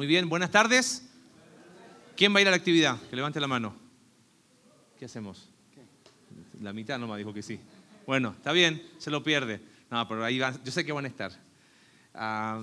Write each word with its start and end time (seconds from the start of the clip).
Muy 0.00 0.06
bien, 0.06 0.28
buenas 0.28 0.52
tardes. 0.52 1.02
¿Quién 2.16 2.32
va 2.32 2.38
a 2.38 2.42
ir 2.42 2.46
a 2.46 2.52
la 2.52 2.56
actividad? 2.56 3.00
Que 3.10 3.16
levante 3.16 3.40
la 3.40 3.48
mano. 3.48 3.74
¿Qué 4.96 5.06
hacemos? 5.06 5.48
La 6.60 6.72
mitad 6.72 7.00
nomás 7.00 7.18
dijo 7.18 7.34
que 7.34 7.42
sí. 7.42 7.58
Bueno, 8.06 8.32
está 8.36 8.52
bien, 8.52 8.80
se 8.98 9.10
lo 9.10 9.24
pierde. 9.24 9.60
No, 9.90 10.06
pero 10.06 10.24
ahí 10.24 10.38
van, 10.38 10.62
yo 10.62 10.70
sé 10.70 10.84
que 10.84 10.92
van 10.92 11.04
a 11.04 11.08
estar. 11.08 11.32
¿ah? 12.14 12.62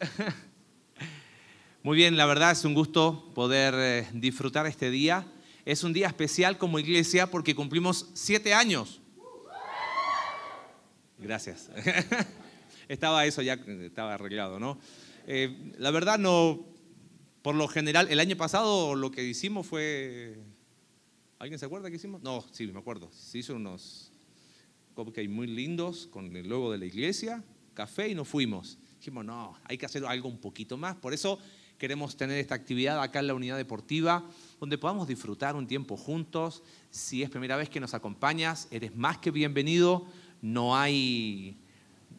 Muy 1.82 1.98
bien, 1.98 2.16
la 2.16 2.24
verdad 2.24 2.52
es 2.52 2.64
un 2.64 2.72
gusto 2.72 3.30
poder 3.34 3.74
eh, 3.76 4.08
disfrutar 4.14 4.66
este 4.66 4.90
día. 4.90 5.26
Es 5.66 5.84
un 5.84 5.92
día 5.92 6.06
especial 6.06 6.56
como 6.56 6.78
iglesia 6.78 7.30
porque 7.30 7.54
cumplimos 7.54 8.08
siete 8.14 8.54
años. 8.54 9.02
Gracias. 11.18 11.70
Estaba 12.88 13.26
eso 13.26 13.42
ya, 13.42 13.52
estaba 13.52 14.14
arreglado, 14.14 14.58
¿no? 14.58 14.78
Eh, 15.30 15.74
la 15.76 15.90
verdad 15.90 16.18
no, 16.18 16.64
por 17.42 17.54
lo 17.54 17.68
general, 17.68 18.08
el 18.08 18.18
año 18.18 18.34
pasado 18.38 18.94
lo 18.94 19.10
que 19.10 19.22
hicimos 19.22 19.66
fue, 19.66 20.38
¿alguien 21.38 21.58
se 21.58 21.66
acuerda 21.66 21.90
que 21.90 21.96
hicimos? 21.96 22.22
No, 22.22 22.42
sí, 22.50 22.66
me 22.68 22.78
acuerdo. 22.78 23.10
Se 23.12 23.36
hizo 23.36 23.54
unos 23.54 24.10
cupcakes 24.94 25.28
muy 25.28 25.46
lindos 25.46 26.06
con 26.06 26.34
el 26.34 26.48
logo 26.48 26.72
de 26.72 26.78
la 26.78 26.86
iglesia, 26.86 27.44
café 27.74 28.08
y 28.08 28.14
nos 28.14 28.26
fuimos. 28.26 28.78
Dijimos, 29.00 29.22
no, 29.22 29.54
hay 29.64 29.76
que 29.76 29.84
hacer 29.84 30.02
algo 30.06 30.30
un 30.30 30.38
poquito 30.38 30.78
más. 30.78 30.96
Por 30.96 31.12
eso 31.12 31.38
queremos 31.76 32.16
tener 32.16 32.38
esta 32.38 32.54
actividad 32.54 32.98
acá 33.02 33.20
en 33.20 33.26
la 33.26 33.34
unidad 33.34 33.58
deportiva, 33.58 34.24
donde 34.58 34.78
podamos 34.78 35.08
disfrutar 35.08 35.56
un 35.56 35.66
tiempo 35.66 35.98
juntos. 35.98 36.62
Si 36.90 37.22
es 37.22 37.28
primera 37.28 37.58
vez 37.58 37.68
que 37.68 37.80
nos 37.80 37.92
acompañas, 37.92 38.66
eres 38.70 38.96
más 38.96 39.18
que 39.18 39.30
bienvenido. 39.30 40.06
No 40.40 40.74
hay 40.74 41.60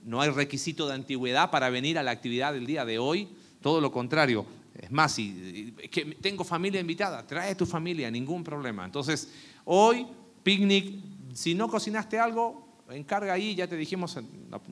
no 0.04 0.22
hay 0.22 0.30
requisito 0.30 0.88
de 0.88 0.94
antigüedad 0.94 1.52
para 1.52 1.70
venir 1.70 1.98
a 1.98 2.04
la 2.04 2.12
actividad 2.12 2.54
del 2.54 2.66
día 2.66 2.86
de 2.86 3.00
hoy, 3.00 3.28
todo 3.62 3.82
lo 3.82 3.92
contrario. 3.92 4.46
Es 4.80 4.92
más, 4.92 5.14
si 5.14 5.74
que 5.92 6.06
tengo 6.22 6.44
familia 6.44 6.80
invitada, 6.80 7.26
trae 7.26 7.56
tu 7.56 7.66
familia, 7.66 8.10
ningún 8.10 8.44
problema. 8.44 8.86
Entonces, 8.86 9.30
hoy, 9.66 10.08
picnic, 10.42 10.96
si 11.34 11.54
no 11.54 11.68
cocinaste 11.68 12.18
algo, 12.18 12.80
encarga 12.90 13.34
ahí, 13.34 13.56
ya 13.56 13.68
te 13.68 13.76
dijimos 13.76 14.18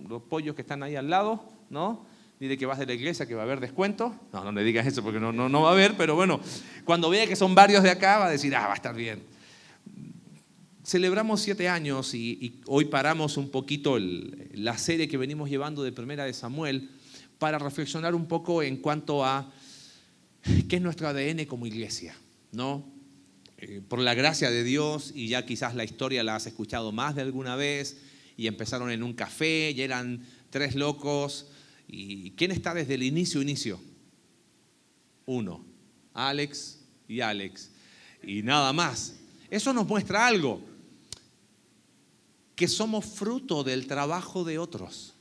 los 0.07 0.21
pollos 0.23 0.55
que 0.55 0.61
están 0.61 0.81
ahí 0.81 0.95
al 0.95 1.09
lado, 1.09 1.43
¿no? 1.69 2.05
Dile 2.39 2.57
que 2.57 2.65
vas 2.65 2.80
de 2.80 2.85
la 2.85 2.93
iglesia, 2.93 3.25
que 3.25 3.33
va 3.33 3.41
a 3.41 3.45
haber 3.45 3.59
descuento. 3.59 4.15
No, 4.31 4.43
no 4.43 4.52
le 4.52 4.63
digas 4.63 4.85
eso 4.85 5.03
porque 5.03 5.19
no, 5.19 5.33
no, 5.33 5.49
no 5.49 5.63
va 5.63 5.69
a 5.69 5.73
haber, 5.73 5.97
pero 5.97 6.15
bueno, 6.15 6.39
cuando 6.85 7.09
vea 7.09 7.27
que 7.27 7.35
son 7.35 7.53
varios 7.55 7.83
de 7.83 7.89
acá, 7.89 8.19
va 8.19 8.27
a 8.27 8.30
decir, 8.30 8.55
ah, 8.55 8.67
va 8.67 8.73
a 8.73 8.75
estar 8.75 8.95
bien 8.95 9.36
celebramos 10.88 11.41
siete 11.41 11.67
años 11.67 12.13
y, 12.13 12.61
hoy 12.66 12.85
paramos 12.85 13.35
un 13.35 13.49
poquito 13.49 13.97
la 13.99 14.77
serie 14.77 15.09
que 15.09 15.17
venimos 15.17 15.49
llevando 15.49 15.83
de 15.83 15.91
Primera 15.91 16.23
de 16.23 16.33
Samuel 16.33 16.89
para 17.39 17.59
reflexionar 17.59 18.16
un 18.16 18.25
poco 18.25 18.63
en 18.63 18.77
cuanto 18.77 19.25
a 19.25 19.52
qué 20.69 20.77
es 20.77 20.81
nuestro 20.81 21.09
ADN 21.09 21.45
como 21.45 21.65
iglesia, 21.65 22.15
¿no? 22.53 22.89
Eh, 23.58 23.81
por 23.85 23.99
la 23.99 24.13
gracia 24.13 24.49
de 24.49 24.63
Dios, 24.63 25.11
y 25.13 25.27
ya 25.27 25.45
quizás 25.45 25.75
la 25.75 25.83
historia 25.83 26.23
la 26.23 26.35
has 26.38 26.47
escuchado 26.47 26.93
más 26.93 27.15
de 27.15 27.21
alguna 27.23 27.58
vez, 27.58 27.97
y 28.38 28.47
empezaron 28.47 28.89
en 28.89 29.03
un 29.03 29.13
café, 29.13 29.71
y 29.71 29.81
eran 29.81 30.25
tres 30.52 30.75
locos, 30.75 31.47
y 31.88 32.31
¿quién 32.31 32.52
está 32.52 32.73
desde 32.73 32.93
el 32.93 33.03
inicio, 33.03 33.41
inicio? 33.41 33.81
Uno, 35.25 35.65
Alex 36.13 36.80
y 37.09 37.19
Alex, 37.19 37.71
y 38.23 38.41
nada 38.41 38.71
más. 38.71 39.15
Eso 39.49 39.73
nos 39.73 39.88
muestra 39.88 40.27
algo 40.27 40.61
que 42.58 42.67
somos 42.67 43.05
fruto 43.05 43.63
del 43.63 43.86
trabajo 43.86 44.44
de 44.44 44.58
otros. 44.58 45.13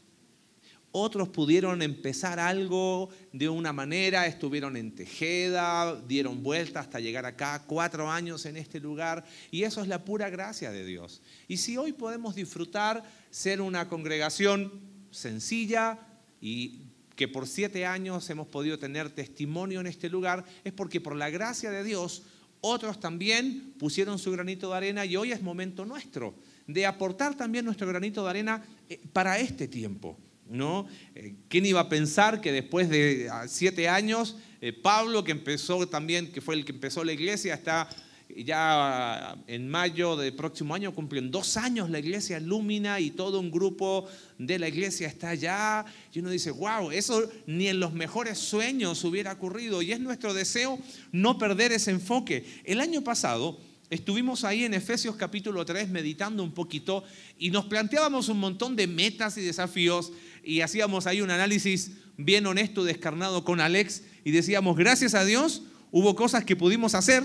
Otros 0.91 1.29
pudieron 1.29 1.83
empezar 1.83 2.41
algo 2.41 3.11
de 3.31 3.51
una 3.51 3.75
manera, 3.75 4.27
estuvieron 4.27 4.75
en 4.79 4.95
Tejeda, 4.95 6.01
dieron 6.09 6.43
vuelta 6.43 6.81
hasta 6.81 6.99
llegar 6.99 7.27
acá, 7.27 7.63
cuatro 7.67 8.11
años 8.11 8.47
en 8.47 8.57
este 8.57 8.81
lugar, 8.81 9.23
y 9.51 9.65
eso 9.65 9.83
es 9.83 9.89
la 9.89 10.03
pura 10.03 10.31
gracia 10.31 10.71
de 10.71 10.87
Dios. 10.87 11.21
Y 11.47 11.59
si 11.59 11.77
hoy 11.77 11.93
podemos 11.93 12.35
disfrutar 12.35 13.05
ser 13.31 13.61
una 13.61 13.87
congregación 13.87 14.73
sencilla 15.11 15.99
y 16.41 16.87
que 17.17 17.29
por 17.29 17.47
siete 17.47 17.85
años 17.85 18.31
hemos 18.31 18.47
podido 18.47 18.79
tener 18.79 19.11
testimonio 19.11 19.81
en 19.81 19.89
este 19.89 20.09
lugar, 20.09 20.43
es 20.65 20.73
porque 20.73 21.03
por 21.03 21.15
la 21.15 21.29
gracia 21.29 21.71
de 21.71 21.85
Dios 21.85 22.23
otros 22.63 22.99
también 22.99 23.75
pusieron 23.79 24.19
su 24.19 24.33
granito 24.33 24.71
de 24.71 24.77
arena 24.79 25.05
y 25.05 25.17
hoy 25.17 25.33
es 25.33 25.43
momento 25.43 25.85
nuestro 25.85 26.35
de 26.67 26.87
aportar 26.87 27.37
también 27.37 27.65
nuestro 27.65 27.87
granito 27.87 28.25
de 28.25 28.31
arena 28.31 28.65
eh, 28.89 29.01
para 29.13 29.39
este 29.39 29.69
tiempo. 29.69 30.19
¿no? 30.49 30.87
Eh, 31.15 31.35
¿Quién 31.49 31.67
iba 31.67 31.81
a 31.81 31.89
pensar 31.89 32.41
que 32.41 32.53
después 32.53 32.89
de 32.89 33.29
ah, 33.31 33.47
siete 33.49 33.89
años, 33.89 34.37
eh, 34.61 34.73
Pablo, 34.73 35.25
que 35.25 35.33
empezó 35.33 35.89
también, 35.89 36.33
que 36.33 36.41
fue 36.41 36.55
el 36.55 36.65
que 36.65 36.73
empezó 36.73 37.05
la 37.05 37.13
iglesia, 37.13 37.55
está 37.55 37.89
ya 38.29 39.37
en 39.47 39.69
mayo 39.69 40.17
del 40.17 40.35
próximo 40.35 40.75
año 40.75 40.93
cumplen 40.93 41.31
dos 41.31 41.57
años 41.57 41.91
la 41.91 42.01
iglesia 42.01 42.41
Lumina 42.41 42.99
y 42.99 43.13
todo 43.13 43.39
un 43.39 43.53
grupo 43.53 44.09
de 44.37 44.59
la 44.59 44.69
iglesia 44.69 45.07
está 45.07 45.31
allá. 45.31 45.85
Y 46.13 46.19
uno 46.19 46.31
dice, 46.31 46.51
wow, 46.51 46.91
eso 46.91 47.29
ni 47.47 47.69
en 47.69 47.79
los 47.79 47.93
mejores 47.93 48.39
sueños 48.39 49.05
hubiera 49.05 49.33
ocurrido. 49.33 49.81
Y 49.81 49.93
es 49.93 50.01
nuestro 50.01 50.35
deseo 50.35 50.79
no 51.13 51.39
perder 51.39 51.73
ese 51.73 51.93
enfoque. 51.93 52.45
El 52.65 52.81
año 52.81 53.03
pasado 53.03 53.59
Estuvimos 53.89 54.43
ahí 54.43 54.65
en 54.65 54.75
Efesios 54.75 55.15
capítulo 55.15 55.65
3 55.65 55.91
meditando 55.91 56.43
un 56.43 56.51
poquito 56.51 57.05
y 57.39 57.51
nos 57.51 57.67
planteábamos 57.67 58.29
un 58.29 58.41
montón 58.41 58.75
de 58.75 58.89
metas 58.89 59.39
y 59.39 59.43
desafíos 59.43 60.13
y 60.43 60.61
hacíamos 60.63 61.07
ahí 61.07 61.21
un 61.21 61.31
análisis 61.31 61.93
bien 62.17 62.47
honesto, 62.47 62.83
descarnado 62.83 63.45
con 63.45 63.61
Alex 63.61 64.03
y 64.25 64.33
decíamos, 64.33 64.77
gracias 64.77 65.15
a 65.15 65.25
Dios, 65.25 65.63
hubo 65.93 66.17
cosas 66.17 66.45
que 66.45 66.57
pudimos 66.57 66.97
hacer, 66.97 67.23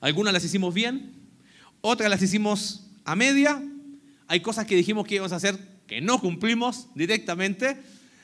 algunas 0.00 0.32
las 0.32 0.44
hicimos 0.44 0.72
bien, 0.72 1.12
otras 1.82 2.08
las 2.08 2.22
hicimos 2.22 2.86
a 3.04 3.14
media, 3.14 3.62
hay 4.28 4.40
cosas 4.40 4.64
que 4.64 4.76
dijimos 4.76 5.06
que 5.06 5.16
íbamos 5.16 5.32
a 5.32 5.36
hacer 5.36 5.58
que 5.86 6.00
no 6.00 6.22
cumplimos 6.22 6.86
directamente 6.94 7.76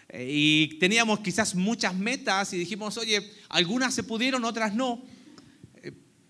eh, 0.09 0.27
y 0.31 0.79
teníamos 0.79 1.21
quizás 1.21 1.55
muchas 1.55 1.95
metas 1.95 2.51
y 2.55 2.59
dijimos, 2.59 2.97
oye, 2.97 3.31
algunas 3.51 3.93
se 3.93 4.05
pudieron, 4.05 4.45
otras 4.47 4.75
no. 4.75 5.03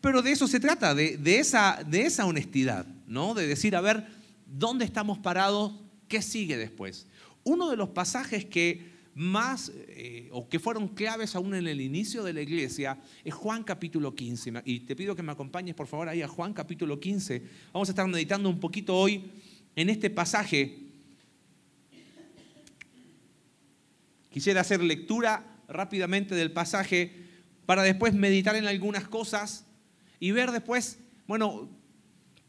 Pero 0.05 0.21
de 0.21 0.33
eso 0.33 0.47
se 0.47 0.61
trata, 0.61 0.95
de, 0.95 1.39
esa, 1.39 2.27
honestidad, 2.27 2.85
¿no? 3.07 3.33
De 3.33 3.47
decir, 3.47 3.75
a 3.75 3.81
ver, 3.81 4.07
¿dónde 4.45 4.85
estamos 4.85 5.17
parados? 5.17 5.73
¿Qué 6.09 6.21
sigue 6.21 6.59
después? 6.59 7.07
Uno 7.43 7.71
de 7.71 7.79
los 7.79 7.89
pasajes 7.89 8.45
que 8.45 8.93
más 9.15 9.73
eh, 9.75 10.29
o 10.31 10.47
que 10.47 10.59
fueron 10.59 10.89
claves 10.89 11.35
aún 11.35 11.55
en 11.55 11.67
el 11.67 11.81
inicio 11.81 12.23
de 12.23 12.35
la 12.35 12.43
iglesia 12.43 12.99
es 13.25 13.33
Juan 13.33 13.65
capítulo 13.65 14.15
15. 14.15 14.53
Y 14.67 14.81
te 14.81 14.95
pido 14.95 15.17
que 15.17 15.23
me 15.23 15.33
acompañes 15.33 15.75
por 15.75 15.87
favor 15.87 16.11
ahí 16.11 16.21
a 16.21 16.29
Juan 16.29 16.53
capítulo 16.53 17.01
15. 17.01 17.43
Vamos 17.73 17.89
a 17.89 17.93
estar 17.93 18.07
meditando 18.07 18.51
un 18.51 18.61
poquito 18.61 18.95
hoy 18.95 19.25
en 19.75 19.89
este 19.89 20.11
pasaje. 20.11 20.81
Quisiera 24.31 24.61
hacer 24.61 24.83
lectura 24.83 25.63
rápidamente 25.67 26.35
del 26.35 26.53
pasaje 26.53 27.11
para 27.65 27.83
después 27.83 28.13
meditar 28.13 28.55
en 28.55 28.67
algunas 28.67 29.09
cosas 29.09 29.65
y 30.21 30.31
ver 30.31 30.51
después, 30.51 30.99
bueno, 31.27 31.69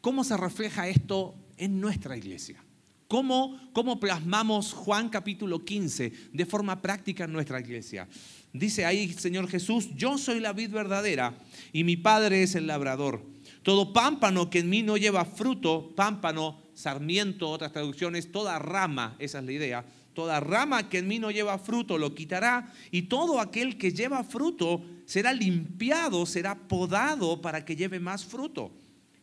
cómo 0.02 0.24
se 0.24 0.38
refleja 0.38 0.88
esto 0.88 1.36
en 1.58 1.80
nuestra 1.80 2.18
iglesia. 2.18 2.64
¿Cómo, 3.08 3.60
¿Cómo, 3.72 4.00
plasmamos 4.00 4.74
Juan 4.74 5.10
capítulo 5.10 5.64
15 5.64 6.12
de 6.34 6.46
forma 6.46 6.82
práctica 6.82 7.26
en 7.26 7.34
nuestra 7.34 7.60
iglesia? 7.60 8.08
Dice 8.52 8.84
ahí 8.86 9.14
Señor 9.14 9.48
Jesús, 9.48 9.90
yo 9.96 10.18
soy 10.18 10.40
la 10.40 10.54
vid 10.54 10.72
verdadera 10.72 11.38
y 11.72 11.84
mi 11.84 11.98
Padre 11.98 12.42
es 12.42 12.56
el 12.56 12.66
labrador. 12.66 13.22
Todo 13.62 13.94
pámpano 13.94 14.50
que 14.50 14.60
en 14.60 14.70
mí 14.70 14.82
no 14.82 14.98
lleva 14.98 15.24
fruto, 15.24 15.94
pámpano, 15.96 16.60
sarmiento, 16.74 17.50
otras 17.50 17.72
traducciones, 17.72 18.32
toda 18.32 18.58
rama, 18.60 19.16
esa 19.20 19.40
es 19.40 19.46
la 19.46 19.52
idea, 19.52 19.86
toda 20.16 20.40
rama 20.40 20.90
que 20.90 20.98
en 20.98 21.08
mí 21.08 21.20
no 21.20 21.30
lleva 21.30 21.60
fruto 21.60 22.00
lo 22.00 22.16
quitará 22.16 22.74
y 22.90 23.04
todo 23.04 23.40
aquel 23.40 23.78
que 23.78 23.92
lleva 23.92 24.24
fruto 24.24 24.84
será 25.06 25.32
limpiado, 25.34 26.26
será 26.26 26.68
podado 26.68 27.42
para 27.42 27.64
que 27.64 27.76
lleve 27.76 28.00
más 28.00 28.26
fruto. 28.26 28.72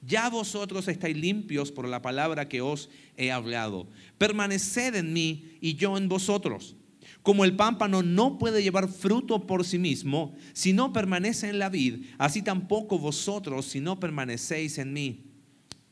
Ya 0.00 0.28
vosotros 0.28 0.86
estáis 0.88 1.16
limpios 1.16 1.72
por 1.72 1.88
la 1.88 2.02
palabra 2.02 2.48
que 2.48 2.60
os 2.60 2.90
he 3.16 3.32
hablado. 3.32 3.88
Permaneced 4.18 4.94
en 4.94 5.12
mí 5.12 5.56
y 5.60 5.74
yo 5.74 5.96
en 5.96 6.08
vosotros. 6.08 6.76
Como 7.22 7.44
el 7.44 7.54
pámpano 7.54 8.02
no 8.02 8.36
puede 8.38 8.62
llevar 8.62 8.88
fruto 8.88 9.46
por 9.46 9.64
sí 9.64 9.78
mismo 9.78 10.34
si 10.52 10.72
no 10.72 10.92
permanece 10.92 11.48
en 11.48 11.58
la 11.58 11.68
vid, 11.68 12.06
así 12.18 12.42
tampoco 12.42 12.98
vosotros 12.98 13.66
si 13.66 13.80
no 13.80 14.00
permanecéis 14.00 14.78
en 14.78 14.92
mí. 14.92 15.24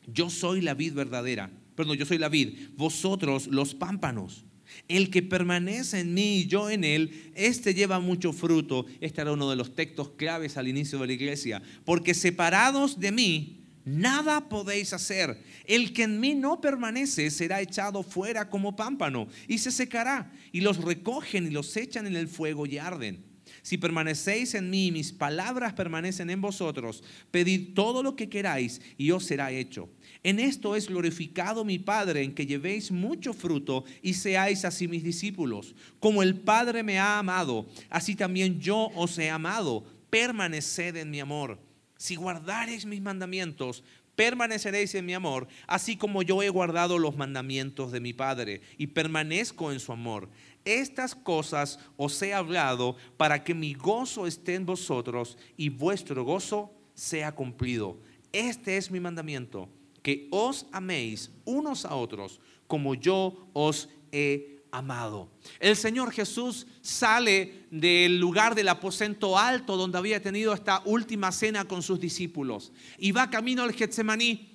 Yo 0.06 0.28
soy 0.28 0.60
la 0.60 0.74
vid 0.74 0.94
verdadera. 0.94 1.50
Perdón, 1.76 1.96
yo 1.96 2.04
soy 2.04 2.18
la 2.18 2.28
vid, 2.28 2.70
vosotros 2.76 3.46
los 3.46 3.74
pámpanos. 3.74 4.44
El 4.88 5.10
que 5.10 5.22
permanece 5.22 6.00
en 6.00 6.14
mí 6.14 6.38
y 6.38 6.46
yo 6.46 6.70
en 6.70 6.84
él, 6.84 7.32
este 7.34 7.74
lleva 7.74 8.00
mucho 8.00 8.32
fruto. 8.32 8.86
Este 9.00 9.20
era 9.20 9.32
uno 9.32 9.48
de 9.50 9.56
los 9.56 9.74
textos 9.74 10.10
claves 10.10 10.56
al 10.56 10.68
inicio 10.68 10.98
de 10.98 11.06
la 11.06 11.12
iglesia. 11.12 11.62
Porque 11.84 12.14
separados 12.14 12.98
de 12.98 13.12
mí, 13.12 13.60
nada 13.84 14.48
podéis 14.48 14.92
hacer. 14.92 15.38
El 15.64 15.92
que 15.92 16.04
en 16.04 16.20
mí 16.20 16.34
no 16.34 16.60
permanece 16.60 17.30
será 17.30 17.60
echado 17.60 18.02
fuera 18.02 18.48
como 18.50 18.76
pámpano 18.76 19.28
y 19.46 19.58
se 19.58 19.70
secará. 19.70 20.32
Y 20.52 20.60
los 20.60 20.78
recogen 20.78 21.46
y 21.46 21.50
los 21.50 21.76
echan 21.76 22.06
en 22.06 22.16
el 22.16 22.28
fuego 22.28 22.66
y 22.66 22.78
arden. 22.78 23.30
Si 23.62 23.76
permanecéis 23.76 24.54
en 24.54 24.70
mí 24.70 24.86
y 24.86 24.92
mis 24.92 25.12
palabras 25.12 25.74
permanecen 25.74 26.30
en 26.30 26.40
vosotros, 26.40 27.02
pedid 27.30 27.74
todo 27.74 28.02
lo 28.02 28.16
que 28.16 28.28
queráis 28.28 28.80
y 28.96 29.10
os 29.10 29.24
será 29.24 29.50
hecho. 29.50 29.88
En 30.22 30.38
esto 30.38 30.76
es 30.76 30.88
glorificado 30.88 31.64
mi 31.64 31.78
Padre, 31.78 32.22
en 32.22 32.34
que 32.34 32.46
llevéis 32.46 32.90
mucho 32.90 33.32
fruto 33.32 33.84
y 34.02 34.14
seáis 34.14 34.64
así 34.64 34.86
mis 34.86 35.02
discípulos. 35.02 35.74
Como 35.98 36.22
el 36.22 36.36
Padre 36.36 36.82
me 36.82 36.98
ha 36.98 37.18
amado, 37.18 37.66
así 37.88 38.14
también 38.14 38.60
yo 38.60 38.90
os 38.94 39.18
he 39.18 39.30
amado. 39.30 39.84
Permaneced 40.10 40.96
en 40.96 41.10
mi 41.10 41.20
amor. 41.20 41.58
Si 41.96 42.16
guardareis 42.16 42.84
mis 42.84 43.00
mandamientos, 43.00 43.82
permaneceréis 44.20 44.94
en 44.94 45.06
mi 45.06 45.14
amor, 45.14 45.48
así 45.66 45.96
como 45.96 46.22
yo 46.22 46.42
he 46.42 46.50
guardado 46.50 46.98
los 46.98 47.16
mandamientos 47.16 47.90
de 47.90 48.00
mi 48.00 48.12
Padre 48.12 48.60
y 48.76 48.88
permanezco 48.88 49.72
en 49.72 49.80
su 49.80 49.92
amor. 49.92 50.28
Estas 50.66 51.14
cosas 51.14 51.78
os 51.96 52.20
he 52.20 52.34
hablado 52.34 52.96
para 53.16 53.42
que 53.42 53.54
mi 53.54 53.72
gozo 53.72 54.26
esté 54.26 54.56
en 54.56 54.66
vosotros 54.66 55.38
y 55.56 55.70
vuestro 55.70 56.22
gozo 56.24 56.70
sea 56.92 57.32
cumplido. 57.32 57.98
Este 58.32 58.76
es 58.76 58.90
mi 58.90 59.00
mandamiento, 59.00 59.70
que 60.02 60.28
os 60.30 60.66
améis 60.72 61.30
unos 61.44 61.84
a 61.84 61.94
otros 61.94 62.40
como 62.66 62.94
yo 62.94 63.48
os 63.52 63.88
he 64.12 64.60
amado. 64.72 65.28
El 65.58 65.76
Señor 65.76 66.12
Jesús 66.12 66.66
sale 66.80 67.66
del 67.70 68.18
lugar 68.18 68.54
del 68.54 68.68
aposento 68.68 69.36
alto 69.36 69.76
donde 69.76 69.98
había 69.98 70.22
tenido 70.22 70.52
esta 70.52 70.82
última 70.84 71.32
cena 71.32 71.64
con 71.64 71.82
sus 71.82 71.98
discípulos 72.00 72.72
y 72.98 73.12
va 73.12 73.30
camino 73.30 73.62
al 73.62 73.72
Getsemaní 73.72 74.49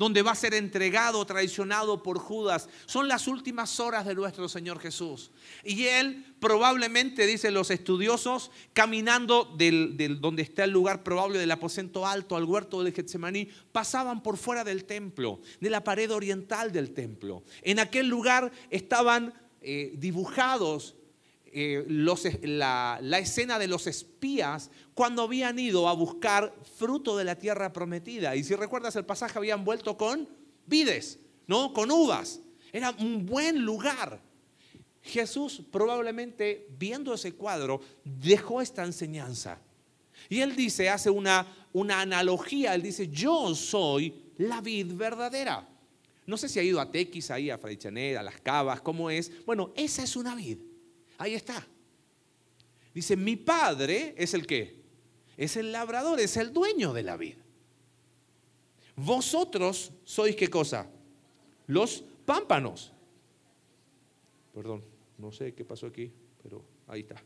donde 0.00 0.22
va 0.22 0.30
a 0.30 0.34
ser 0.34 0.54
entregado, 0.54 1.26
traicionado 1.26 2.02
por 2.02 2.18
Judas. 2.18 2.70
Son 2.86 3.06
las 3.06 3.28
últimas 3.28 3.78
horas 3.80 4.06
de 4.06 4.14
nuestro 4.14 4.48
Señor 4.48 4.80
Jesús. 4.80 5.30
Y 5.62 5.84
él 5.84 6.24
probablemente, 6.40 7.26
dicen 7.26 7.52
los 7.52 7.70
estudiosos, 7.70 8.50
caminando 8.72 9.44
del, 9.58 10.18
donde 10.22 10.40
está 10.40 10.64
el 10.64 10.70
lugar 10.70 11.02
probable 11.02 11.38
del 11.38 11.50
aposento 11.50 12.06
alto 12.06 12.34
al 12.34 12.44
huerto 12.44 12.82
del 12.82 12.94
Getsemaní, 12.94 13.50
pasaban 13.72 14.22
por 14.22 14.38
fuera 14.38 14.64
del 14.64 14.86
templo, 14.86 15.42
de 15.60 15.68
la 15.68 15.84
pared 15.84 16.10
oriental 16.10 16.72
del 16.72 16.94
templo. 16.94 17.42
En 17.60 17.78
aquel 17.78 18.08
lugar 18.08 18.50
estaban 18.70 19.34
eh, 19.60 19.92
dibujados 19.98 20.94
eh, 21.52 21.84
la, 21.88 23.18
escena 23.18 23.58
de 23.58 23.66
los 23.66 23.86
espías 23.86 24.70
cuando 24.94 25.22
habían 25.22 25.58
ido 25.58 25.88
a 25.88 25.94
buscar 25.94 26.54
fruto 26.76 27.16
de 27.16 27.24
la 27.24 27.36
tierra 27.36 27.72
prometida. 27.72 28.36
Y 28.36 28.44
si 28.44 28.54
recuerdas 28.54 28.94
el 28.96 29.04
pasaje, 29.04 29.38
habían 29.38 29.64
vuelto 29.64 29.96
con 29.96 30.28
vides, 30.66 31.18
¿no? 31.46 31.72
Con 31.72 31.90
uvas. 31.90 32.40
Era 32.72 32.94
un 32.98 33.26
buen 33.26 33.64
lugar. 33.64 34.20
Jesús 35.02 35.62
probablemente 35.72 36.68
viendo 36.78 37.14
ese 37.14 37.32
cuadro 37.32 37.80
dejó 38.04 38.60
esta 38.60 38.84
enseñanza. 38.84 39.58
Y 40.28 40.40
él 40.40 40.54
dice, 40.54 40.88
hace 40.88 41.10
una, 41.10 41.46
una 41.72 42.00
analogía, 42.00 42.74
él 42.74 42.82
dice, 42.82 43.08
yo 43.08 43.54
soy 43.54 44.14
la 44.38 44.60
vid 44.60 44.92
verdadera. 44.94 45.66
No 46.26 46.36
sé 46.36 46.48
si 46.48 46.60
ha 46.60 46.62
ido 46.62 46.80
a 46.80 46.90
Tequis, 46.90 47.30
ahí 47.32 47.50
a 47.50 47.58
Fray 47.58 47.76
a 48.14 48.22
Las 48.22 48.40
Cavas, 48.40 48.80
¿cómo 48.80 49.10
es? 49.10 49.44
Bueno, 49.44 49.72
esa 49.74 50.04
es 50.04 50.14
una 50.14 50.36
vid. 50.36 50.58
Ahí 51.20 51.34
está. 51.34 51.66
Dice, 52.94 53.14
mi 53.14 53.36
padre 53.36 54.14
es 54.16 54.32
el 54.32 54.46
que? 54.46 54.80
Es 55.36 55.54
el 55.58 55.70
labrador, 55.70 56.18
es 56.18 56.38
el 56.38 56.50
dueño 56.50 56.94
de 56.94 57.02
la 57.02 57.18
vida. 57.18 57.44
Vosotros 58.96 59.92
sois 60.02 60.34
qué 60.34 60.48
cosa? 60.48 60.90
Los 61.66 62.02
pámpanos. 62.24 62.94
Perdón, 64.54 64.82
no 65.18 65.30
sé 65.30 65.52
qué 65.52 65.62
pasó 65.62 65.88
aquí, 65.88 66.10
pero 66.42 66.64
ahí 66.86 67.00
está. 67.00 67.22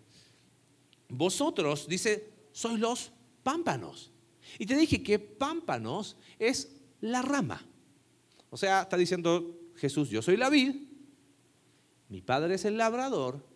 Vosotros, 1.10 1.86
dice, 1.86 2.32
sois 2.50 2.80
los 2.80 3.12
pámpanos. 3.44 4.10
Y 4.58 4.66
te 4.66 4.76
dije 4.76 5.04
que 5.04 5.20
pámpanos 5.20 6.16
es 6.40 6.76
la 7.00 7.22
rama. 7.22 7.64
O 8.50 8.56
sea, 8.56 8.82
está 8.82 8.96
diciendo 8.96 9.56
Jesús, 9.76 10.10
yo 10.10 10.20
soy 10.20 10.36
la 10.36 10.50
vid, 10.50 10.74
mi 12.08 12.22
padre 12.22 12.56
es 12.56 12.64
el 12.64 12.76
labrador 12.76 13.53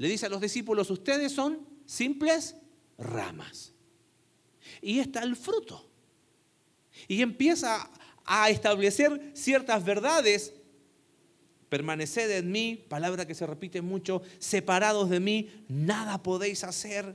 le 0.00 0.08
dice 0.08 0.24
a 0.24 0.30
los 0.30 0.40
discípulos, 0.40 0.88
ustedes 0.88 1.30
son 1.30 1.58
simples 1.84 2.56
ramas. 2.96 3.74
Y 4.80 4.98
está 4.98 5.22
el 5.22 5.36
fruto. 5.36 5.90
Y 7.06 7.20
empieza 7.20 7.90
a 8.24 8.48
establecer 8.48 9.32
ciertas 9.34 9.84
verdades. 9.84 10.54
Permaneced 11.68 12.30
en 12.30 12.50
mí, 12.50 12.82
palabra 12.88 13.26
que 13.26 13.34
se 13.34 13.46
repite 13.46 13.82
mucho, 13.82 14.22
separados 14.38 15.10
de 15.10 15.20
mí, 15.20 15.50
nada 15.68 16.22
podéis 16.22 16.64
hacer. 16.64 17.14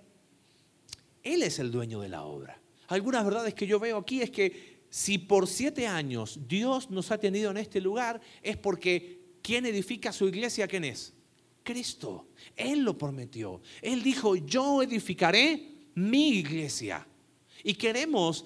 Él 1.23 1.41
es 1.41 1.57
el 1.57 1.71
dueño 1.71 2.01
de 2.01 2.09
la 2.09 2.21
obra. 2.21 2.61
Algunas 2.85 3.25
verdades 3.25 3.55
que 3.55 3.65
yo 3.65 3.79
veo 3.79 3.97
aquí 3.97 4.21
es 4.21 4.29
que 4.29 4.85
si 4.91 5.17
por 5.17 5.47
siete 5.47 5.87
años 5.87 6.39
Dios 6.47 6.91
nos 6.91 7.09
ha 7.09 7.17
tenido 7.17 7.49
en 7.49 7.57
este 7.57 7.81
lugar, 7.81 8.21
es 8.43 8.57
porque 8.57 9.39
quien 9.41 9.65
edifica 9.65 10.13
su 10.13 10.27
iglesia, 10.27 10.67
¿quién 10.67 10.83
es? 10.83 11.15
Cristo. 11.65 12.27
Él 12.55 12.83
lo 12.83 12.97
prometió. 12.97 13.61
Él 13.81 14.01
dijo, 14.01 14.37
yo 14.37 14.81
edificaré 14.81 15.89
mi 15.95 16.29
iglesia. 16.29 17.05
Y 17.63 17.73
queremos, 17.73 18.45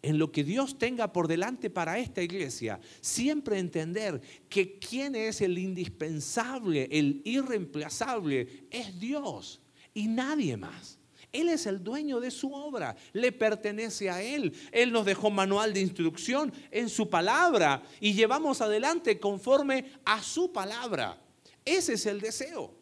en 0.00 0.18
lo 0.18 0.32
que 0.32 0.44
Dios 0.44 0.78
tenga 0.78 1.12
por 1.12 1.28
delante 1.28 1.68
para 1.68 1.98
esta 1.98 2.22
iglesia, 2.22 2.80
siempre 3.02 3.58
entender 3.58 4.22
que 4.48 4.78
quien 4.78 5.14
es 5.14 5.42
el 5.42 5.58
indispensable, 5.58 6.88
el 6.90 7.20
irreemplazable, 7.24 8.66
es 8.70 8.98
Dios 8.98 9.60
y 9.92 10.06
nadie 10.06 10.56
más. 10.56 10.98
Él 11.32 11.48
es 11.48 11.66
el 11.66 11.82
dueño 11.82 12.18
de 12.18 12.30
su 12.30 12.52
obra, 12.52 12.96
le 13.12 13.30
pertenece 13.30 14.10
a 14.10 14.22
Él. 14.22 14.52
Él 14.72 14.92
nos 14.92 15.04
dejó 15.04 15.30
manual 15.30 15.72
de 15.72 15.80
instrucción 15.80 16.52
en 16.70 16.88
su 16.88 17.08
palabra 17.08 17.82
y 18.00 18.14
llevamos 18.14 18.60
adelante 18.60 19.20
conforme 19.20 19.92
a 20.04 20.22
su 20.22 20.52
palabra. 20.52 21.20
Ese 21.64 21.94
es 21.94 22.06
el 22.06 22.20
deseo. 22.20 22.74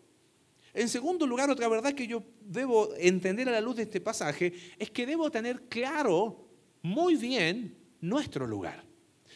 En 0.74 0.88
segundo 0.88 1.26
lugar, 1.26 1.50
otra 1.50 1.68
verdad 1.68 1.94
que 1.94 2.06
yo 2.06 2.22
debo 2.40 2.94
entender 2.96 3.48
a 3.48 3.52
la 3.52 3.60
luz 3.60 3.76
de 3.76 3.82
este 3.82 4.00
pasaje 4.00 4.52
es 4.78 4.90
que 4.90 5.06
debo 5.06 5.30
tener 5.30 5.62
claro 5.68 6.48
muy 6.82 7.16
bien 7.16 7.76
nuestro 8.00 8.46
lugar. 8.46 8.84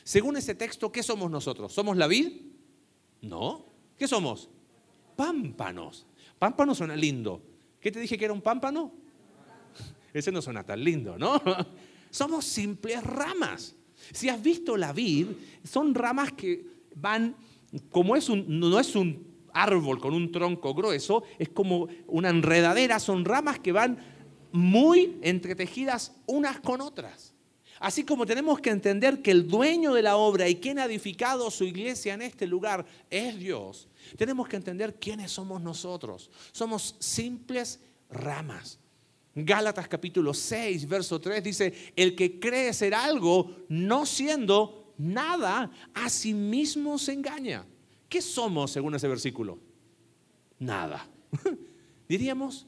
Según 0.04 0.36
ese 0.36 0.54
texto, 0.54 0.92
¿qué 0.92 1.02
somos 1.02 1.30
nosotros? 1.30 1.72
¿Somos 1.72 1.96
la 1.96 2.06
vid? 2.06 2.32
No. 3.22 3.66
¿Qué 3.98 4.06
somos? 4.06 4.50
Pámpanos. 5.16 6.06
Pámpano 6.38 6.74
suena 6.74 6.96
lindo. 6.96 7.42
¿Qué 7.80 7.90
te 7.90 8.00
dije 8.00 8.18
que 8.18 8.24
era 8.24 8.34
un 8.34 8.42
pámpano? 8.42 8.92
Ese 10.12 10.30
no 10.32 10.42
suena 10.42 10.64
tan 10.64 10.82
lindo, 10.82 11.18
¿no? 11.18 11.40
Somos 12.10 12.44
simples 12.44 13.02
ramas. 13.02 13.74
Si 14.12 14.28
has 14.28 14.42
visto 14.42 14.76
la 14.76 14.92
vid, 14.92 15.28
son 15.64 15.94
ramas 15.94 16.32
que 16.32 16.66
van, 16.94 17.34
como 17.90 18.16
es 18.16 18.28
un, 18.28 18.44
no 18.60 18.78
es 18.78 18.94
un 18.94 19.31
árbol 19.52 20.00
con 20.00 20.14
un 20.14 20.32
tronco 20.32 20.74
grueso, 20.74 21.22
es 21.38 21.48
como 21.48 21.88
una 22.06 22.30
enredadera, 22.30 22.98
son 22.98 23.24
ramas 23.24 23.58
que 23.58 23.72
van 23.72 23.98
muy 24.52 25.18
entretejidas 25.22 26.12
unas 26.26 26.60
con 26.60 26.80
otras. 26.80 27.32
Así 27.80 28.04
como 28.04 28.26
tenemos 28.26 28.60
que 28.60 28.70
entender 28.70 29.22
que 29.22 29.32
el 29.32 29.48
dueño 29.48 29.92
de 29.92 30.02
la 30.02 30.16
obra 30.16 30.48
y 30.48 30.54
quien 30.54 30.78
ha 30.78 30.84
edificado 30.84 31.50
su 31.50 31.64
iglesia 31.64 32.14
en 32.14 32.22
este 32.22 32.46
lugar 32.46 32.86
es 33.10 33.36
Dios, 33.36 33.88
tenemos 34.16 34.46
que 34.46 34.54
entender 34.54 34.94
quiénes 35.00 35.32
somos 35.32 35.60
nosotros. 35.60 36.30
Somos 36.52 36.94
simples 37.00 37.80
ramas. 38.08 38.78
Gálatas 39.34 39.88
capítulo 39.88 40.32
6, 40.32 40.86
verso 40.86 41.20
3 41.20 41.42
dice, 41.42 41.92
el 41.96 42.14
que 42.14 42.38
cree 42.38 42.72
ser 42.72 42.94
algo 42.94 43.50
no 43.68 44.06
siendo 44.06 44.94
nada, 44.98 45.70
a 45.92 46.08
sí 46.08 46.34
mismo 46.34 46.98
se 46.98 47.14
engaña. 47.14 47.66
¿Qué 48.12 48.20
somos 48.20 48.70
según 48.70 48.94
ese 48.94 49.08
versículo? 49.08 49.58
Nada. 50.58 51.08
Diríamos, 52.10 52.66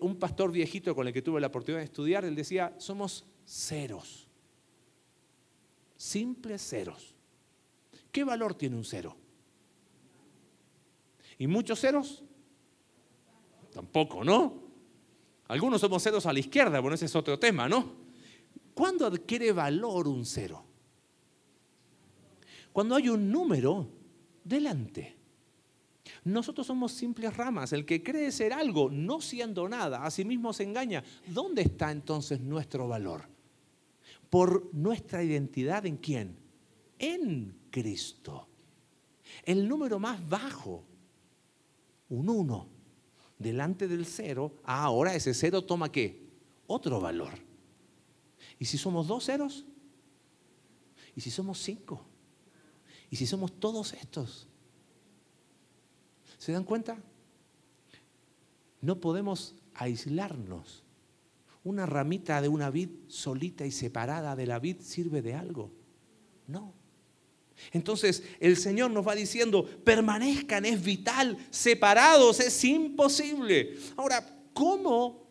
un 0.00 0.16
pastor 0.16 0.50
viejito 0.50 0.94
con 0.94 1.06
el 1.06 1.12
que 1.12 1.20
tuve 1.20 1.38
la 1.38 1.48
oportunidad 1.48 1.80
de 1.80 1.84
estudiar, 1.84 2.24
él 2.24 2.34
decía, 2.34 2.74
somos 2.78 3.26
ceros. 3.44 4.26
Simples 5.98 6.62
ceros. 6.66 7.14
¿Qué 8.10 8.24
valor 8.24 8.54
tiene 8.54 8.74
un 8.74 8.84
cero? 8.86 9.18
¿Y 11.36 11.46
muchos 11.46 11.78
ceros? 11.78 12.24
Tampoco, 13.74 14.24
¿no? 14.24 14.62
Algunos 15.48 15.82
somos 15.82 16.02
ceros 16.02 16.24
a 16.24 16.32
la 16.32 16.38
izquierda, 16.38 16.80
bueno, 16.80 16.94
ese 16.94 17.04
es 17.04 17.14
otro 17.14 17.38
tema, 17.38 17.68
¿no? 17.68 17.96
¿Cuándo 18.72 19.04
adquiere 19.04 19.52
valor 19.52 20.08
un 20.08 20.24
cero? 20.24 20.64
Cuando 22.72 22.96
hay 22.96 23.10
un 23.10 23.30
número 23.30 23.99
delante. 24.44 25.16
Nosotros 26.24 26.66
somos 26.66 26.92
simples 26.92 27.36
ramas. 27.36 27.72
El 27.72 27.86
que 27.86 28.02
cree 28.02 28.32
ser 28.32 28.52
algo, 28.52 28.90
no 28.90 29.20
siendo 29.20 29.68
nada, 29.68 30.04
a 30.04 30.10
sí 30.10 30.24
mismo 30.24 30.52
se 30.52 30.64
engaña. 30.64 31.04
¿Dónde 31.26 31.62
está 31.62 31.90
entonces 31.90 32.40
nuestro 32.40 32.88
valor? 32.88 33.28
por 34.30 34.72
nuestra 34.72 35.22
identidad 35.22 35.84
en 35.84 35.96
quién? 35.96 36.38
En 36.98 37.58
Cristo. 37.70 38.46
El 39.44 39.68
número 39.68 39.98
más 39.98 40.26
bajo, 40.26 40.84
un 42.08 42.28
1, 42.28 42.66
delante 43.38 43.88
del 43.88 44.06
cero, 44.06 44.54
ahora 44.64 45.14
ese 45.14 45.34
cero 45.34 45.62
toma 45.62 45.90
qué? 45.90 46.30
Otro 46.66 47.00
valor. 47.00 47.32
¿Y 48.58 48.64
si 48.64 48.78
somos 48.78 49.08
dos 49.08 49.24
ceros? 49.24 49.66
¿Y 51.16 51.20
si 51.20 51.30
somos 51.30 51.58
cinco? 51.58 52.04
¿Y 53.10 53.16
si 53.16 53.26
somos 53.26 53.58
todos 53.58 53.92
estos? 53.94 54.46
¿Se 56.38 56.52
dan 56.52 56.64
cuenta? 56.64 56.96
No 58.80 59.00
podemos 59.00 59.54
aislarnos. 59.74 60.84
Una 61.64 61.84
ramita 61.84 62.40
de 62.40 62.48
una 62.48 62.70
vid 62.70 62.88
solita 63.08 63.66
y 63.66 63.72
separada 63.72 64.34
de 64.36 64.46
la 64.46 64.58
vid 64.58 64.80
sirve 64.80 65.20
de 65.20 65.34
algo. 65.34 65.70
No. 66.46 66.72
Entonces 67.72 68.22
el 68.40 68.56
Señor 68.56 68.90
nos 68.90 69.06
va 69.06 69.14
diciendo, 69.14 69.64
permanezcan, 69.84 70.64
es 70.64 70.82
vital, 70.82 71.36
separados, 71.50 72.40
es 72.40 72.64
imposible. 72.64 73.76
Ahora, 73.96 74.26
¿cómo 74.54 75.26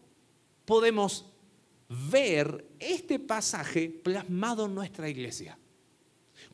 podemos 0.65 1.25
ver 2.11 2.67
este 2.77 3.17
pasaje 3.19 3.89
plasmado 3.89 4.65
en 4.65 4.75
nuestra 4.75 5.09
iglesia? 5.09 5.57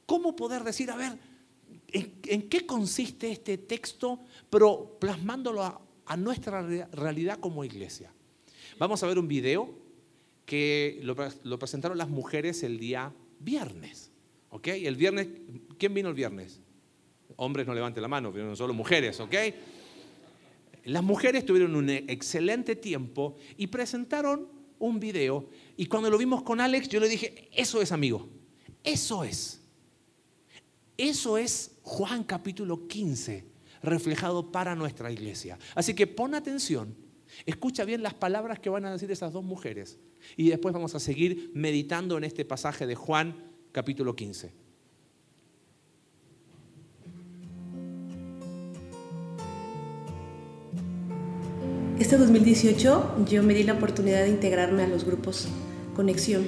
¿Cómo 0.05 0.35
poder 0.35 0.63
decir, 0.63 0.91
a 0.91 0.95
ver, 0.95 1.17
¿en, 1.91 2.49
qué 2.49 2.65
consiste 2.65 3.31
este 3.31 3.57
texto, 3.57 4.19
pero 4.49 4.97
plasmándolo 4.99 5.63
a, 5.63 6.17
nuestra 6.17 6.61
realidad 6.91 7.39
como 7.39 7.63
iglesia? 7.63 8.13
Vamos 8.77 9.01
a 9.01 9.07
ver 9.07 9.17
un 9.17 9.27
video 9.27 9.73
que 10.45 10.99
lo, 11.01 11.15
presentaron 11.57 11.97
las 11.97 12.09
mujeres 12.09 12.61
el 12.63 12.79
día 12.79 13.11
viernes. 13.39 14.11
¿Ok? 14.49 14.67
El 14.67 14.95
viernes, 14.95 15.27
¿quién 15.77 15.93
vino 15.93 16.09
el 16.09 16.15
viernes? 16.15 16.61
Hombres 17.37 17.65
no 17.65 17.73
levanten 17.73 18.01
la 18.01 18.07
mano, 18.07 18.31
vinieron 18.31 18.55
solo 18.55 18.73
mujeres, 18.73 19.19
¿ok? 19.19 19.35
Las 20.85 21.03
mujeres 21.03 21.45
tuvieron 21.45 21.75
un 21.75 21.89
excelente 21.89 22.75
tiempo 22.75 23.35
y 23.57 23.67
presentaron 23.67 24.47
un 24.77 24.99
video. 24.99 25.49
Y 25.75 25.87
cuando 25.87 26.09
lo 26.09 26.17
vimos 26.17 26.43
con 26.43 26.61
Alex, 26.61 26.87
yo 26.87 26.99
le 26.99 27.09
dije, 27.09 27.49
eso 27.51 27.81
es 27.81 27.91
amigo, 27.91 28.29
eso 28.83 29.23
es. 29.23 29.64
Eso 30.97 31.37
es 31.37 31.71
Juan 31.83 32.23
capítulo 32.23 32.87
15, 32.87 33.43
reflejado 33.83 34.51
para 34.51 34.75
nuestra 34.75 35.11
iglesia. 35.11 35.59
Así 35.75 35.93
que 35.93 36.07
pon 36.07 36.33
atención, 36.33 36.95
escucha 37.45 37.83
bien 37.83 38.01
las 38.01 38.13
palabras 38.13 38.59
que 38.59 38.69
van 38.69 38.85
a 38.85 38.91
decir 38.91 39.11
esas 39.11 39.33
dos 39.33 39.43
mujeres 39.43 39.97
y 40.37 40.49
después 40.49 40.73
vamos 40.73 40.95
a 40.95 40.99
seguir 40.99 41.51
meditando 41.53 42.17
en 42.17 42.23
este 42.23 42.45
pasaje 42.45 42.87
de 42.87 42.95
Juan 42.95 43.35
capítulo 43.73 44.15
15. 44.15 44.53
Este 51.99 52.17
2018 52.17 53.25
yo 53.29 53.43
me 53.43 53.53
di 53.53 53.63
la 53.63 53.73
oportunidad 53.73 54.23
de 54.23 54.29
integrarme 54.29 54.83
a 54.83 54.87
los 54.87 55.03
grupos 55.03 55.47
Conexión 55.93 56.45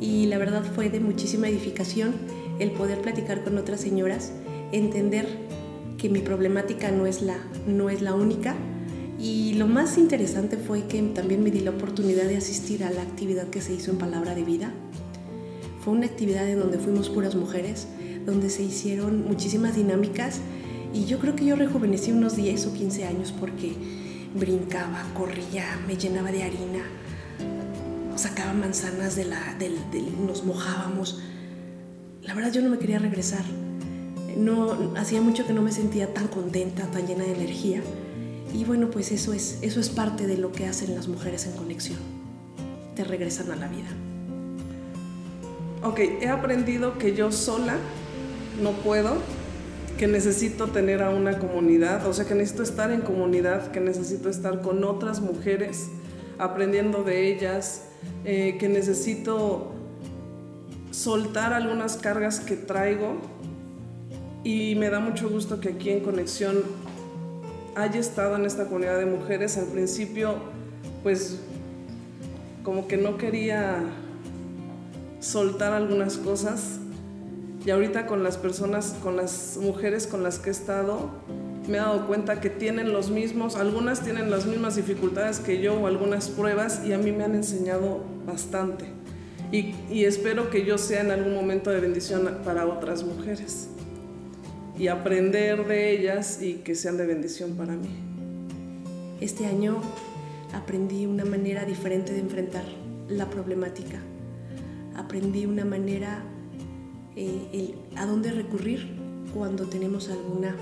y 0.00 0.26
la 0.26 0.38
verdad 0.38 0.64
fue 0.74 0.88
de 0.90 1.00
muchísima 1.00 1.48
edificación 1.48 2.14
el 2.58 2.70
poder 2.72 3.00
platicar 3.00 3.44
con 3.44 3.58
otras 3.58 3.80
señoras, 3.80 4.32
entender 4.72 5.26
que 5.98 6.08
mi 6.08 6.20
problemática 6.20 6.90
no 6.90 7.06
es 7.06 7.22
la, 7.22 7.38
no 7.66 7.90
es 7.90 8.02
la 8.02 8.14
única. 8.14 8.54
Y 9.18 9.54
lo 9.54 9.66
más 9.66 9.96
interesante 9.96 10.56
fue 10.56 10.86
que 10.86 11.00
también 11.02 11.42
me 11.42 11.50
di 11.50 11.60
la 11.60 11.70
oportunidad 11.70 12.24
de 12.24 12.36
asistir 12.36 12.84
a 12.84 12.90
la 12.90 13.02
actividad 13.02 13.48
que 13.48 13.62
se 13.62 13.72
hizo 13.72 13.90
en 13.90 13.98
Palabra 13.98 14.34
de 14.34 14.44
Vida. 14.44 14.72
Fue 15.80 15.94
una 15.94 16.06
actividad 16.06 16.48
en 16.48 16.60
donde 16.60 16.78
fuimos 16.78 17.08
puras 17.08 17.34
mujeres, 17.34 17.86
donde 18.26 18.50
se 18.50 18.62
hicieron 18.62 19.24
muchísimas 19.24 19.76
dinámicas 19.76 20.40
y 20.92 21.04
yo 21.04 21.18
creo 21.18 21.36
que 21.36 21.44
yo 21.44 21.56
rejuvenecí 21.56 22.10
unos 22.10 22.36
10 22.36 22.66
o 22.66 22.72
15 22.72 23.04
años 23.04 23.32
porque 23.38 23.74
brincaba, 24.34 25.04
corría, 25.14 25.64
me 25.86 25.96
llenaba 25.96 26.32
de 26.32 26.42
harina, 26.42 26.84
sacaba 28.16 28.52
manzanas 28.52 29.16
de 29.16 29.26
la, 29.26 29.54
del, 29.58 29.76
nos 30.26 30.44
mojábamos 30.44 31.20
la 32.26 32.34
verdad 32.34 32.52
yo 32.52 32.60
no 32.60 32.68
me 32.68 32.78
quería 32.78 32.98
regresar. 32.98 33.44
No, 34.36 34.92
hacía 34.96 35.22
mucho 35.22 35.46
que 35.46 35.52
no 35.52 35.62
me 35.62 35.72
sentía 35.72 36.12
tan 36.12 36.28
contenta, 36.28 36.84
tan 36.90 37.06
llena 37.06 37.24
de 37.24 37.32
energía. 37.32 37.80
Y 38.52 38.64
bueno, 38.64 38.90
pues 38.90 39.12
eso 39.12 39.32
es, 39.32 39.58
eso 39.62 39.80
es 39.80 39.88
parte 39.88 40.26
de 40.26 40.36
lo 40.36 40.52
que 40.52 40.66
hacen 40.66 40.94
las 40.94 41.08
mujeres 41.08 41.46
en 41.46 41.52
conexión. 41.52 41.98
Te 42.94 43.04
regresan 43.04 43.50
a 43.50 43.56
la 43.56 43.68
vida. 43.68 43.88
Ok, 45.82 46.00
he 46.20 46.28
aprendido 46.28 46.98
que 46.98 47.14
yo 47.14 47.30
sola 47.30 47.76
no 48.60 48.72
puedo, 48.72 49.16
que 49.98 50.08
necesito 50.08 50.68
tener 50.68 51.02
a 51.02 51.10
una 51.10 51.38
comunidad, 51.38 52.06
o 52.06 52.12
sea 52.12 52.24
que 52.24 52.34
necesito 52.34 52.62
estar 52.62 52.90
en 52.90 53.02
comunidad, 53.02 53.70
que 53.70 53.80
necesito 53.80 54.28
estar 54.28 54.62
con 54.62 54.82
otras 54.84 55.20
mujeres, 55.20 55.88
aprendiendo 56.38 57.04
de 57.04 57.32
ellas, 57.32 57.84
eh, 58.24 58.56
que 58.58 58.68
necesito 58.68 59.75
soltar 60.96 61.52
algunas 61.52 61.98
cargas 61.98 62.40
que 62.40 62.56
traigo 62.56 63.18
y 64.44 64.74
me 64.76 64.88
da 64.88 64.98
mucho 64.98 65.28
gusto 65.28 65.60
que 65.60 65.68
aquí 65.70 65.90
en 65.90 66.00
Conexión 66.00 66.62
haya 67.74 68.00
estado 68.00 68.36
en 68.36 68.46
esta 68.46 68.64
comunidad 68.64 68.98
de 68.98 69.04
mujeres. 69.04 69.58
Al 69.58 69.66
principio, 69.66 70.36
pues 71.02 71.38
como 72.62 72.88
que 72.88 72.96
no 72.96 73.18
quería 73.18 73.80
soltar 75.20 75.74
algunas 75.74 76.16
cosas 76.16 76.78
y 77.66 77.70
ahorita 77.70 78.06
con 78.06 78.22
las 78.22 78.38
personas, 78.38 78.96
con 79.02 79.16
las 79.16 79.58
mujeres 79.60 80.06
con 80.06 80.22
las 80.22 80.38
que 80.38 80.48
he 80.48 80.52
estado, 80.52 81.10
me 81.68 81.76
he 81.76 81.80
dado 81.80 82.06
cuenta 82.06 82.40
que 82.40 82.48
tienen 82.48 82.94
los 82.94 83.10
mismos, 83.10 83.56
algunas 83.56 84.00
tienen 84.00 84.30
las 84.30 84.46
mismas 84.46 84.76
dificultades 84.76 85.40
que 85.40 85.60
yo 85.60 85.78
o 85.78 85.88
algunas 85.88 86.30
pruebas 86.30 86.80
y 86.86 86.94
a 86.94 86.98
mí 86.98 87.12
me 87.12 87.24
han 87.24 87.34
enseñado 87.34 88.00
bastante 88.26 88.95
y, 89.52 90.04
espero 90.04 90.50
que 90.50 90.64
yo 90.64 90.76
sea 90.76 91.02
en 91.02 91.10
algún 91.10 91.34
momento 91.34 91.70
de 91.70 91.80
bendición 91.80 92.38
para 92.44 92.66
otras 92.66 93.04
mujeres 93.04 93.68
y 94.78 94.88
aprender 94.88 95.66
de 95.66 95.90
ellas 95.92 96.42
y 96.42 96.54
que 96.54 96.74
sean 96.74 96.96
de 96.96 97.06
bendición 97.06 97.52
para 97.56 97.74
mí. 97.74 97.88
Este 99.20 99.46
año 99.46 99.80
aprendí 100.52 101.06
una 101.06 101.24
manera 101.24 101.64
diferente 101.64 102.12
de 102.12 102.20
enfrentar 102.20 102.64
la 103.08 103.30
problemática. 103.30 104.00
Aprendí 104.96 105.46
una 105.46 105.64
manera 105.64 106.22
eh, 107.14 107.74
a 107.96 108.04
dónde 108.04 108.32
recurrir 108.32 108.90
cuando 109.32 109.66
tenemos 109.66 110.10
alguna, 110.10 110.56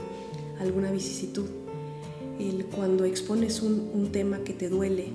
alguna 0.60 0.90
vicisitud. 0.90 1.46
Cuando 2.74 3.04
expones 3.04 3.62
un 3.62 4.10
tema 4.12 4.38
que 4.38 4.52
te 4.52 4.68
duele 4.68 5.06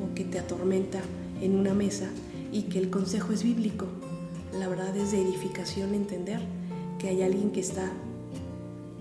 o 0.00 0.14
que 0.14 0.24
te 0.24 0.38
atormenta 0.38 1.00
en 1.40 1.56
una 1.56 1.74
mesa, 1.74 2.08
y 2.52 2.64
que 2.64 2.78
el 2.78 2.90
consejo 2.90 3.32
es 3.32 3.42
bíblico. 3.42 3.86
La 4.58 4.68
verdad 4.68 4.94
es 4.96 5.10
de 5.10 5.22
edificación 5.22 5.94
entender 5.94 6.40
que 6.98 7.08
hay 7.08 7.22
alguien 7.22 7.50
que 7.50 7.60
está 7.60 7.90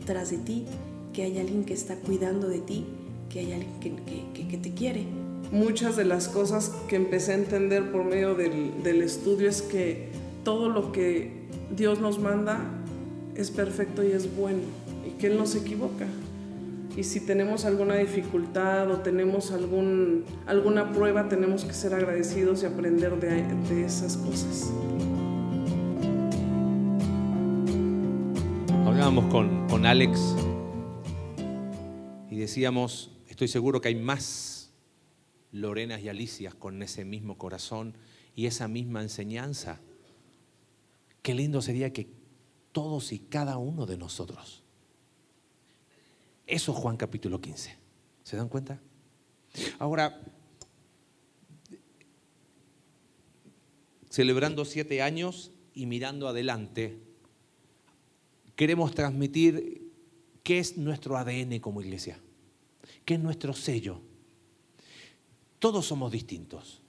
tras 0.06 0.32
de 0.32 0.38
ti, 0.38 0.66
que 1.14 1.24
hay 1.24 1.38
alguien 1.38 1.66
que 1.66 1.74
está 1.74 1.96
cuidando 1.98 2.48
de 2.48 2.60
ti, 2.60 2.86
que 3.30 3.42
hay 3.42 3.54
alguien 3.54 4.00
que, 4.06 4.58
te 4.58 4.74
quiere. 4.74 5.06
Muchas 5.52 5.98
de 5.98 6.06
las 6.06 6.30
cosas 6.30 6.72
que 6.88 6.96
empecé 6.96 7.34
a 7.34 7.36
entender 7.36 7.92
por 7.92 8.06
medio 8.06 8.36
del, 8.36 8.82
del 8.84 9.02
estudio 9.02 9.50
es 9.50 9.62
que 9.62 10.10
todo 10.44 10.70
lo 10.70 10.92
que 10.92 11.42
Dios 11.76 12.00
nos 12.00 12.20
manda 12.20 12.62
es 13.36 13.52
perfecto 13.52 14.04
y 14.04 14.12
es 14.12 14.36
bueno 14.36 14.62
y 15.06 15.18
que 15.20 15.28
Él 15.28 15.38
no 15.38 15.46
se 15.46 15.60
equivoca 15.60 16.08
y 16.96 17.04
si 17.04 17.22
tenemos 17.22 17.64
alguna 17.66 17.96
dificultad 17.96 18.92
o 18.92 18.98
tenemos 18.98 19.52
algún, 19.52 20.26
alguna 20.46 20.92
prueba, 20.92 21.30
tenemos 21.30 21.64
que 21.64 21.74
ser 21.74 21.94
agradecidos 21.94 22.64
y 22.64 22.66
aprender 22.66 23.18
de, 23.20 23.86
esas 23.86 24.18
cosas. 24.18 24.72
Hablábamos 28.86 29.32
con, 29.32 29.68
con 29.70 29.86
Alex 29.86 30.20
y 32.30 32.36
decíamos, 32.36 33.12
estoy 33.30 33.48
seguro 33.48 33.80
que 33.80 33.88
hay 33.88 33.96
más 33.96 34.74
Lorenas 35.54 36.02
y 36.02 36.10
Alicias 36.10 36.54
con 36.56 36.82
ese 36.84 37.06
mismo 37.06 37.38
corazón 37.38 37.96
y 38.36 38.48
esa 38.48 38.68
misma 38.68 39.02
enseñanza. 39.02 39.80
Qué 41.22 41.34
lindo 41.36 41.62
sería 41.62 41.94
que 41.94 42.10
todos 42.74 43.14
y 43.14 43.20
cada 43.20 43.58
uno 43.58 43.86
de 43.86 43.98
nosotros 43.98 44.61
eso 46.52 46.72
es 46.74 46.78
Juan 46.78 46.98
capítulo 46.98 47.40
15. 47.40 47.78
¿Se 48.24 48.38
dan 48.38 48.50
cuenta? 48.50 48.80
Ahora, 49.80 50.22
celebrando 54.10 54.66
siete 54.66 55.02
años 55.02 55.52
y 55.74 55.86
mirando 55.86 56.28
adelante, 56.28 57.00
queremos 58.56 58.94
transmitir 58.94 59.92
qué 60.44 60.60
es 60.60 60.78
nuestro 60.78 61.18
ADN 61.18 61.60
como 61.60 61.82
iglesia, 61.82 62.20
qué 63.06 63.16
es 63.16 63.20
nuestro 63.20 63.54
sello. 63.54 64.02
Todos 65.60 65.86
somos 65.86 66.12
distintos, 66.12 66.82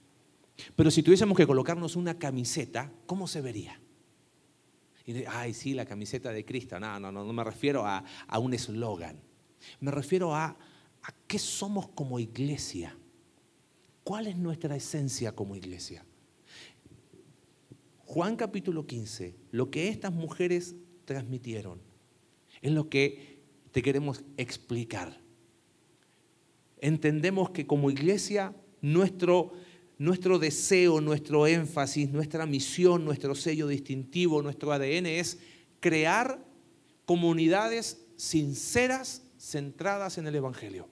Pero 0.75 0.91
si 0.91 1.03
tuviésemos 1.03 1.35
que 1.35 1.47
colocarnos 1.47 1.95
una 1.95 2.19
camiseta, 2.19 2.91
¿cómo 3.05 3.27
se 3.27 3.41
vería? 3.41 3.79
Y 5.05 5.25
ay, 5.25 5.53
sí, 5.53 5.73
la 5.73 5.85
camiseta 5.85 6.31
de 6.31 6.45
Cristo. 6.45 6.79
No, 6.79 6.99
no, 6.99 7.11
no, 7.11 7.25
no 7.25 7.33
me 7.33 7.43
refiero 7.43 7.85
a, 7.85 8.03
un 8.39 8.53
eslogan. 8.53 9.19
Me 9.79 9.91
refiero 9.91 10.35
a, 10.35 10.57
qué 11.27 11.39
somos 11.39 11.89
como 11.89 12.19
iglesia. 12.19 12.97
¿Cuál 14.03 14.27
es 14.27 14.37
nuestra 14.37 14.75
esencia 14.75 15.33
como 15.33 15.55
iglesia? 15.55 16.05
Juan 18.05 18.35
capítulo 18.35 18.85
15, 18.85 19.35
lo 19.51 19.71
que 19.71 19.89
estas 19.89 20.13
mujeres 20.13 20.75
transmitieron, 21.05 21.81
es 22.61 22.71
lo 22.71 22.89
que 22.89 23.41
te 23.71 23.81
queremos 23.81 24.23
explicar. 24.37 25.19
Entendemos 26.79 27.49
que 27.49 27.65
como 27.65 27.89
iglesia 27.89 28.53
nuestro 28.81 29.53
nuestro 29.97 30.39
deseo, 30.39 30.99
nuestro 31.01 31.47
énfasis, 31.47 32.09
nuestra 32.09 32.45
misión, 32.45 33.05
nuestro 33.05 33.35
sello 33.35 33.67
distintivo, 33.67 34.41
nuestro 34.41 34.71
ADN 34.71 35.05
es 35.05 35.39
crear 35.79 36.43
comunidades 37.05 38.05
sinceras 38.15 39.22
centradas 39.43 40.17
en 40.17 40.27
el 40.27 40.35
Evangelio. 40.35 40.87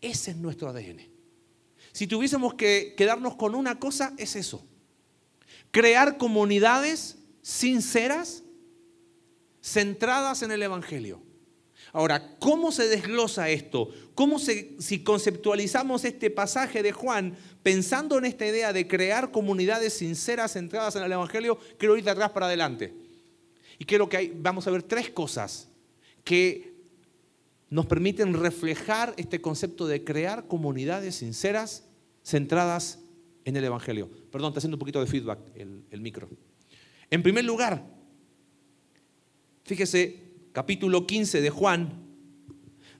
Ese 0.00 0.30
es 0.30 0.36
nuestro 0.36 0.70
ADN. 0.70 1.00
Si 1.92 2.06
tuviésemos 2.06 2.54
que 2.54 2.94
quedarnos 2.96 3.36
con 3.36 3.54
una 3.54 3.78
cosa, 3.78 4.14
es 4.16 4.34
eso. 4.36 4.64
Crear 5.70 6.16
comunidades 6.16 7.18
sinceras 7.42 8.44
centradas 9.62 10.42
en 10.42 10.52
el 10.52 10.62
Evangelio. 10.62 11.22
Ahora, 11.92 12.36
¿cómo 12.38 12.72
se 12.72 12.88
desglosa 12.88 13.50
esto? 13.50 13.90
¿Cómo 14.14 14.38
se, 14.38 14.76
si 14.80 15.02
conceptualizamos 15.02 16.04
este 16.04 16.30
pasaje 16.30 16.82
de 16.82 16.92
Juan 16.92 17.36
pensando 17.62 18.16
en 18.16 18.24
esta 18.24 18.46
idea 18.46 18.72
de 18.72 18.86
crear 18.86 19.32
comunidades 19.32 19.94
sinceras 19.94 20.52
centradas 20.52 20.96
en 20.96 21.02
el 21.02 21.12
Evangelio, 21.12 21.58
quiero 21.78 21.96
ir 21.96 22.04
de 22.04 22.12
atrás 22.12 22.30
para 22.30 22.46
adelante. 22.46 22.94
Y 23.78 23.84
quiero 23.84 24.08
que 24.08 24.32
vamos 24.36 24.66
a 24.66 24.70
ver 24.70 24.84
tres 24.84 25.10
cosas 25.10 25.68
que 26.22 26.69
nos 27.70 27.86
permiten 27.86 28.34
reflejar 28.34 29.14
este 29.16 29.40
concepto 29.40 29.86
de 29.86 30.04
crear 30.04 30.46
comunidades 30.46 31.16
sinceras 31.16 31.88
centradas 32.22 32.98
en 33.44 33.56
el 33.56 33.64
Evangelio. 33.64 34.10
Perdón, 34.30 34.50
está 34.50 34.58
haciendo 34.58 34.76
un 34.76 34.80
poquito 34.80 35.00
de 35.00 35.06
feedback 35.06 35.38
el, 35.54 36.00
micro. 36.00 36.28
En 37.08 37.22
primer 37.22 37.44
lugar, 37.44 37.86
fíjese, 39.64 40.20
capítulo 40.52 41.06
15 41.06 41.40
de 41.40 41.50
Juan, 41.50 41.92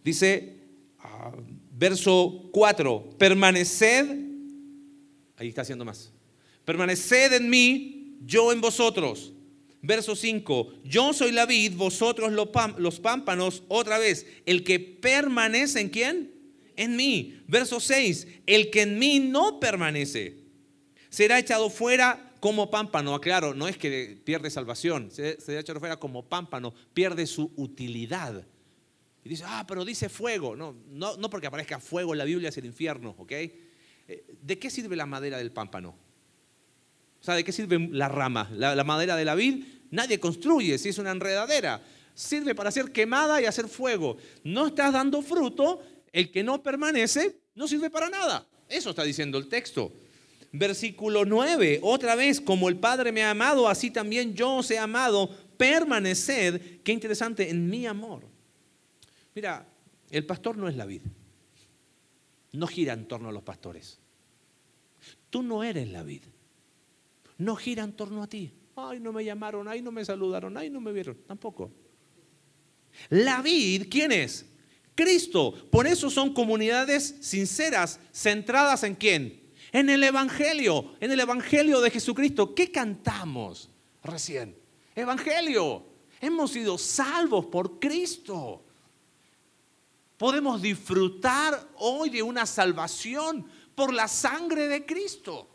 dice, 0.02 0.62
ah, 1.00 1.32
verso 1.72 2.48
4, 2.52 3.10
permaneced 3.18 4.30
Ahí 5.40 5.48
está 5.48 5.62
haciendo 5.62 5.86
más. 5.86 6.12
Permaneced 6.66 7.32
en 7.32 7.48
mí, 7.48 8.18
yo 8.26 8.52
en 8.52 8.60
vosotros. 8.60 9.32
Verso 9.82 10.14
5, 10.14 10.74
yo 10.84 11.12
soy 11.12 11.32
la 11.32 11.46
vid, 11.46 11.74
vosotros 11.74 12.32
los 12.32 13.00
pámpanos. 13.00 13.62
Otra 13.68 13.98
vez, 13.98 14.26
el 14.44 14.62
que 14.62 14.78
permanece 14.78 15.80
en 15.80 15.88
quién? 15.88 16.34
En 16.76 16.96
mí. 16.96 17.40
Verso 17.46 17.80
6, 17.80 18.26
el 18.46 18.70
que 18.70 18.82
en 18.82 18.98
mí 18.98 19.18
no 19.20 19.58
permanece 19.58 20.36
será 21.08 21.38
echado 21.38 21.70
fuera 21.70 22.34
como 22.40 22.70
pámpano. 22.70 23.14
Aclaro, 23.14 23.54
no 23.54 23.68
es 23.68 23.76
que 23.78 24.20
pierde 24.22 24.50
salvación, 24.50 25.10
será 25.10 25.60
echado 25.60 25.80
fuera 25.80 25.98
como 25.98 26.28
pámpano, 26.28 26.74
pierde 26.92 27.26
su 27.26 27.50
utilidad. 27.56 28.46
Y 29.24 29.28
dice, 29.28 29.44
ah, 29.46 29.64
pero 29.66 29.84
dice 29.84 30.08
fuego. 30.08 30.56
No, 30.56 30.74
no, 30.88 31.16
no 31.16 31.30
porque 31.30 31.46
aparezca 31.46 31.80
fuego 31.80 32.12
en 32.12 32.18
la 32.18 32.24
Biblia 32.24 32.48
es 32.48 32.56
el 32.56 32.66
infierno, 32.66 33.14
¿ok? 33.18 33.32
Eh, 33.32 34.24
¿de 34.42 34.58
qué 34.58 34.70
sirve 34.70 34.96
la 34.96 35.06
madera 35.06 35.38
del 35.38 35.52
pámpano? 35.52 35.94
O 37.20 37.24
sea, 37.24 37.34
¿de 37.34 37.44
qué 37.44 37.52
sirve 37.52 37.78
la 37.90 38.08
rama? 38.08 38.50
La, 38.54 38.82
madera 38.84 39.14
de 39.14 39.24
la 39.24 39.34
vid, 39.34 39.64
nadie 39.90 40.18
construye, 40.18 40.78
si 40.78 40.88
es 40.88 40.98
una 40.98 41.10
enredadera. 41.10 41.82
Sirve 42.14 42.54
para 42.54 42.70
ser 42.70 42.92
quemada 42.92 43.40
y 43.40 43.44
hacer 43.44 43.68
fuego. 43.68 44.16
No 44.42 44.68
estás 44.68 44.92
dando 44.92 45.20
fruto, 45.20 45.82
el 46.12 46.30
que 46.30 46.42
no 46.42 46.62
permanece 46.62 47.36
no 47.54 47.68
sirve 47.68 47.90
para 47.90 48.08
nada. 48.08 48.46
Eso 48.68 48.90
está 48.90 49.04
diciendo 49.04 49.36
el 49.36 49.48
texto. 49.48 49.92
Versículo 50.52 51.24
9, 51.24 51.80
otra 51.82 52.14
vez, 52.14 52.40
como 52.40 52.68
el 52.68 52.76
Padre 52.76 53.12
me 53.12 53.22
ha 53.22 53.30
amado, 53.30 53.68
así 53.68 53.90
también 53.90 54.34
yo 54.34 54.56
os 54.56 54.70
he 54.70 54.78
amado, 54.78 55.30
permaneced, 55.56 56.82
qué 56.82 56.90
interesante, 56.90 57.50
en 57.50 57.68
mi 57.68 57.86
amor. 57.86 58.24
Mira, 59.34 59.64
el 60.10 60.26
pastor 60.26 60.56
no 60.56 60.68
es 60.68 60.74
la 60.74 60.86
vid, 60.86 61.02
no 62.52 62.66
gira 62.66 62.94
en 62.94 63.06
torno 63.06 63.28
a 63.28 63.32
los 63.32 63.44
pastores. 63.44 63.98
Tú 65.28 65.42
no 65.42 65.62
eres 65.62 65.88
la 65.90 66.02
vida. 66.02 66.26
No 67.40 67.56
gira 67.56 67.84
en 67.84 67.94
torno 67.94 68.22
a 68.22 68.26
ti. 68.26 68.52
Ay, 68.76 69.00
no 69.00 69.14
me 69.14 69.24
llamaron, 69.24 69.66
ay, 69.66 69.80
no 69.80 69.90
me 69.90 70.04
saludaron, 70.04 70.58
ay, 70.58 70.68
no 70.68 70.78
me 70.78 70.92
vieron. 70.92 71.16
Tampoco. 71.26 71.70
La 73.08 73.40
vid, 73.40 73.88
¿quién 73.90 74.12
es? 74.12 74.44
Cristo. 74.94 75.54
Por 75.70 75.86
eso 75.86 76.10
son 76.10 76.34
comunidades 76.34 77.16
sinceras, 77.22 77.98
centradas 78.12 78.82
en 78.82 78.94
quién? 78.94 79.40
En 79.72 79.88
el 79.88 80.04
Evangelio, 80.04 80.92
en 81.00 81.12
el 81.12 81.20
Evangelio 81.20 81.80
de 81.80 81.90
Jesucristo. 81.90 82.54
¿Qué 82.54 82.70
cantamos 82.70 83.70
recién? 84.04 84.54
Evangelio. 84.94 85.86
Hemos 86.20 86.50
sido 86.50 86.76
salvos 86.76 87.46
por 87.46 87.80
Cristo. 87.80 88.62
Podemos 90.18 90.60
disfrutar 90.60 91.70
hoy 91.76 92.10
de 92.10 92.22
una 92.22 92.44
salvación 92.44 93.46
por 93.74 93.94
la 93.94 94.08
sangre 94.08 94.68
de 94.68 94.84
Cristo. 94.84 95.48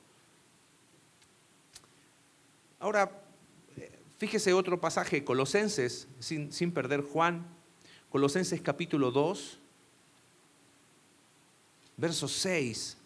Ahora, 2.79 3.11
fíjese 4.17 4.53
otro 4.53 4.79
pasaje, 4.79 5.23
Colosenses, 5.23 6.07
sin, 6.19 6.51
sin 6.51 6.71
perder 6.71 7.01
Juan, 7.01 7.45
Colosenses 8.09 8.61
capítulo 8.61 9.11
2, 9.11 9.59
verso 11.97 12.27
6. 12.27 12.97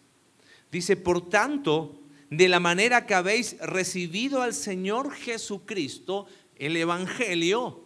Dice, 0.70 0.96
por 0.96 1.28
tanto, 1.28 1.98
de 2.30 2.48
la 2.48 2.60
manera 2.60 3.06
que 3.06 3.14
habéis 3.14 3.58
recibido 3.58 4.42
al 4.42 4.54
Señor 4.54 5.12
Jesucristo, 5.12 6.26
el 6.56 6.76
Evangelio, 6.76 7.82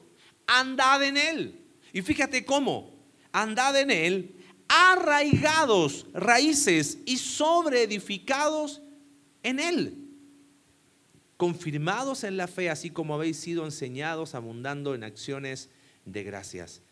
andad 0.47 1.03
en 1.03 1.16
él. 1.16 1.61
Y 1.92 2.03
fíjate 2.03 2.44
cómo, 2.44 2.92
andad 3.33 3.81
en 3.81 3.90
él 3.90 4.35
arraigados, 4.68 6.07
raíces 6.12 6.99
y 7.05 7.16
sobreedificados 7.18 8.83
en 9.42 9.61
Él, 9.61 10.04
confirmados 11.37 12.25
en 12.25 12.37
la 12.37 12.47
fe, 12.47 12.70
así 12.70 12.90
como 12.90 13.14
habéis 13.14 13.38
sido 13.38 13.64
enseñados, 13.64 14.35
abundando 14.35 14.94
en 14.94 15.05
acciones 15.05 15.70
de 16.05 16.23
gracias. 16.23 16.83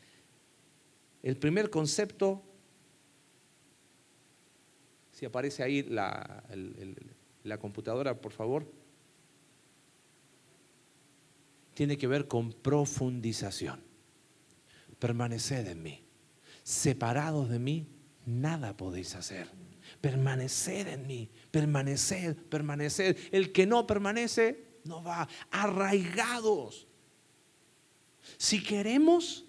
El 1.23 1.37
primer 1.37 1.71
concepto, 1.71 2.43
si 5.13 5.27
aparece 5.27 5.63
ahí 5.63 5.83
la, 5.83 6.43
computadora, 7.61 8.21
por 8.21 8.33
favor, 8.33 8.71
tiene 11.75 11.97
que 11.97 12.07
ver 12.07 12.29
con 12.29 12.53
profundización. 12.53 13.81
Permaneced 14.99 15.67
en 15.69 15.83
mí 15.83 16.03
separados 16.63 17.49
de 17.49 17.59
mí, 17.59 17.89
nada 18.25 18.77
podéis 18.77 19.15
hacer. 19.15 19.49
Permaneced 20.03 20.89
en 20.89 21.07
mí, 21.07 21.31
permaneced, 21.51 22.37
permaneced. 22.51 23.17
El 23.31 23.53
que 23.53 23.67
no 23.67 23.87
permanece, 23.87 24.67
no 24.85 25.03
va. 25.03 25.27
Arraigados. 25.51 26.87
Si 28.37 28.63
queremos 28.63 29.47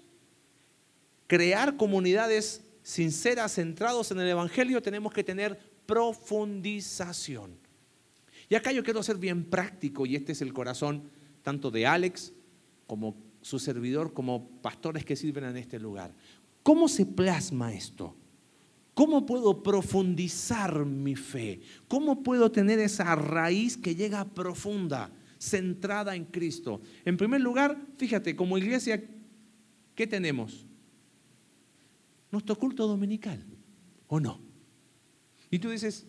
crear 1.28 1.76
comunidades 1.76 2.64
sinceras, 2.84 3.56
centrados 3.56 4.12
en 4.12 4.20
el 4.20 4.30
Evangelio, 4.30 4.82
tenemos 4.82 5.12
que 5.12 5.24
tener 5.24 5.60
profundización. 5.86 7.58
Y 8.48 8.56
acá 8.56 8.72
yo 8.72 8.84
quiero 8.84 9.02
ser 9.02 9.18
bien 9.18 9.46
práctico, 9.46 10.06
y 10.06 10.16
este 10.16 10.34
es 10.34 10.42
el 10.44 10.54
corazón 10.54 11.10
tanto 11.42 11.72
de 11.72 11.88
Alex 11.88 12.32
como 12.86 13.16
su 13.42 13.58
servidor, 13.58 14.14
como 14.14 14.48
pastores 14.62 15.04
que 15.04 15.16
sirven 15.16 15.46
en 15.46 15.58
este 15.58 15.80
lugar. 15.80 16.14
¿Cómo 16.62 16.88
se 16.88 17.06
plasma 17.08 17.74
esto? 17.74 18.16
¿Cómo 18.94 19.26
puedo 19.26 19.64
profundizar 19.64 20.86
mi 20.86 21.16
fe? 21.16 21.62
¿Cómo 21.88 22.22
puedo 22.22 22.52
tener 22.52 22.80
esa 22.80 23.16
raíz 23.16 23.76
que 23.76 23.96
llega 23.96 24.26
profunda, 24.26 25.12
centrada 25.40 26.16
en 26.16 26.26
Cristo? 26.26 26.80
En 27.04 27.18
primer 27.18 27.42
lugar, 27.42 27.80
fíjate, 27.98 28.36
como 28.36 28.58
iglesia, 28.58 29.04
¿qué 29.96 30.06
tenemos? 30.06 30.68
Nuestro 32.32 32.56
culto 32.56 32.88
dominical, 32.88 33.44
¿o 34.08 34.20
no? 34.20 34.40
Y 35.50 35.58
tú 35.58 35.72
dices, 35.72 36.06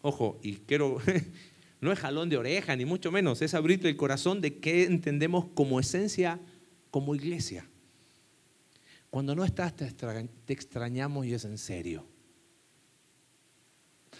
ojo, 0.00 0.40
y 0.42 0.54
quiero, 0.54 0.98
no 1.82 1.92
es 1.92 1.98
jalón 1.98 2.30
de 2.30 2.38
oreja, 2.38 2.76
ni 2.76 2.86
mucho 2.86 3.12
menos, 3.12 3.42
es 3.42 3.52
abrirte 3.52 3.90
el 3.90 3.96
corazón 3.96 4.40
de 4.40 4.58
qué 4.58 4.84
entendemos 4.84 5.46
como 5.54 5.80
esencia, 5.80 6.40
como 6.90 7.14
iglesia. 7.14 7.68
Cuando 9.14 9.36
no 9.36 9.44
estás, 9.44 9.76
te, 9.76 9.86
extrañamos 10.48 11.24
y 11.24 11.34
es 11.34 11.44
en 11.44 11.56
serio. 11.56 12.04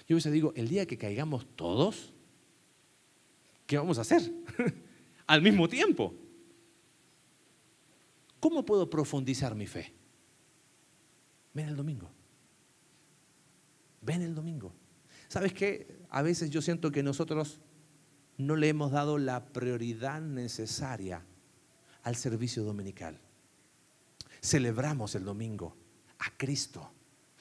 Yo 0.06 0.14
a 0.14 0.18
veces 0.18 0.32
digo, 0.32 0.52
el 0.54 0.68
día 0.68 0.86
que 0.86 0.96
caigamos 0.96 1.48
todos, 1.56 2.14
¿qué 3.66 3.76
vamos 3.76 3.98
a 3.98 4.02
hacer? 4.02 4.32
Al 5.26 5.42
mismo 5.42 5.68
tiempo. 5.68 6.14
¿Cómo 8.38 8.64
puedo 8.64 8.88
profundizar 8.88 9.56
mi 9.56 9.66
fe? 9.66 9.92
Ven 11.54 11.70
el 11.70 11.74
domingo. 11.74 12.08
Ven 14.00 14.22
el 14.22 14.32
domingo. 14.32 14.72
¿Sabes 15.26 15.52
qué? 15.52 15.88
A 16.08 16.22
veces 16.22 16.50
yo 16.50 16.62
siento 16.62 16.92
que 16.92 17.02
nosotros 17.02 17.60
no 18.36 18.54
le 18.54 18.68
hemos 18.68 18.92
dado 18.92 19.18
la 19.18 19.44
prioridad 19.44 20.20
necesaria 20.20 21.26
al 22.04 22.14
servicio 22.14 22.62
dominical. 22.62 23.23
Celebramos 24.44 25.14
el 25.14 25.24
domingo 25.24 25.74
a 26.18 26.30
Cristo. 26.36 26.90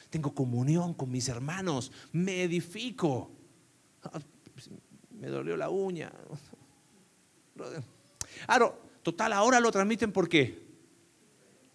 Tengo 0.10 0.34
comunión 0.34 0.94
con 0.94 1.12
mis 1.12 1.28
hermanos. 1.28 1.92
Me 2.14 2.44
edifico. 2.44 3.30
Ah, 4.04 4.22
me 5.20 5.28
dolió 5.28 5.58
la 5.58 5.70
uña. 5.70 6.12
Claro, 8.46 8.82
total, 9.04 9.32
ahora 9.32 9.60
lo 9.60 9.72
transmiten 9.72 10.12
por 10.12 10.28
qué? 10.28 10.60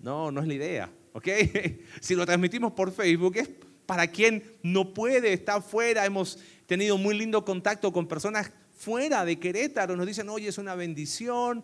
No, 0.00 0.32
no 0.32 0.40
es 0.40 0.48
la 0.48 0.54
idea. 0.54 0.92
¿Ok? 1.12 1.28
Si 2.00 2.14
lo 2.14 2.26
transmitimos 2.26 2.72
por 2.72 2.90
Facebook 2.90 3.36
es 3.36 3.48
para 3.86 4.08
quien 4.08 4.42
no 4.62 4.92
puede 4.92 5.32
estar 5.32 5.62
fuera. 5.62 6.04
Hemos 6.04 6.38
tenido 6.66 6.98
muy 6.98 7.16
lindo 7.16 7.44
contacto 7.44 7.92
con 7.92 8.08
personas 8.08 8.50
fuera 8.76 9.24
de 9.24 9.38
Querétaro. 9.38 9.94
Nos 9.94 10.06
dicen, 10.06 10.28
oye, 10.30 10.48
es 10.48 10.58
una 10.58 10.74
bendición. 10.74 11.62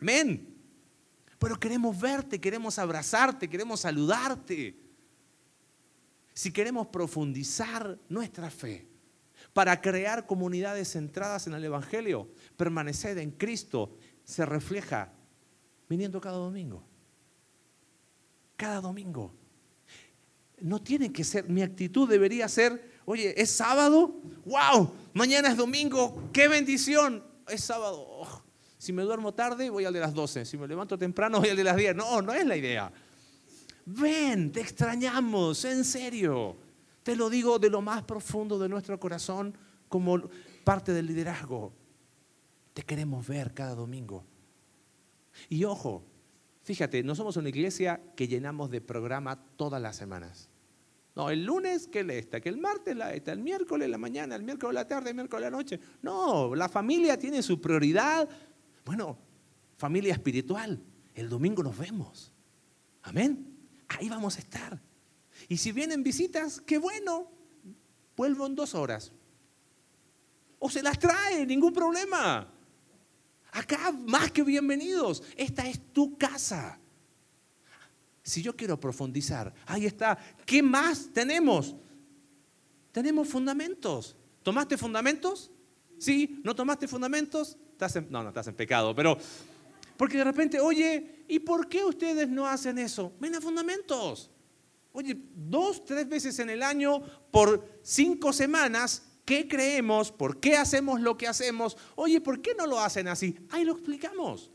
Amén. 0.00 0.51
Pero 1.42 1.58
queremos 1.58 2.00
verte, 2.00 2.40
queremos 2.40 2.78
abrazarte, 2.78 3.50
queremos 3.50 3.80
saludarte. 3.80 4.76
Si 6.32 6.52
queremos 6.52 6.86
profundizar 6.86 7.98
nuestra 8.08 8.48
fe 8.48 8.86
para 9.52 9.80
crear 9.80 10.24
comunidades 10.24 10.92
centradas 10.92 11.48
en 11.48 11.54
el 11.54 11.64
Evangelio, 11.64 12.30
permanecer 12.56 13.18
en 13.18 13.32
Cristo 13.32 13.96
se 14.22 14.46
refleja 14.46 15.12
viniendo 15.88 16.20
cada 16.20 16.36
domingo. 16.36 16.84
Cada 18.56 18.80
domingo. 18.80 19.34
No 20.60 20.80
tiene 20.80 21.12
que 21.12 21.24
ser, 21.24 21.48
mi 21.48 21.62
actitud 21.62 22.08
debería 22.08 22.48
ser, 22.48 23.00
oye, 23.04 23.34
es 23.42 23.50
sábado, 23.50 24.14
wow, 24.44 24.94
mañana 25.12 25.48
es 25.48 25.56
domingo, 25.56 26.30
qué 26.32 26.46
bendición, 26.46 27.24
es 27.48 27.64
sábado. 27.64 28.00
Oh, 28.00 28.42
si 28.82 28.92
me 28.92 29.04
duermo 29.04 29.32
tarde, 29.32 29.70
voy 29.70 29.84
al 29.84 29.92
de 29.92 30.00
las 30.00 30.12
12, 30.12 30.44
si 30.44 30.58
me 30.58 30.66
levanto 30.66 30.98
temprano, 30.98 31.38
voy 31.38 31.50
al 31.50 31.56
de 31.56 31.62
las 31.62 31.76
10. 31.76 31.94
No, 31.94 32.20
no 32.20 32.32
es 32.32 32.44
la 32.44 32.56
idea. 32.56 32.92
Ven, 33.86 34.50
te 34.50 34.60
extrañamos, 34.60 35.64
en 35.64 35.84
serio. 35.84 36.56
Te 37.04 37.14
lo 37.14 37.30
digo 37.30 37.60
de 37.60 37.70
lo 37.70 37.80
más 37.80 38.02
profundo 38.02 38.58
de 38.58 38.68
nuestro 38.68 38.98
corazón 38.98 39.56
como 39.88 40.28
parte 40.64 40.92
del 40.92 41.06
liderazgo. 41.06 41.72
Te 42.74 42.82
queremos 42.82 43.24
ver 43.24 43.54
cada 43.54 43.76
domingo. 43.76 44.24
Y 45.48 45.62
ojo, 45.62 46.02
fíjate, 46.64 47.04
no 47.04 47.14
somos 47.14 47.36
una 47.36 47.50
iglesia 47.50 48.00
que 48.16 48.26
llenamos 48.26 48.68
de 48.68 48.80
programa 48.80 49.44
todas 49.56 49.80
las 49.80 49.94
semanas. 49.94 50.48
No, 51.14 51.30
el 51.30 51.44
lunes 51.44 51.86
que 51.86 52.02
la 52.02 52.14
esta, 52.14 52.40
que 52.40 52.48
el 52.48 52.58
martes 52.58 52.96
la 52.96 53.14
esta, 53.14 53.30
el 53.30 53.38
miércoles 53.38 53.88
la 53.88 53.98
mañana, 53.98 54.34
el 54.34 54.42
miércoles 54.42 54.74
la 54.74 54.88
tarde, 54.88 55.10
el 55.10 55.14
miércoles 55.14 55.44
la 55.44 55.56
noche. 55.56 55.78
No, 56.00 56.52
la 56.56 56.68
familia 56.68 57.16
tiene 57.16 57.42
su 57.42 57.60
prioridad. 57.60 58.28
Bueno, 58.84 59.18
familia 59.76 60.12
espiritual. 60.12 60.82
El 61.14 61.28
domingo 61.28 61.62
nos 61.62 61.76
vemos. 61.76 62.32
Amén. 63.02 63.56
Ahí 63.88 64.08
vamos 64.08 64.36
a 64.36 64.40
estar. 64.40 64.80
Y 65.48 65.56
si 65.56 65.72
vienen 65.72 66.02
visitas, 66.02 66.60
qué 66.60 66.78
bueno. 66.78 67.30
Vuelvo 68.16 68.46
en 68.46 68.54
dos 68.54 68.74
horas. 68.74 69.12
O 70.58 70.70
se 70.70 70.82
las 70.82 70.98
trae, 70.98 71.44
ningún 71.44 71.72
problema. 71.72 72.48
Acá 73.52 73.92
más 73.92 74.30
que 74.30 74.42
bienvenidos. 74.42 75.22
Esta 75.36 75.66
es 75.68 75.92
tu 75.92 76.16
casa. 76.16 76.78
Si 78.22 78.40
yo 78.40 78.56
quiero 78.56 78.78
profundizar, 78.78 79.52
ahí 79.66 79.86
está. 79.86 80.16
¿Qué 80.46 80.62
más 80.62 81.10
tenemos? 81.12 81.74
Tenemos 82.92 83.28
fundamentos. 83.28 84.16
¿Tomaste 84.42 84.76
fundamentos? 84.78 85.50
¿Sí? 85.98 86.40
¿No 86.44 86.54
tomaste 86.54 86.86
fundamentos? 86.86 87.58
No, 88.10 88.22
no 88.22 88.28
estás 88.28 88.46
en 88.48 88.54
pecado, 88.54 88.94
pero 88.94 89.16
porque 89.96 90.18
de 90.18 90.24
repente, 90.24 90.60
oye, 90.60 91.24
¿y 91.28 91.38
por 91.38 91.68
qué 91.68 91.84
ustedes 91.84 92.28
no 92.28 92.46
hacen 92.46 92.78
eso? 92.78 93.12
Ven 93.20 93.34
a 93.34 93.40
fundamentos. 93.40 94.30
Oye, 94.92 95.16
dos, 95.34 95.84
tres 95.84 96.08
veces 96.08 96.38
en 96.38 96.50
el 96.50 96.62
año 96.62 97.00
por 97.30 97.80
cinco 97.82 98.32
semanas 98.32 99.12
¿Qué 99.24 99.46
creemos? 99.46 100.10
¿Por 100.10 100.40
qué 100.40 100.56
hacemos 100.56 101.00
lo 101.00 101.16
que 101.16 101.28
hacemos? 101.28 101.76
Oye, 101.94 102.20
¿por 102.20 102.42
qué 102.42 102.54
no 102.54 102.66
lo 102.66 102.80
hacen 102.80 103.06
así? 103.06 103.36
Ahí 103.50 103.64
lo 103.64 103.72
explicamos. 103.72 104.50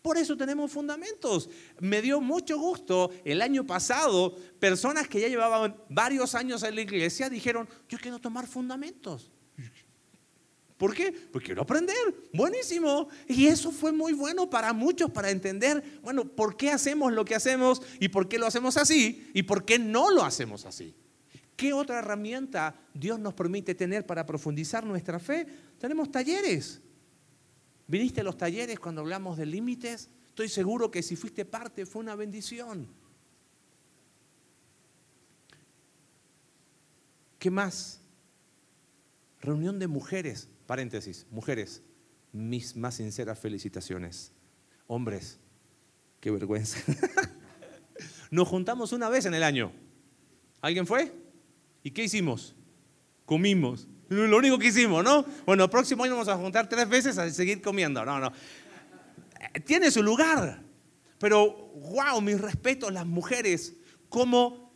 Por 0.00 0.16
eso 0.16 0.36
tenemos 0.36 0.72
fundamentos. 0.72 1.50
Me 1.78 2.00
dio 2.00 2.20
mucho 2.20 2.58
gusto 2.58 3.10
el 3.24 3.42
año 3.42 3.66
pasado, 3.66 4.34
personas 4.58 5.06
que 5.06 5.20
ya 5.20 5.28
llevaban 5.28 5.76
varios 5.90 6.34
años 6.34 6.62
en 6.62 6.74
la 6.74 6.80
iglesia 6.80 7.28
dijeron, 7.28 7.68
yo 7.88 7.98
quiero 7.98 8.18
tomar 8.18 8.46
fundamentos. 8.46 9.30
¿Por 10.80 10.94
qué? 10.94 11.12
Porque 11.12 11.48
quiero 11.48 11.60
aprender. 11.60 11.94
Buenísimo. 12.32 13.10
Y 13.28 13.48
eso 13.48 13.70
fue 13.70 13.92
muy 13.92 14.14
bueno 14.14 14.48
para 14.48 14.72
muchos, 14.72 15.10
para 15.10 15.28
entender, 15.28 16.00
bueno, 16.02 16.24
¿por 16.24 16.56
qué 16.56 16.70
hacemos 16.70 17.12
lo 17.12 17.22
que 17.22 17.34
hacemos 17.34 17.82
y 18.00 18.08
por 18.08 18.30
qué 18.30 18.38
lo 18.38 18.46
hacemos 18.46 18.78
así 18.78 19.30
y 19.34 19.42
por 19.42 19.66
qué 19.66 19.78
no 19.78 20.10
lo 20.10 20.24
hacemos 20.24 20.64
así? 20.64 20.94
¿Qué 21.54 21.74
otra 21.74 21.98
herramienta 21.98 22.80
Dios 22.94 23.20
nos 23.20 23.34
permite 23.34 23.74
tener 23.74 24.06
para 24.06 24.24
profundizar 24.24 24.82
nuestra 24.86 25.18
fe? 25.18 25.46
Tenemos 25.78 26.10
talleres. 26.10 26.80
¿Viniste 27.86 28.22
a 28.22 28.24
los 28.24 28.38
talleres 28.38 28.80
cuando 28.80 29.02
hablamos 29.02 29.36
de 29.36 29.44
límites? 29.44 30.08
Estoy 30.28 30.48
seguro 30.48 30.90
que 30.90 31.02
si 31.02 31.14
fuiste 31.14 31.44
parte 31.44 31.84
fue 31.84 32.00
una 32.00 32.14
bendición. 32.14 32.88
¿Qué 37.38 37.50
más? 37.50 38.00
Reunión 39.42 39.78
de 39.78 39.88
mujeres, 39.88 40.48
paréntesis, 40.70 41.26
mujeres, 41.32 41.82
mis 42.30 42.76
más 42.76 42.94
sinceras 42.94 43.36
felicitaciones. 43.36 44.30
Hombres, 44.86 45.40
qué 46.20 46.30
vergüenza. 46.30 46.78
Nos 48.30 48.46
juntamos 48.46 48.92
una 48.92 49.08
vez 49.08 49.26
en 49.26 49.34
el 49.34 49.42
año. 49.42 49.72
¿Alguien 50.60 50.86
fue? 50.86 51.12
¿Y 51.82 51.90
qué 51.90 52.04
hicimos? 52.04 52.54
Comimos. 53.26 53.88
Lo 54.10 54.36
único 54.36 54.60
que 54.60 54.68
hicimos, 54.68 55.02
¿no? 55.02 55.24
Bueno, 55.44 55.64
el 55.64 55.70
próximo 55.70 56.04
año 56.04 56.12
vamos 56.12 56.28
a 56.28 56.36
juntar 56.36 56.68
tres 56.68 56.88
veces 56.88 57.18
a 57.18 57.28
seguir 57.30 57.60
comiendo. 57.60 58.04
No, 58.04 58.20
no. 58.20 58.30
Tiene 59.66 59.90
su 59.90 60.04
lugar. 60.04 60.62
Pero, 61.18 61.72
wow, 61.74 62.20
mis 62.20 62.40
respetos, 62.40 62.92
las 62.92 63.06
mujeres, 63.06 63.74
como 64.08 64.72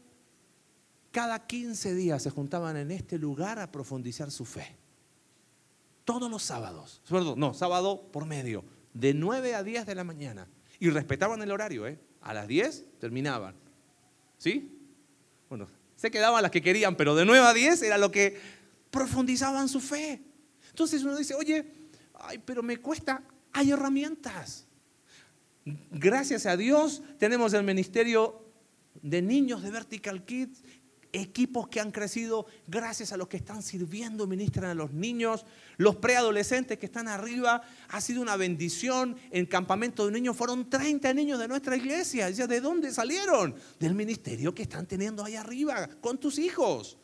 cada 1.12 1.46
15 1.46 1.94
días 1.94 2.20
se 2.20 2.30
juntaban 2.30 2.76
en 2.78 2.90
este 2.90 3.16
lugar 3.16 3.61
a 3.61 3.70
profundizar 3.70 4.33
su 4.33 4.44
fe. 4.44 4.83
Todos 6.05 6.31
los 6.31 6.43
sábados. 6.43 7.03
No, 7.37 7.55
sábado 7.55 8.09
por 8.12 8.27
medio. 8.27 8.64
De 8.93 9.14
9 9.14 9.55
a 9.55 9.62
10 9.62 9.87
de 9.87 9.95
la 9.95 10.05
mañana. 10.05 10.49
Y 10.79 10.90
respetaban 10.90 11.40
el 11.43 11.51
horario, 11.51 11.87
¿eh? 11.87 11.99
A 12.21 12.35
las 12.35 12.47
10 12.47 12.99
terminaban. 12.99 13.55
¿Sí? 14.38 14.71
Bueno, 15.49 15.67
se 15.97 16.11
quedaban 16.11 16.43
las 16.43 16.51
que 16.51 16.62
querían, 16.62 16.97
pero 16.97 17.14
de 17.14 17.25
9 17.25 17.47
a 17.47 17.55
10 17.55 17.83
era 17.83 17.99
lo 17.99 18.11
que 18.11 18.38
profundizaban 18.90 19.69
su 19.69 19.81
fe. 19.81 20.23
Entonces 20.69 21.03
uno 21.03 21.17
dice, 21.17 21.35
oye, 21.35 21.64
ay, 22.14 22.38
pero 22.38 22.62
me 22.62 22.77
cuesta, 22.79 23.23
hay 23.53 23.71
herramientas. 23.71 24.67
Gracias 25.90 26.45
a 26.47 26.57
Dios 26.57 27.03
tenemos 27.19 27.55
el 27.55 27.64
ministerio 27.64 28.45
de 29.01 29.23
niños 29.23 29.62
de 29.62 29.71
Vertical 29.71 30.25
Kids 30.25 30.62
equipos 31.14 31.68
que 31.68 31.81
han 31.81 31.90
crecido 31.90 32.46
gracias 32.66 33.12
a 33.12 33.16
los 33.16 33.29
que 33.29 33.37
están 33.37 33.62
sirviendo, 33.62 34.27
ministran 34.27 34.70
a 34.70 34.74
los 34.74 34.92
niños, 34.92 35.46
los 35.77 35.96
preadolescentes 35.96 36.79
que 36.79 36.87
están 36.87 37.09
arriba. 37.09 37.62
Ha 37.88 38.00
sido 38.00 38.20
una 38.20 38.37
bendición. 38.37 39.16
En 39.31 39.46
campamento 39.46 40.07
de 40.07 40.12
niños 40.12 40.37
fueron 40.37 40.68
30 40.68 41.14
niños 41.14 41.38
de 41.38 41.48
nuestra 41.48 41.77
iglesia. 41.77 42.31
¿De 42.31 42.61
dónde 42.61 42.92
salieron? 42.92 43.55
Del 43.79 43.94
ministerio 43.94 44.55
que 44.55 44.62
están 44.62 44.87
teniendo 44.87 45.24
ahí 45.24 45.37
arriba 45.37 45.88
con 46.00 46.18
tus 46.18 46.38
hijos. 46.38 46.98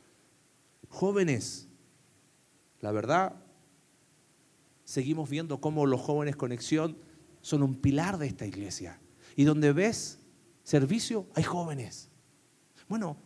Jóvenes, 0.88 1.68
la 2.80 2.90
verdad, 2.90 3.36
seguimos 4.84 5.30
viendo 5.30 5.60
cómo 5.60 5.86
los 5.86 6.00
jóvenes 6.00 6.34
conexión 6.34 6.98
son 7.42 7.62
un 7.62 7.76
pilar 7.76 8.18
de 8.18 8.26
esta 8.26 8.44
iglesia. 8.44 9.00
Y 9.36 9.44
donde 9.44 9.72
ves 9.72 10.18
servicio, 10.64 11.26
hay 11.34 11.44
jóvenes. 11.44 12.08
Bueno, 12.88 13.16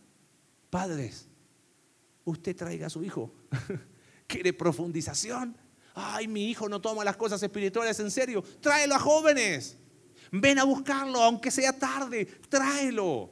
Padres, 0.75 1.25
usted 2.25 2.53
traiga 2.53 2.87
a 2.87 2.89
su 2.89 3.01
hijo. 3.01 3.33
¿Quiere 4.27 4.51
profundización? 4.51 5.55
Ay, 5.93 6.27
mi 6.27 6.49
hijo 6.49 6.67
no 6.67 6.81
toma 6.81 7.05
las 7.05 7.15
cosas 7.15 7.41
espirituales 7.41 7.97
en 8.01 8.11
serio. 8.11 8.43
Tráelo 8.59 8.95
a 8.95 8.99
jóvenes. 8.99 9.77
Ven 10.33 10.59
a 10.59 10.65
buscarlo, 10.65 11.23
aunque 11.23 11.49
sea 11.49 11.71
tarde. 11.71 12.25
Tráelo. 12.49 13.31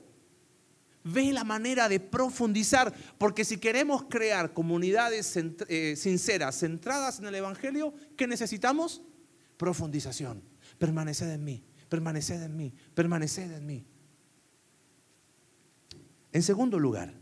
Ve 1.03 1.33
la 1.33 1.43
manera 1.43 1.89
de 1.89 1.99
profundizar, 1.99 2.93
porque 3.17 3.43
si 3.43 3.57
queremos 3.57 4.03
crear 4.03 4.53
comunidades 4.53 5.35
eh, 5.67 5.95
sinceras, 5.97 6.57
centradas 6.57 7.19
en 7.19 7.25
el 7.25 7.35
Evangelio, 7.35 7.93
¿qué 8.15 8.25
necesitamos? 8.25 9.01
Profundización. 9.57 10.41
Permaneced 10.77 11.29
en 11.29 11.43
mí, 11.43 11.61
permaneced 11.89 12.41
en 12.41 12.55
mí, 12.55 12.73
permaneced 12.95 13.51
en 13.51 13.65
mí. 13.65 13.85
En 16.31 16.41
segundo 16.41 16.79
lugar, 16.79 17.21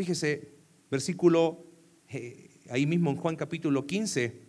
fíjese, 0.00 0.54
versículo, 0.90 1.66
eh, 2.08 2.58
ahí 2.70 2.86
mismo 2.86 3.10
en 3.10 3.16
Juan 3.16 3.36
capítulo 3.36 3.86
15, 3.86 4.40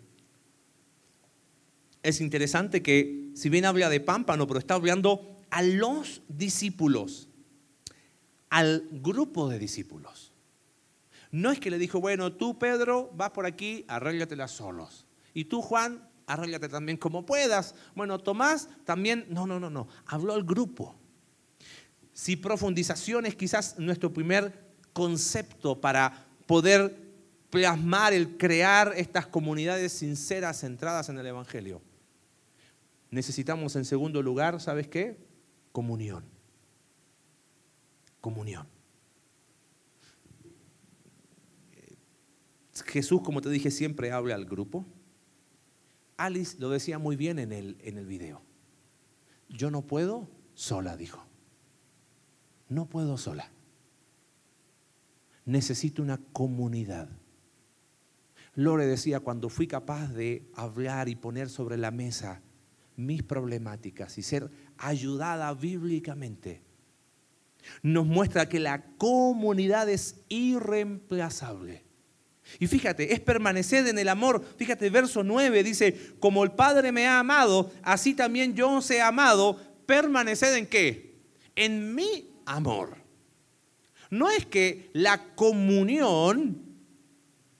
es 2.03 2.21
interesante 2.21 2.81
que 2.81 3.31
si 3.33 3.49
bien 3.49 3.65
habla 3.65 3.89
de 3.89 3.99
pámpano, 3.99 4.47
pero 4.47 4.61
está 4.61 4.75
hablando 4.75 5.35
a 5.49 5.61
los 5.61 6.21
discípulos 6.29 7.27
al 8.49 8.87
grupo 8.91 9.49
de 9.49 9.59
discípulos. 9.59 10.31
No 11.31 11.51
es 11.51 11.59
que 11.59 11.69
le 11.69 11.77
dijo, 11.77 11.99
bueno, 11.99 12.31
tú 12.31 12.57
Pedro, 12.57 13.11
vas 13.13 13.31
por 13.31 13.45
aquí, 13.45 13.83
arréglatela 13.89 14.47
solos. 14.47 15.05
Y 15.33 15.45
tú 15.45 15.61
Juan, 15.61 16.09
arréglate 16.27 16.69
también 16.69 16.97
como 16.97 17.25
puedas. 17.25 17.75
Bueno, 17.93 18.19
Tomás 18.19 18.69
también, 18.85 19.25
no, 19.27 19.45
no, 19.45 19.59
no, 19.59 19.69
no. 19.69 19.89
Habló 20.05 20.33
al 20.33 20.45
grupo. 20.45 20.95
Si 22.13 22.37
profundización 22.37 23.25
es 23.25 23.35
quizás 23.35 23.77
nuestro 23.79 24.13
primer 24.13 24.70
concepto 24.93 25.79
para 25.79 26.25
poder 26.45 26.97
plasmar 27.49 28.13
el 28.13 28.37
crear 28.37 28.93
estas 28.95 29.27
comunidades 29.27 29.91
sinceras 29.91 30.61
centradas 30.61 31.09
en 31.09 31.17
el 31.17 31.25
Evangelio. 31.25 31.81
Necesitamos 33.09 33.75
en 33.75 33.85
segundo 33.85 34.21
lugar, 34.21 34.61
¿sabes 34.61 34.87
qué? 34.87 35.17
Comunión 35.71 36.23
comunión. 38.21 38.67
Jesús, 42.85 43.21
como 43.21 43.41
te 43.41 43.49
dije, 43.49 43.71
siempre 43.71 44.11
habla 44.11 44.35
al 44.35 44.45
grupo. 44.45 44.85
Alice 46.17 46.57
lo 46.59 46.69
decía 46.69 46.99
muy 46.99 47.15
bien 47.15 47.39
en 47.39 47.51
el, 47.51 47.77
en 47.81 47.97
el 47.97 48.05
video. 48.05 48.41
Yo 49.49 49.71
no 49.71 49.81
puedo 49.81 50.29
sola, 50.53 50.95
dijo. 50.95 51.23
No 52.69 52.85
puedo 52.85 53.17
sola. 53.17 53.51
Necesito 55.45 56.01
una 56.01 56.19
comunidad. 56.31 57.09
Lore 58.55 58.85
decía, 58.85 59.21
cuando 59.21 59.49
fui 59.49 59.67
capaz 59.67 60.07
de 60.13 60.49
hablar 60.55 61.09
y 61.09 61.15
poner 61.15 61.49
sobre 61.49 61.77
la 61.77 61.91
mesa 61.91 62.41
mis 62.97 63.23
problemáticas 63.23 64.17
y 64.17 64.21
ser 64.21 64.51
ayudada 64.77 65.53
bíblicamente, 65.53 66.61
nos 67.81 68.05
muestra 68.05 68.49
que 68.49 68.59
la 68.59 68.83
comunidad 68.97 69.89
es 69.89 70.17
irreemplazable. 70.29 71.83
Y 72.59 72.67
fíjate, 72.67 73.13
es 73.13 73.19
permanecer 73.19 73.87
en 73.87 73.97
el 73.97 74.09
amor. 74.09 74.43
Fíjate, 74.57 74.89
verso 74.89 75.23
9 75.23 75.63
dice, 75.63 76.13
como 76.19 76.43
el 76.43 76.51
Padre 76.51 76.91
me 76.91 77.07
ha 77.07 77.19
amado, 77.19 77.71
así 77.81 78.13
también 78.13 78.53
yo 78.53 78.77
os 78.77 78.91
he 78.91 79.01
amado, 79.01 79.59
permaneced 79.85 80.55
en 80.55 80.67
qué? 80.67 81.15
En 81.55 81.95
mi 81.95 82.29
amor. 82.45 83.00
No 84.11 84.29
es 84.29 84.45
que 84.45 84.91
la 84.93 85.33
comunión 85.33 86.61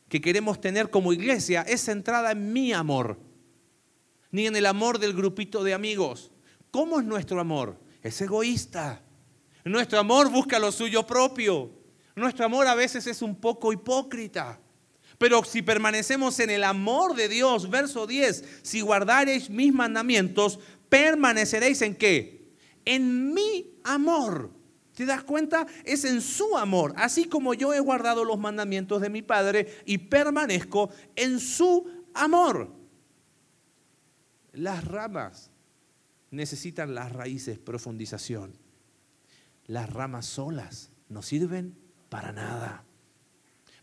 que 0.07 0.21
queremos 0.21 0.61
tener 0.61 0.91
como 0.91 1.13
iglesia 1.13 1.63
es 1.63 1.85
centrada 1.85 2.33
en 2.33 2.53
mi 2.53 2.71
amor, 2.71 3.17
ni 4.29 4.45
en 4.45 4.55
el 4.55 4.67
amor 4.67 4.99
del 4.99 5.13
grupito 5.13 5.63
de 5.63 5.73
amigos. 5.73 6.31
¿Cómo 6.69 6.99
es 6.99 7.05
nuestro 7.07 7.39
amor? 7.39 7.79
Es 8.03 8.21
egoísta 8.21 9.01
nuestro 9.69 9.99
amor 9.99 10.29
busca 10.29 10.59
lo 10.59 10.71
suyo 10.71 11.05
propio. 11.05 11.71
Nuestro 12.15 12.45
amor 12.45 12.67
a 12.67 12.75
veces 12.75 13.05
es 13.07 13.21
un 13.21 13.35
poco 13.35 13.71
hipócrita. 13.71 14.59
Pero 15.17 15.43
si 15.43 15.61
permanecemos 15.61 16.39
en 16.39 16.49
el 16.49 16.63
amor 16.63 17.15
de 17.15 17.29
Dios, 17.29 17.69
verso 17.69 18.07
10, 18.07 18.43
si 18.63 18.81
guardareis 18.81 19.49
mis 19.49 19.71
mandamientos, 19.71 20.59
permaneceréis 20.89 21.81
en 21.83 21.95
qué? 21.95 22.55
En 22.85 23.33
mi 23.33 23.75
amor. 23.83 24.49
¿Te 24.95 25.05
das 25.05 25.23
cuenta? 25.23 25.65
Es 25.85 26.05
en 26.05 26.21
su 26.21 26.57
amor. 26.57 26.93
Así 26.97 27.25
como 27.25 27.53
yo 27.53 27.73
he 27.73 27.79
guardado 27.79 28.25
los 28.25 28.39
mandamientos 28.39 29.01
de 29.01 29.09
mi 29.09 29.21
Padre 29.21 29.81
y 29.85 29.97
permanezco 29.97 30.89
en 31.15 31.39
su 31.39 31.87
amor. 32.13 32.75
Las 34.51 34.85
ramas 34.85 35.51
necesitan 36.29 36.93
las 36.93 37.11
raíces, 37.11 37.57
profundización 37.57 38.59
las 39.71 39.89
ramas 39.89 40.25
solas 40.25 40.91
no 41.07 41.21
sirven 41.21 41.77
para 42.09 42.33
nada. 42.33 42.83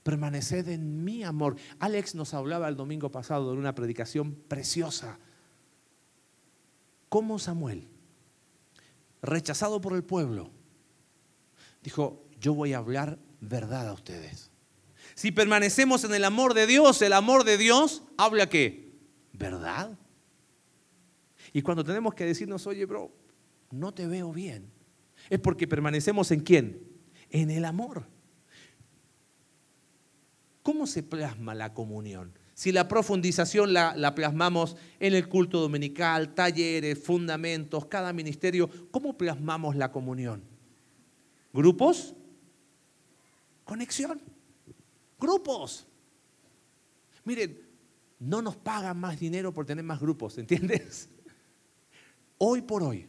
Permaneced 0.03 0.69
en 0.69 1.03
mi 1.03 1.25
amor. 1.25 1.57
Alex 1.79 2.15
nos 2.15 2.35
hablaba 2.35 2.69
el 2.69 2.77
domingo 2.77 3.11
pasado 3.11 3.53
de 3.53 3.59
una 3.59 3.75
predicación 3.75 4.35
preciosa. 4.35 5.19
Como 7.09 7.39
Samuel, 7.39 7.89
rechazado 9.23 9.81
por 9.81 9.95
el 9.95 10.05
pueblo, 10.05 10.51
dijo, 11.83 12.25
yo 12.41 12.55
voy 12.55 12.73
a 12.73 12.79
hablar 12.79 13.19
verdad 13.41 13.89
a 13.89 13.93
ustedes. 13.93 14.51
Si 15.15 15.33
permanecemos 15.33 16.05
en 16.05 16.15
el 16.15 16.25
amor 16.25 16.55
de 16.55 16.67
Dios, 16.67 17.03
el 17.03 17.13
amor 17.13 17.45
de 17.45 17.59
Dios 17.59 18.03
habla 18.17 18.49
qué? 18.49 18.93
¿Verdad? 19.33 19.99
Y 21.53 21.63
cuando 21.63 21.85
tenemos 21.85 22.15
que 22.15 22.25
decirnos, 22.25 22.67
oye, 22.67 22.85
bro, 22.85 23.13
no 23.71 23.93
te 23.93 24.07
veo 24.07 24.33
bien, 24.33 24.71
es 25.31 25.41
porque 25.41 25.67
permanecemos 25.67 26.31
en 26.31 26.41
quién? 26.41 26.83
En 27.31 27.51
el 27.51 27.65
amor. 27.65 28.07
¿Cómo 30.63 30.87
se 30.87 31.03
plasma 31.03 31.55
la 31.55 31.73
comunión? 31.73 32.33
Si 32.55 32.73
la 32.73 32.89
profundización 32.89 33.73
la, 33.73 34.15
plasmamos 34.15 34.77
en 35.01 35.15
el 35.15 35.29
culto 35.29 35.61
dominical, 35.61 36.35
talleres, 36.35 36.99
fundamentos, 37.03 37.87
cada 37.87 38.13
ministerio, 38.13 38.69
¿cómo 38.91 39.17
plasmamos 39.17 39.77
la 39.77 39.93
comunión? 39.93 40.43
¿Grupos? 41.53 42.15
Conexión. 43.65 44.21
Grupos. 45.19 45.87
Miren, 47.25 47.61
no 48.21 48.43
nos 48.43 48.57
pagan 48.57 48.99
más 48.99 49.19
dinero 49.19 49.53
por 49.53 49.67
tener 49.67 49.85
más 49.85 50.01
grupos, 50.01 50.39
¿entiendes? 50.39 51.09
Hoy 52.39 52.63
por 52.63 52.83
hoy, 52.85 53.07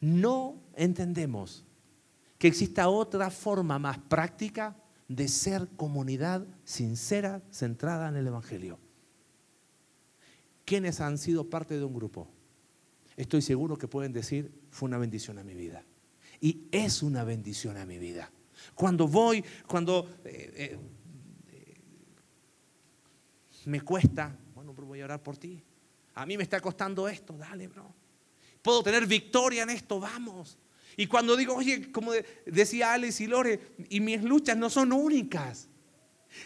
no 0.00 0.60
entendemos 0.74 1.64
que 2.38 2.48
exista 2.48 2.88
otra 2.88 3.30
forma 3.30 3.78
más 3.78 3.98
práctica 3.98 4.76
de 5.08 5.26
ser 5.26 5.68
comunidad 5.76 6.46
sincera, 6.64 7.42
centrada 7.50 8.08
en 8.10 8.16
el 8.16 8.26
Evangelio. 8.26 8.78
¿Quiénes 10.66 11.00
han 11.00 11.16
sido 11.16 11.48
parte 11.48 11.78
de 11.78 11.84
un 11.84 11.94
grupo? 11.94 12.28
Estoy 13.16 13.40
seguro 13.40 13.78
que 13.78 13.88
pueden 13.88 14.12
decir, 14.12 14.52
fue 14.70 14.86
una 14.86 14.98
bendición 14.98 15.38
a 15.38 15.44
mi 15.44 15.54
vida. 15.54 15.82
Y 16.40 16.68
es 16.70 17.02
una 17.02 17.24
bendición 17.24 17.76
a 17.76 17.84
mi 17.84 17.98
vida. 17.98 18.30
Cuando 18.74 19.08
voy, 19.08 19.44
cuando 19.66 20.08
eh, 20.24 20.52
eh, 20.56 20.78
me 23.66 23.80
cuesta, 23.80 24.36
bueno, 24.54 24.72
pero 24.74 24.86
voy 24.86 25.00
a 25.00 25.04
orar 25.04 25.22
por 25.22 25.36
ti. 25.36 25.62
A 26.14 26.26
mí 26.26 26.36
me 26.36 26.42
está 26.42 26.60
costando 26.60 27.08
esto, 27.08 27.36
dale, 27.36 27.68
bro 27.68 27.94
puedo 28.62 28.82
tener 28.82 29.06
victoria 29.06 29.62
en 29.62 29.70
esto, 29.70 29.98
vamos. 29.98 30.58
Y 30.96 31.06
cuando 31.06 31.36
digo, 31.36 31.54
oye, 31.54 31.90
como 31.92 32.12
decía 32.44 32.92
Alex 32.92 33.20
y 33.20 33.26
Lore, 33.26 33.74
y 33.88 34.00
mis 34.00 34.22
luchas 34.22 34.56
no 34.56 34.68
son 34.68 34.92
únicas, 34.92 35.68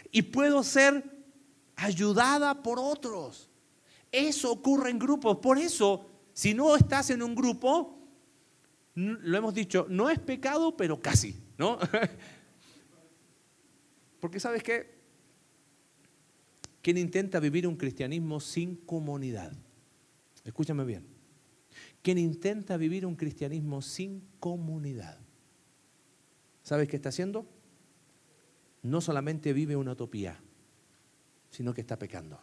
y 0.09 0.21
puedo 0.21 0.63
ser 0.63 1.03
ayudada 1.75 2.61
por 2.61 2.79
otros. 2.79 3.49
Eso 4.09 4.51
ocurre 4.51 4.91
en 4.91 4.99
grupos. 4.99 5.39
Por 5.39 5.57
eso, 5.57 6.09
si 6.33 6.53
no 6.53 6.75
estás 6.75 7.09
en 7.09 7.23
un 7.23 7.35
grupo, 7.35 8.02
lo 8.95 9.37
hemos 9.37 9.53
dicho, 9.53 9.87
no 9.89 10.09
es 10.09 10.19
pecado, 10.19 10.77
pero 10.77 11.01
casi, 11.01 11.35
¿no? 11.57 11.79
Porque 14.19 14.39
sabes 14.39 14.63
qué? 14.63 14.93
Quien 16.81 16.97
intenta 16.97 17.39
vivir 17.39 17.67
un 17.67 17.75
cristianismo 17.75 18.39
sin 18.39 18.75
comunidad, 18.75 19.53
escúchame 20.43 20.83
bien, 20.83 21.05
quien 22.01 22.17
intenta 22.17 22.77
vivir 22.77 23.05
un 23.05 23.15
cristianismo 23.15 23.81
sin 23.81 24.21
comunidad. 24.39 25.19
¿Sabes 26.61 26.87
qué 26.87 26.97
está 26.97 27.09
haciendo? 27.09 27.47
No 28.81 29.01
solamente 29.01 29.53
vive 29.53 29.75
una 29.75 29.93
utopía, 29.93 30.39
sino 31.49 31.73
que 31.73 31.81
está 31.81 31.97
pecando. 31.97 32.39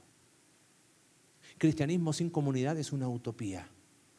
Cristianismo 1.59 2.13
sin 2.13 2.31
comunidad 2.31 2.79
es 2.79 2.93
una 2.93 3.09
utopía. 3.09 3.69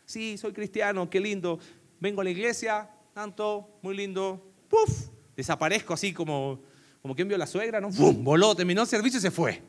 Sí, 0.06 0.38
soy 0.38 0.54
cristiano, 0.54 1.10
qué 1.10 1.20
lindo. 1.20 1.60
Vengo 2.02 2.22
a 2.22 2.24
la 2.24 2.32
iglesia, 2.32 2.90
tanto, 3.14 3.78
muy 3.84 3.96
lindo. 3.96 4.52
¡Puf! 4.68 5.10
Desaparezco 5.36 5.94
así 5.94 6.12
como, 6.12 6.60
como 7.00 7.16
quien 7.16 7.28
vio 7.28 7.38
la 7.38 7.46
suegra, 7.46 7.80
¿no? 7.80 7.92
¡Bum! 7.92 8.24
Voló, 8.24 8.56
terminó 8.56 8.82
el 8.82 8.88
servicio 8.88 9.20
y 9.20 9.22
se 9.22 9.30
fue. 9.30 9.62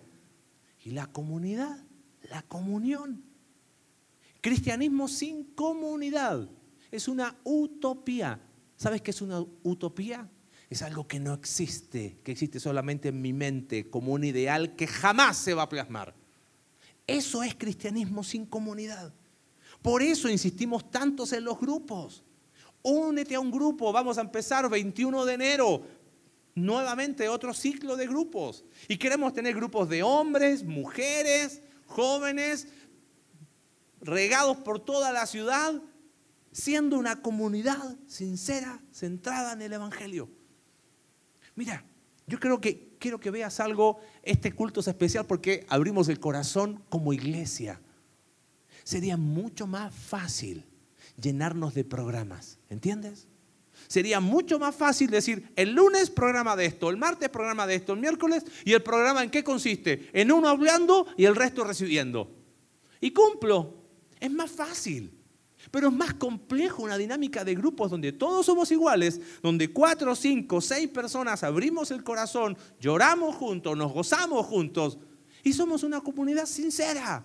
Y 0.83 0.93
la 0.93 1.07
comunidad, 1.07 1.85
la 2.31 2.41
comunión. 2.41 3.23
Cristianismo 4.41 5.09
sin 5.09 5.45
comunidad 5.55 6.49
es 6.91 7.07
una 7.07 7.37
utopía. 7.45 8.41
¿Sabes 8.77 9.03
qué 9.03 9.11
es 9.11 9.21
una 9.21 9.45
utopía? 9.63 10.27
Es 10.71 10.81
algo 10.81 11.07
que 11.07 11.21
no 11.21 11.35
existe, 11.35 12.19
que 12.25 12.33
existe 12.33 12.59
solamente 12.59 13.11
en 13.11 13.21
mi 13.21 13.35
mente 13.35 13.91
como 13.91 14.15
un 14.15 14.25
ideal 14.25 14.75
que 14.75 14.87
jamás 14.87 15.37
se 15.37 15.53
va 15.53 15.65
a 15.65 15.69
plasmar. 15.69 16.15
Eso 17.07 17.43
es 17.43 17.55
cristianismo 17.55 18.25
sin 18.25 18.47
comunidad. 18.47 19.13
Por 19.83 20.01
eso 20.01 20.29
insistimos 20.29 20.91
tantos 20.91 21.33
en 21.33 21.45
los 21.45 21.59
grupos. 21.59 22.25
Únete 22.83 23.35
a 23.35 23.41
un 23.41 23.51
grupo, 23.51 23.93
vamos 23.93 24.17
a 24.17 24.23
empezar 24.23 24.69
21 24.69 25.25
de 25.25 25.35
enero, 25.35 25.83
nuevamente 26.55 27.29
otro 27.29 27.53
ciclo 27.53 27.97
de 27.97 28.07
grupos. 28.07 28.65
Y 28.89 28.97
queremos 28.97 29.33
tener 29.33 29.55
grupos 29.55 29.89
de 29.89 30.03
hombres, 30.03 30.65
mujeres, 30.65 31.63
jóvenes, 31.87 32.69
regados 34.01 34.57
por 34.59 34.81
toda 34.81 35.13
la 35.13 35.27
ciudad, 35.27 35.81
siendo 36.53 36.99
una 36.99 37.23
comunidad 37.23 37.97
sincera, 38.07 38.81
centrada 38.93 39.53
en 39.53 39.63
el 39.63 39.73
Evangelio. 39.73 40.29
Mira, 41.55 41.85
yo 42.27 42.39
creo 42.39 42.61
que 42.61 42.97
quiero 42.99 43.19
que 43.19 43.31
veas 43.31 43.61
algo, 43.61 44.01
este 44.23 44.53
culto 44.53 44.81
es 44.81 44.89
especial 44.89 45.27
porque 45.27 45.67
abrimos 45.69 46.09
el 46.09 46.21
corazón 46.21 46.83
como 46.89 47.13
iglesia. 47.13 47.81
Sería 48.85 49.17
mucho 49.17 49.67
más 49.67 49.95
fácil 49.95 50.65
llenarnos 51.21 51.75
de 51.75 51.85
programas, 51.85 52.59
¿entiendes? 52.69 53.29
Sería 53.89 54.21
mucho 54.21 54.59
más 54.59 54.75
fácil 54.75 55.11
decir, 55.11 55.53
el 55.57 55.73
lunes 55.73 56.11
programa 56.11 56.57
de 56.57 56.67
esto, 56.67 56.91
el 56.91 56.97
martes 56.97 57.29
programa 57.29 57.67
de 57.67 57.75
esto, 57.75 57.93
el 57.93 58.01
miércoles, 58.01 58.45
y 58.65 58.73
el 58.73 58.83
programa 58.83 59.23
en 59.23 59.31
qué 59.31 59.45
consiste? 59.45 60.09
En 60.13 60.33
uno 60.33 60.49
hablando 60.49 61.07
y 61.17 61.25
el 61.25 61.37
resto 61.37 61.65
recibiendo. 61.65 62.31
Y 63.01 63.11
cumplo. 63.11 63.83
Es 64.21 64.31
más 64.31 64.51
fácil. 64.51 65.19
Pero 65.71 65.89
es 65.89 65.95
más 65.95 66.15
complejo 66.15 66.83
una 66.83 66.99
dinámica 66.99 67.45
de 67.45 67.55
grupos 67.55 67.91
donde 67.91 68.13
todos 68.13 68.47
somos 68.47 68.71
iguales, 68.73 69.21
donde 69.43 69.73
cuatro, 69.73 70.15
cinco, 70.15 70.61
seis 70.61 70.89
personas 70.89 71.43
abrimos 71.45 71.91
el 71.91 72.03
corazón, 72.03 72.57
lloramos 72.81 73.37
juntos, 73.37 73.77
nos 73.77 73.93
gozamos 73.93 74.47
juntos 74.47 74.99
y 75.45 75.53
somos 75.53 75.83
una 75.83 76.01
comunidad 76.01 76.47
sincera, 76.47 77.25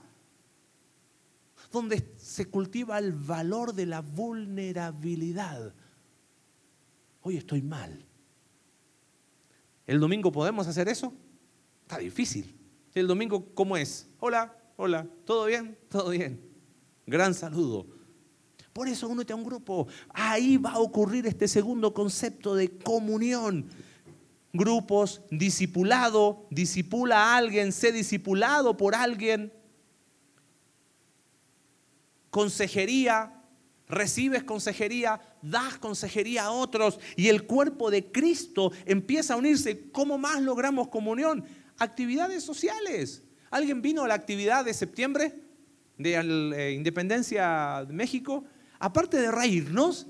donde 1.71 2.13
se 2.17 2.45
cultiva 2.45 2.97
el 2.97 3.13
valor 3.13 3.73
de 3.73 3.85
la 3.85 4.01
vulnerabilidad. 4.01 5.73
Hoy 7.21 7.37
estoy 7.37 7.61
mal. 7.61 8.05
¿El 9.85 9.99
domingo 9.99 10.31
podemos 10.31 10.67
hacer 10.67 10.87
eso? 10.87 11.13
Está 11.83 11.97
difícil. 11.97 12.55
¿El 12.93 13.07
domingo 13.07 13.53
cómo 13.53 13.77
es? 13.77 14.07
Hola, 14.19 14.55
hola, 14.75 15.07
¿todo 15.25 15.45
bien? 15.45 15.77
Todo 15.89 16.09
bien. 16.09 16.41
Gran 17.05 17.33
saludo. 17.33 17.87
Por 18.73 18.87
eso 18.87 19.07
únete 19.07 19.33
a 19.33 19.35
un 19.35 19.43
grupo. 19.43 19.87
Ahí 20.09 20.57
va 20.57 20.73
a 20.73 20.79
ocurrir 20.79 21.25
este 21.25 21.47
segundo 21.47 21.93
concepto 21.93 22.53
de 22.53 22.77
comunión. 22.77 23.65
Grupos, 24.53 25.21
discipulado, 25.31 26.45
disipula 26.51 27.17
a 27.17 27.37
alguien, 27.37 27.71
sé 27.71 27.91
discipulado 27.91 28.77
por 28.77 28.93
alguien. 28.93 29.51
Consejería, 32.29 33.33
recibes 33.87 34.43
consejería, 34.43 35.19
das 35.41 35.77
consejería 35.77 36.45
a 36.45 36.51
otros 36.51 36.99
y 37.15 37.29
el 37.29 37.45
cuerpo 37.45 37.89
de 37.89 38.11
Cristo 38.11 38.71
empieza 38.85 39.33
a 39.33 39.37
unirse. 39.37 39.89
¿Cómo 39.91 40.17
más 40.17 40.41
logramos 40.41 40.89
comunión? 40.89 41.45
Actividades 41.77 42.43
sociales. 42.43 43.23
¿Alguien 43.49 43.81
vino 43.81 44.03
a 44.03 44.07
la 44.07 44.13
actividad 44.13 44.65
de 44.65 44.73
septiembre 44.73 45.41
de 45.97 46.23
la 46.23 46.57
eh, 46.57 46.73
Independencia 46.73 47.85
de 47.87 47.93
México? 47.93 48.43
aparte 48.79 49.17
de 49.17 49.31
reírnos, 49.31 50.07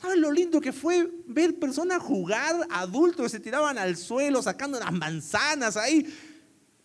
¿saben 0.00 0.20
lo 0.20 0.32
lindo 0.32 0.60
que 0.60 0.72
fue 0.72 1.10
ver 1.26 1.58
personas 1.58 2.02
jugar, 2.02 2.56
adultos 2.70 3.24
que 3.24 3.28
se 3.28 3.40
tiraban 3.40 3.78
al 3.78 3.96
suelo 3.96 4.42
sacando 4.42 4.78
las 4.78 4.92
manzanas 4.92 5.76
ahí? 5.76 6.06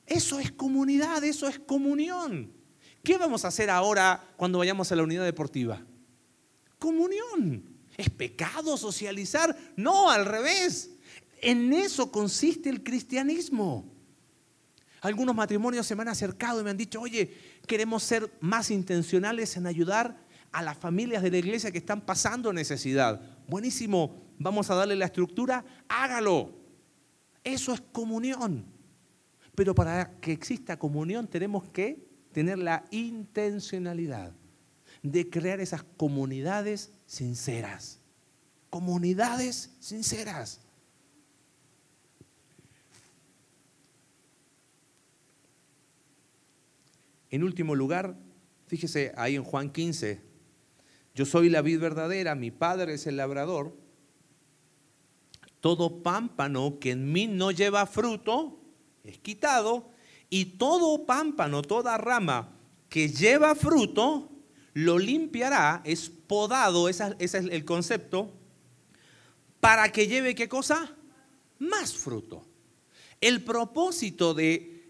Eso 0.06 0.40
es 0.40 0.52
comunidad, 0.52 1.24
eso 1.24 1.48
es 1.48 1.60
comunión. 1.60 2.52
¿Qué 3.04 3.18
vamos 3.18 3.44
a 3.44 3.50
hacer 3.50 3.70
ahora 3.70 4.34
cuando 4.38 4.60
vayamos 4.60 4.90
a 4.90 4.96
la 4.96 5.04
unidad 5.04 5.26
deportiva? 5.26 5.82
Comunión. 6.80 7.62
¿Es 7.98 8.10
pecado 8.10 8.78
socializar? 8.78 9.56
No, 9.76 10.10
al 10.10 10.26
revés. 10.26 10.92
En 11.42 11.74
eso 11.74 12.10
consiste 12.10 12.70
el 12.70 12.82
cristianismo. 12.82 13.92
Algunos 15.02 15.36
matrimonios 15.36 15.86
se 15.86 15.98
me 15.98 16.04
han 16.04 16.08
acercado 16.08 16.62
y 16.62 16.64
me 16.64 16.70
han 16.70 16.78
dicho, 16.78 17.02
oye, 17.02 17.38
queremos 17.68 18.04
ser 18.04 18.32
más 18.40 18.72
intencionales 18.72 19.58
en 19.58 19.68
ayudar 19.68 20.18
a 20.54 20.62
las 20.62 20.78
familias 20.78 21.22
de 21.22 21.32
la 21.32 21.38
iglesia 21.40 21.72
que 21.74 21.80
están 21.80 22.00
pasando 22.00 22.54
necesidad. 22.54 23.20
Buenísimo, 23.50 24.24
vamos 24.40 24.70
a 24.70 24.76
darle 24.76 24.96
la 24.96 25.06
estructura, 25.06 25.66
hágalo. 25.90 26.54
Eso 27.44 27.74
es 27.74 27.82
comunión. 27.82 28.66
Pero 29.56 29.76
para 29.76 30.22
que 30.22 30.32
exista 30.32 30.80
comunión 30.80 31.28
tenemos 31.28 31.68
que 31.68 32.13
tener 32.34 32.58
la 32.58 32.84
intencionalidad 32.92 34.34
de 35.02 35.30
crear 35.30 35.60
esas 35.60 35.84
comunidades 35.84 36.92
sinceras. 37.06 38.00
Comunidades 38.70 39.72
sinceras. 39.80 40.60
En 47.30 47.44
último 47.44 47.76
lugar, 47.76 48.16
fíjese 48.68 49.14
ahí 49.16 49.36
en 49.36 49.44
Juan 49.44 49.72
15, 49.72 50.22
yo 51.16 51.26
soy 51.26 51.50
la 51.50 51.62
vid 51.62 51.80
verdadera, 51.80 52.36
mi 52.36 52.52
padre 52.52 52.96
es 52.96 53.08
el 53.08 53.18
labrador. 53.18 53.76
Todo 55.60 56.04
pámpano 56.04 56.80
que 56.80 56.92
en 56.92 57.12
mí 57.12 57.28
no 57.28 57.52
lleva 57.52 57.86
fruto 57.86 58.60
es 59.04 59.18
quitado 59.20 59.93
y 60.30 60.46
todo 60.58 61.06
pámpano, 61.06 61.62
toda 61.62 61.98
rama 61.98 62.50
que 62.90 63.10
lleva 63.10 63.56
fruto, 63.56 64.30
lo 64.74 64.98
limpiará, 64.98 65.82
es 65.84 66.10
podado, 66.10 66.90
ese 66.90 67.16
es 67.20 67.34
el 67.34 67.66
concepto, 67.66 68.32
para 69.60 69.92
que 69.92 70.08
lleve 70.08 70.36
qué 70.36 70.50
cosa? 70.50 70.96
Más 71.60 71.94
fruto. 71.94 72.46
El 73.22 73.44
propósito 73.44 74.34
de 74.34 74.90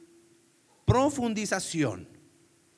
profundización 0.86 2.14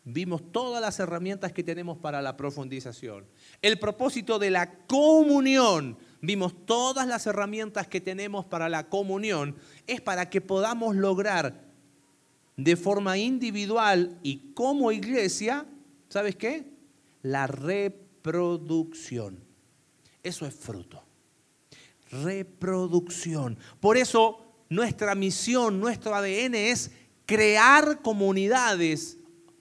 Vimos 0.07 0.51
todas 0.51 0.79
las 0.79 0.99
herramientas 0.99 1.51
que 1.51 1.63
tenemos 1.63 1.97
para 1.97 2.21
la 2.21 2.37
profundización. 2.37 3.25
El 3.63 3.79
propósito 3.79 4.37
de 4.37 4.51
la 4.51 4.71
comunión. 4.85 5.97
Vimos 6.21 6.53
todas 6.67 7.07
las 7.07 7.25
herramientas 7.25 7.87
que 7.87 7.99
tenemos 7.99 8.45
para 8.45 8.69
la 8.69 8.87
comunión. 8.87 9.55
Es 9.87 10.01
para 10.01 10.29
que 10.29 10.41
podamos 10.41 10.95
lograr 10.95 11.64
de 12.57 12.75
forma 12.75 13.17
individual 13.17 14.17
y 14.23 14.53
como 14.53 14.91
iglesia, 14.91 15.65
¿sabes 16.09 16.35
qué? 16.35 16.71
La 17.21 17.47
reproducción. 17.47 19.43
Eso 20.23 20.45
es 20.45 20.53
fruto. 20.55 21.03
Reproducción. 22.11 23.57
Por 23.79 23.97
eso 23.97 24.45
nuestra 24.69 25.15
misión, 25.15 25.79
nuestro 25.79 26.15
ADN 26.15 26.55
es 26.55 26.91
crear 27.25 28.01
comunidades 28.01 29.17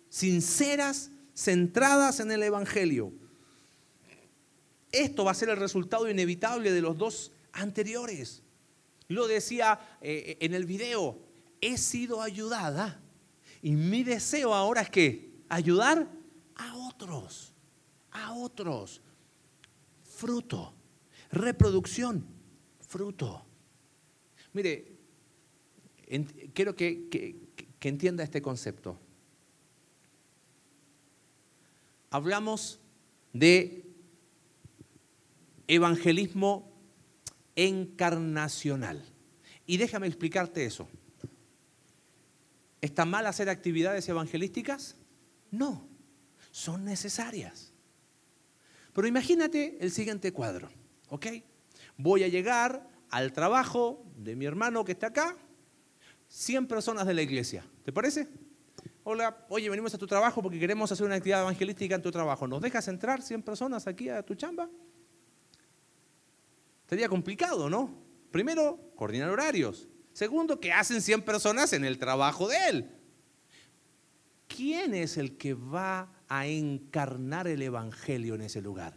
sinceras, 0.09 1.11
centradas 1.35 2.21
en 2.21 2.31
el 2.31 2.43
Evangelio. 2.43 3.13
Esto 4.93 5.25
va 5.25 5.33
a 5.33 5.35
ser 5.35 5.49
el 5.49 5.57
resultado 5.57 6.09
inevitable 6.09 6.71
de 6.71 6.81
los 6.81 6.97
dos 6.97 7.33
anteriores. 7.53 8.43
Lo 9.09 9.27
decía 9.27 9.99
eh, 10.01 10.39
en 10.41 10.55
el 10.55 10.67
video, 10.67 11.19
he 11.67 11.79
sido 11.79 12.21
ayudada 12.21 13.01
y 13.63 13.73
mi 13.73 14.03
deseo 14.03 14.55
ahora 14.55 14.83
es 14.83 14.91
que 14.91 15.31
ayudar 15.49 16.09
a 16.57 16.77
otros, 16.77 17.53
a 18.11 18.33
otros. 18.35 19.01
Fruto, 20.03 20.73
reproducción, 21.33 22.25
fruto. 22.81 23.45
Mire, 24.53 24.97
quiero 26.53 26.77
que, 26.77 27.09
que 27.09 27.89
entienda 27.89 28.23
este 28.23 28.41
concepto 28.41 28.99
hablamos 32.15 32.79
de 33.33 33.85
evangelismo 35.67 36.73
encarnacional. 37.57 39.05
Y 39.67 39.79
déjame 39.79 40.07
explicarte 40.07 40.65
eso. 40.65 40.89
¿Está 42.85 43.07
mal 43.07 43.27
hacer 43.27 43.49
actividades 43.49 44.07
evangelísticas? 44.11 44.95
No, 45.51 45.89
son 46.51 46.85
necesarias. 46.85 47.73
Pero 48.93 49.07
imagínate 49.07 49.79
el 49.81 49.91
siguiente 49.91 50.35
cuadro, 50.35 50.69
¿ok? 51.09 51.27
Voy 51.97 52.25
a 52.25 52.29
llegar 52.29 52.87
al 53.09 53.33
trabajo 53.33 54.05
de 54.19 54.37
mi 54.37 54.45
hermano 54.45 54.85
que 54.85 54.93
está 54.93 55.07
acá, 55.07 55.35
100 56.29 56.67
personas 56.67 57.07
de 57.07 57.15
la 57.15 57.23
iglesia, 57.23 57.65
¿te 57.87 57.91
parece? 57.91 58.29
Hola, 59.05 59.47
oye, 59.49 59.71
venimos 59.71 59.95
a 59.95 59.99
tu 59.99 60.07
trabajo 60.07 60.43
porque 60.43 60.61
queremos 60.61 60.93
hacer 60.93 61.07
una 61.07 61.15
actividad 61.15 61.41
evangelística 61.41 61.95
en 61.95 62.03
tu 62.03 62.11
trabajo. 62.11 62.47
¿Nos 62.47 62.61
dejas 62.61 62.87
entrar 62.89 63.23
100 63.23 63.45
personas 63.45 63.87
aquí 63.87 64.11
a 64.11 64.23
tu 64.23 64.35
chamba? 64.35 64.69
Sería 66.87 67.09
complicado, 67.09 67.71
¿no? 67.71 67.95
Primero, 68.31 68.79
coordinar 68.95 69.31
horarios. 69.31 69.89
Segundo, 70.15 70.61
que 70.61 70.73
hacen 70.73 71.03
100 71.03 71.23
personas 71.23 71.73
en 71.73 71.85
el 71.85 71.99
trabajo 71.99 72.49
de 72.49 72.57
él. 72.69 72.91
¿Quién 74.47 74.95
es 74.95 75.17
el 75.17 75.37
que 75.37 75.55
va 75.55 76.13
a 76.29 76.47
encarnar 76.47 77.49
el 77.49 77.61
Evangelio 77.61 78.37
en 78.37 78.43
ese 78.43 78.63
lugar? 78.63 78.97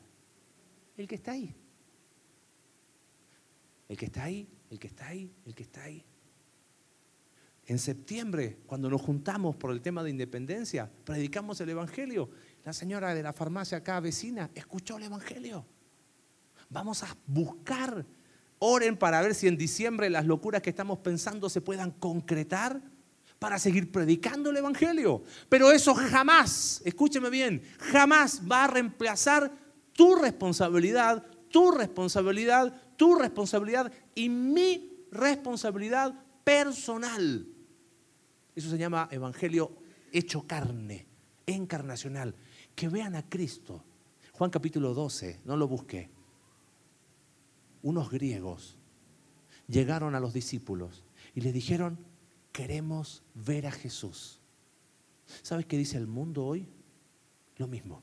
El 0.95 1.07
que 1.07 1.15
está 1.15 1.32
ahí. 1.32 1.55
El 3.89 3.97
que 3.97 4.05
está 4.05 4.24
ahí, 4.24 4.47
el 4.70 4.78
que 4.78 4.88
está 4.88 5.07
ahí, 5.07 5.34
el 5.45 5.55
que 5.55 5.63
está 5.63 5.84
ahí. 5.84 6.05
En 7.65 7.80
septiembre, 7.80 8.59
cuando 8.68 8.88
nos 8.88 9.01
juntamos 9.01 9.55
por 9.55 9.72
el 9.72 9.82
tema 9.82 10.03
de 10.03 10.11
independencia, 10.11 10.89
predicamos 11.03 11.59
el 11.61 11.70
Evangelio. 11.70 12.30
La 12.63 12.74
señora 12.74 13.15
de 13.15 13.24
la 13.24 13.34
farmacia 13.34 13.80
acá 13.80 13.99
vecina 13.99 14.51
escuchó 14.53 14.97
el 14.97 15.03
Evangelio. 15.03 15.65
Vamos 16.70 17.01
a 17.01 17.18
buscar, 17.26 18.05
oren 18.60 18.97
para 18.97 19.22
ver 19.22 19.36
si 19.36 19.47
en 19.47 19.58
diciembre 19.58 20.10
las 20.10 20.26
locuras 20.26 20.62
que 20.62 20.70
estamos 20.70 20.99
pensando 20.99 21.49
se 21.49 21.62
puedan 21.62 21.91
concretar 21.91 22.82
para 23.39 23.60
seguir 23.60 23.91
predicando 23.91 24.49
el 24.49 24.58
Evangelio. 24.58 25.24
Pero 25.49 25.72
eso 25.72 25.93
jamás, 25.93 26.82
escúcheme 26.86 27.30
bien, 27.30 27.62
jamás 27.80 28.41
va 28.49 28.64
a 28.64 28.68
reemplazar 28.68 29.51
tu 29.93 30.16
responsabilidad, 30.16 31.26
tu 31.49 31.72
responsabilidad, 31.72 32.74
tu 32.95 33.16
responsabilidad 33.16 33.91
y 34.16 34.30
mi 34.30 35.05
responsabilidad 35.12 36.14
personal. 36.43 37.47
Eso 38.55 38.70
se 38.70 38.78
llama 38.78 39.08
Evangelio 39.12 39.72
hecho 40.12 40.47
carne, 40.47 41.05
encarnacional. 41.45 42.36
Que 42.76 42.89
vean 42.89 43.16
a 43.16 43.28
Cristo. 43.28 43.84
Juan 44.34 44.49
capítulo 44.49 44.93
12, 44.93 45.41
no 45.45 45.58
lo 45.58 45.68
busqué. 45.68 46.10
Unos 47.82 48.09
griegos 48.09 48.78
llegaron 49.67 50.15
a 50.15 50.19
los 50.19 50.34
discípulos 50.34 51.03
y 51.36 51.41
les 51.41 51.53
dijeron, 51.53 51.99
queremos 52.51 53.23
ver 53.34 53.67
a 53.67 53.71
Jesús. 53.71 54.39
¿Sabes 55.41 55.65
qué 55.65 55.78
dice 55.78 55.97
el 55.97 56.07
mundo 56.07 56.45
hoy? 56.45 56.67
Lo 57.57 57.67
mismo. 57.67 58.01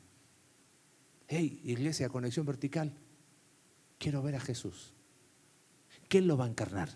Hey, 1.26 1.60
iglesia, 1.64 2.08
conexión 2.08 2.46
vertical, 2.46 2.92
quiero 3.98 4.22
ver 4.22 4.36
a 4.36 4.40
Jesús. 4.40 4.92
¿Quién 6.08 6.26
lo 6.26 6.36
va 6.36 6.44
a 6.44 6.48
encarnar? 6.48 6.90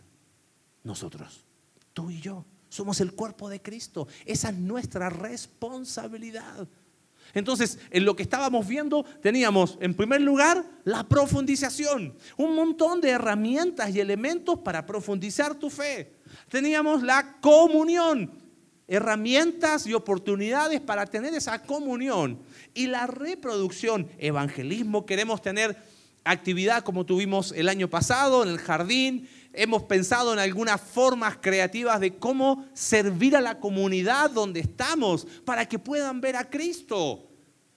Nosotros, 0.85 1.45
tú 1.93 2.11
y 2.11 2.21
yo. 2.21 2.45
Somos 2.69 3.01
el 3.01 3.15
cuerpo 3.15 3.49
de 3.49 3.63
Cristo. 3.63 4.07
Esa 4.27 4.51
es 4.51 4.57
nuestra 4.59 5.09
responsabilidad. 5.09 6.69
Entonces, 7.35 7.79
en 7.91 8.05
lo 8.05 8.17
que 8.17 8.23
estábamos 8.23 8.67
viendo, 8.67 9.05
teníamos 9.23 9.79
en 9.81 9.95
primer 9.95 10.21
lugar 10.21 10.65
la 10.85 11.05
profundización, 11.05 12.15
un 12.37 12.55
montón 12.55 13.01
de 13.01 13.11
herramientas 13.11 13.95
y 13.95 14.01
elementos 14.01 14.59
para 14.61 14.87
profundizar 14.87 15.55
tu 15.55 15.71
fe. 15.71 16.13
Teníamos 16.49 17.03
la 17.03 17.39
comunión, 17.41 18.33
herramientas 18.87 19.87
y 19.87 19.95
oportunidades 19.95 20.81
para 20.81 21.07
tener 21.07 21.35
esa 21.35 21.63
comunión. 21.63 22.41
Y 22.75 22.87
la 22.87 23.07
reproducción, 23.07 24.09
evangelismo, 24.19 25.05
queremos 25.05 25.43
tener 25.43 25.77
actividad 26.25 26.83
como 26.83 27.07
tuvimos 27.07 27.53
el 27.53 27.69
año 27.69 27.89
pasado 27.89 28.43
en 28.43 28.51
el 28.51 28.59
jardín, 28.59 29.29
hemos 29.59 29.83
pensado 29.83 30.33
en 30.33 30.39
algunas 30.39 30.81
formas 30.81 31.37
creativas 31.41 31.99
de 31.99 32.17
cómo 32.17 32.65
servir 32.75 33.37
a 33.37 33.41
la 33.41 33.59
comunidad 33.59 34.31
donde 34.31 34.61
estamos 34.61 35.27
para 35.45 35.67
que 35.67 35.81
puedan 35.81 36.21
ver 36.21 36.37
a 36.37 36.49
Cristo. 36.49 37.29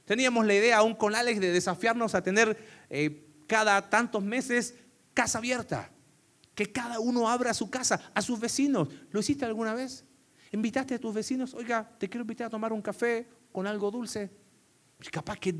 Teníamos 0.06 0.46
la 0.46 0.54
idea 0.54 0.78
aún 0.78 0.94
con 0.94 1.16
Alex 1.16 1.42
de 1.42 1.52
desafiarnos 1.52 2.14
a 2.14 2.22
tener 2.22 2.56
eh, 2.90 3.26
cada 3.48 3.90
tantos 3.90 4.24
meses 4.24 4.76
casa 5.16 5.40
abierta, 5.40 5.92
que 6.54 6.72
cada 6.72 7.00
uno 7.00 7.28
abra 7.28 7.54
su 7.54 7.72
casa 7.72 8.00
a 8.14 8.22
sus 8.22 8.40
vecinos. 8.40 8.88
¿Lo 9.10 9.20
hiciste 9.20 9.46
alguna 9.46 9.74
vez? 9.74 10.06
¿Invitaste 10.52 10.96
a 10.96 11.00
tus 11.00 11.14
vecinos? 11.16 11.56
Oiga, 11.56 11.90
te 11.98 12.08
quiero 12.08 12.22
invitar 12.22 12.48
a 12.48 12.50
tomar 12.52 12.72
un 12.74 12.82
café 12.82 13.28
con 13.52 13.66
algo 13.66 13.90
dulce. 13.90 14.30
Capaz 15.12 15.40
que 15.40 15.56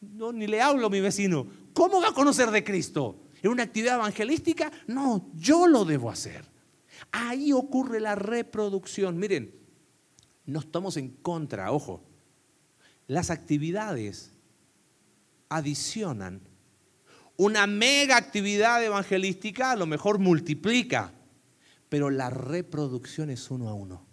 no, 0.00 0.30
ni 0.30 0.46
le 0.46 0.60
hablo 0.60 0.88
a 0.88 0.90
mi 0.90 1.00
vecino. 1.00 1.46
¿Cómo 1.72 2.02
va 2.02 2.08
a 2.08 2.14
conocer 2.14 2.50
de 2.50 2.62
Cristo? 2.62 3.23
¿En 3.44 3.50
una 3.50 3.62
actividad 3.64 3.96
evangelística? 3.96 4.72
No, 4.86 5.30
yo 5.34 5.66
lo 5.66 5.84
debo 5.84 6.10
hacer. 6.10 6.46
Ahí 7.12 7.52
ocurre 7.52 8.00
la 8.00 8.14
reproducción. 8.14 9.18
Miren, 9.18 9.54
no 10.46 10.60
estamos 10.60 10.96
en 10.96 11.10
contra, 11.10 11.70
ojo. 11.70 12.02
Las 13.06 13.28
actividades 13.28 14.32
adicionan. 15.50 16.40
Una 17.36 17.66
mega 17.66 18.16
actividad 18.16 18.82
evangelística 18.82 19.72
a 19.72 19.76
lo 19.76 19.84
mejor 19.84 20.18
multiplica, 20.18 21.12
pero 21.90 22.08
la 22.08 22.30
reproducción 22.30 23.28
es 23.28 23.50
uno 23.50 23.68
a 23.68 23.74
uno. 23.74 24.06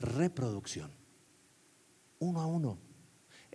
Reproducción. 0.00 0.90
Uno 2.18 2.40
a 2.40 2.46
uno. 2.46 2.83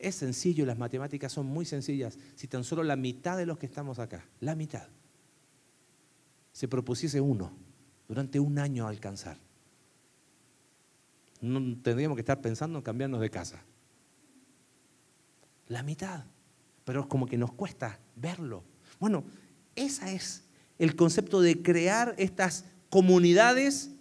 Es 0.01 0.15
sencillo, 0.15 0.65
las 0.65 0.77
matemáticas 0.77 1.31
son 1.31 1.45
muy 1.45 1.65
sencillas. 1.65 2.17
Si 2.35 2.47
tan 2.47 2.63
solo 2.63 2.83
la 2.83 2.95
mitad 2.95 3.37
de 3.37 3.45
los 3.45 3.57
que 3.57 3.65
estamos 3.65 3.99
acá, 3.99 4.25
la 4.39 4.55
mitad, 4.55 4.87
se 6.51 6.67
propusiese 6.67 7.21
uno 7.21 7.51
durante 8.07 8.39
un 8.39 8.59
año 8.59 8.87
alcanzar, 8.87 9.37
no 11.41 11.59
tendríamos 11.81 12.15
que 12.15 12.21
estar 12.21 12.41
pensando 12.41 12.79
en 12.79 12.83
cambiarnos 12.83 13.21
de 13.21 13.29
casa. 13.29 13.63
La 15.67 15.83
mitad. 15.83 16.25
Pero 16.83 17.07
como 17.07 17.27
que 17.27 17.37
nos 17.37 17.53
cuesta 17.53 17.99
verlo. 18.15 18.63
Bueno, 18.99 19.23
ese 19.75 20.15
es 20.15 20.43
el 20.79 20.95
concepto 20.95 21.39
de 21.41 21.61
crear 21.61 22.15
estas 22.17 22.65
comunidades 22.89 23.91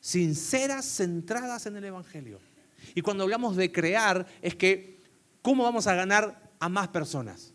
sinceras, 0.00 0.84
centradas 0.84 1.66
en 1.66 1.76
el 1.76 1.84
Evangelio. 1.84 2.40
Y 2.94 3.02
cuando 3.02 3.22
hablamos 3.22 3.56
de 3.56 3.70
crear, 3.70 4.26
es 4.42 4.56
que 4.56 5.01
¿Cómo 5.42 5.64
vamos 5.64 5.88
a 5.88 5.96
ganar 5.96 6.52
a 6.60 6.68
más 6.68 6.88
personas? 6.88 7.52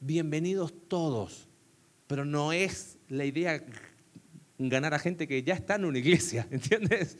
Bienvenidos 0.00 0.72
todos, 0.88 1.48
pero 2.06 2.24
no 2.24 2.52
es 2.54 2.96
la 3.08 3.26
idea 3.26 3.62
ganar 4.58 4.94
a 4.94 4.98
gente 4.98 5.28
que 5.28 5.42
ya 5.42 5.52
está 5.52 5.74
en 5.74 5.84
una 5.84 5.98
iglesia, 5.98 6.48
¿entiendes? 6.50 7.18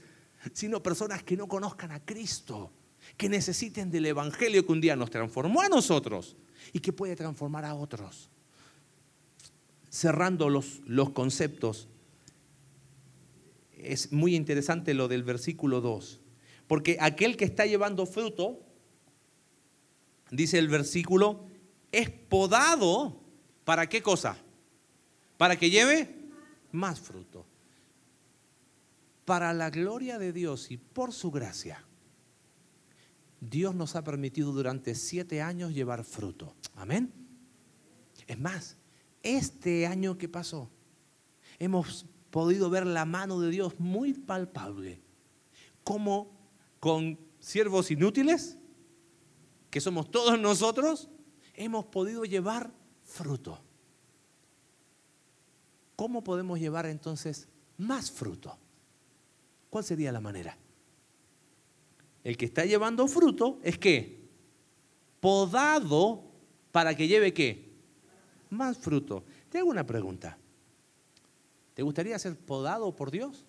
Sino 0.55 0.83
personas 0.83 1.23
que 1.23 1.37
no 1.37 1.49
conozcan 1.49 1.93
a 1.93 2.03
Cristo, 2.03 2.73
que 3.19 3.29
necesiten 3.29 3.91
del 3.91 4.07
Evangelio 4.07 4.65
que 4.65 4.73
un 4.73 4.81
día 4.81 4.97
nos 4.97 5.11
transformó 5.11 5.61
a 5.61 5.69
nosotros 5.69 6.39
y 6.73 6.81
que 6.81 6.95
puede 6.95 7.15
transformar 7.15 7.67
a 7.67 7.75
otros. 7.75 8.31
Cerrando 9.91 10.49
los, 10.49 10.81
los 10.87 11.11
conceptos, 11.11 11.89
es 13.77 14.13
muy 14.13 14.35
interesante 14.35 14.95
lo 14.95 15.09
del 15.09 15.25
versículo 15.25 15.83
2, 15.83 16.21
porque 16.67 16.97
aquel 17.01 17.37
que 17.37 17.45
está 17.45 17.67
llevando 17.67 18.07
fruto, 18.07 18.65
dice 20.31 20.59
el 20.59 20.69
versículo, 20.69 21.45
es 21.93 22.11
podado 22.11 23.21
para 23.65 23.89
qué 23.89 24.03
cosa? 24.03 24.37
Para 25.37 25.57
que 25.57 25.71
lleve 25.71 26.15
más 26.73 27.01
fruto. 27.01 27.47
Para 29.25 29.53
la 29.53 29.71
gloria 29.71 30.19
de 30.19 30.33
Dios 30.33 30.71
y 30.71 30.79
por 30.79 31.13
su 31.13 31.31
gracia, 31.31 31.85
Dios 33.41 33.75
nos 33.75 33.95
ha 33.95 34.03
permitido 34.03 34.53
durante 34.53 34.95
siete 34.95 35.43
años 35.43 35.75
llevar 35.75 36.05
fruto. 36.05 36.55
Amén. 36.75 37.13
Es 38.27 38.39
más, 38.39 38.77
este 39.23 39.87
año 39.87 40.19
que 40.19 40.29
pasó, 40.29 40.71
hemos 41.59 42.07
podido 42.31 42.71
ver 42.71 42.87
la 42.87 43.05
mano 43.05 43.41
de 43.41 43.51
Dios 43.51 43.79
muy 43.79 44.13
palpable. 44.13 45.01
Como 45.85 46.31
con 46.81 47.19
siervos 47.39 47.91
inútiles 47.91 48.58
que 49.71 49.81
somos 49.81 50.11
todos 50.11 50.39
nosotros, 50.39 51.09
hemos 51.55 51.87
podido 51.87 52.25
llevar 52.25 52.71
fruto. 53.05 53.61
¿Cómo 55.97 56.23
podemos 56.23 56.61
llevar 56.61 56.87
entonces 56.87 57.49
más 57.77 58.11
fruto? 58.11 58.57
¿Cuál 59.71 59.85
sería 59.85 60.13
la 60.13 60.21
manera? 60.21 60.57
El 62.25 62.37
que 62.37 62.47
está 62.47 62.65
llevando 62.65 63.09
fruto 63.09 63.59
es 63.63 63.79
que 63.79 64.29
podado 65.21 66.25
para 66.73 66.95
que 66.95 67.09
lleve 67.09 67.35
qué? 67.35 67.69
Más 68.51 68.79
fruto. 68.79 69.25
Te 69.51 69.59
hago 69.59 69.71
una 69.71 69.87
pregunta. 69.87 70.39
¿Te 71.75 71.83
gustaría 71.83 72.19
ser 72.19 72.37
podado 72.37 72.95
por 72.95 73.11
Dios? 73.11 73.45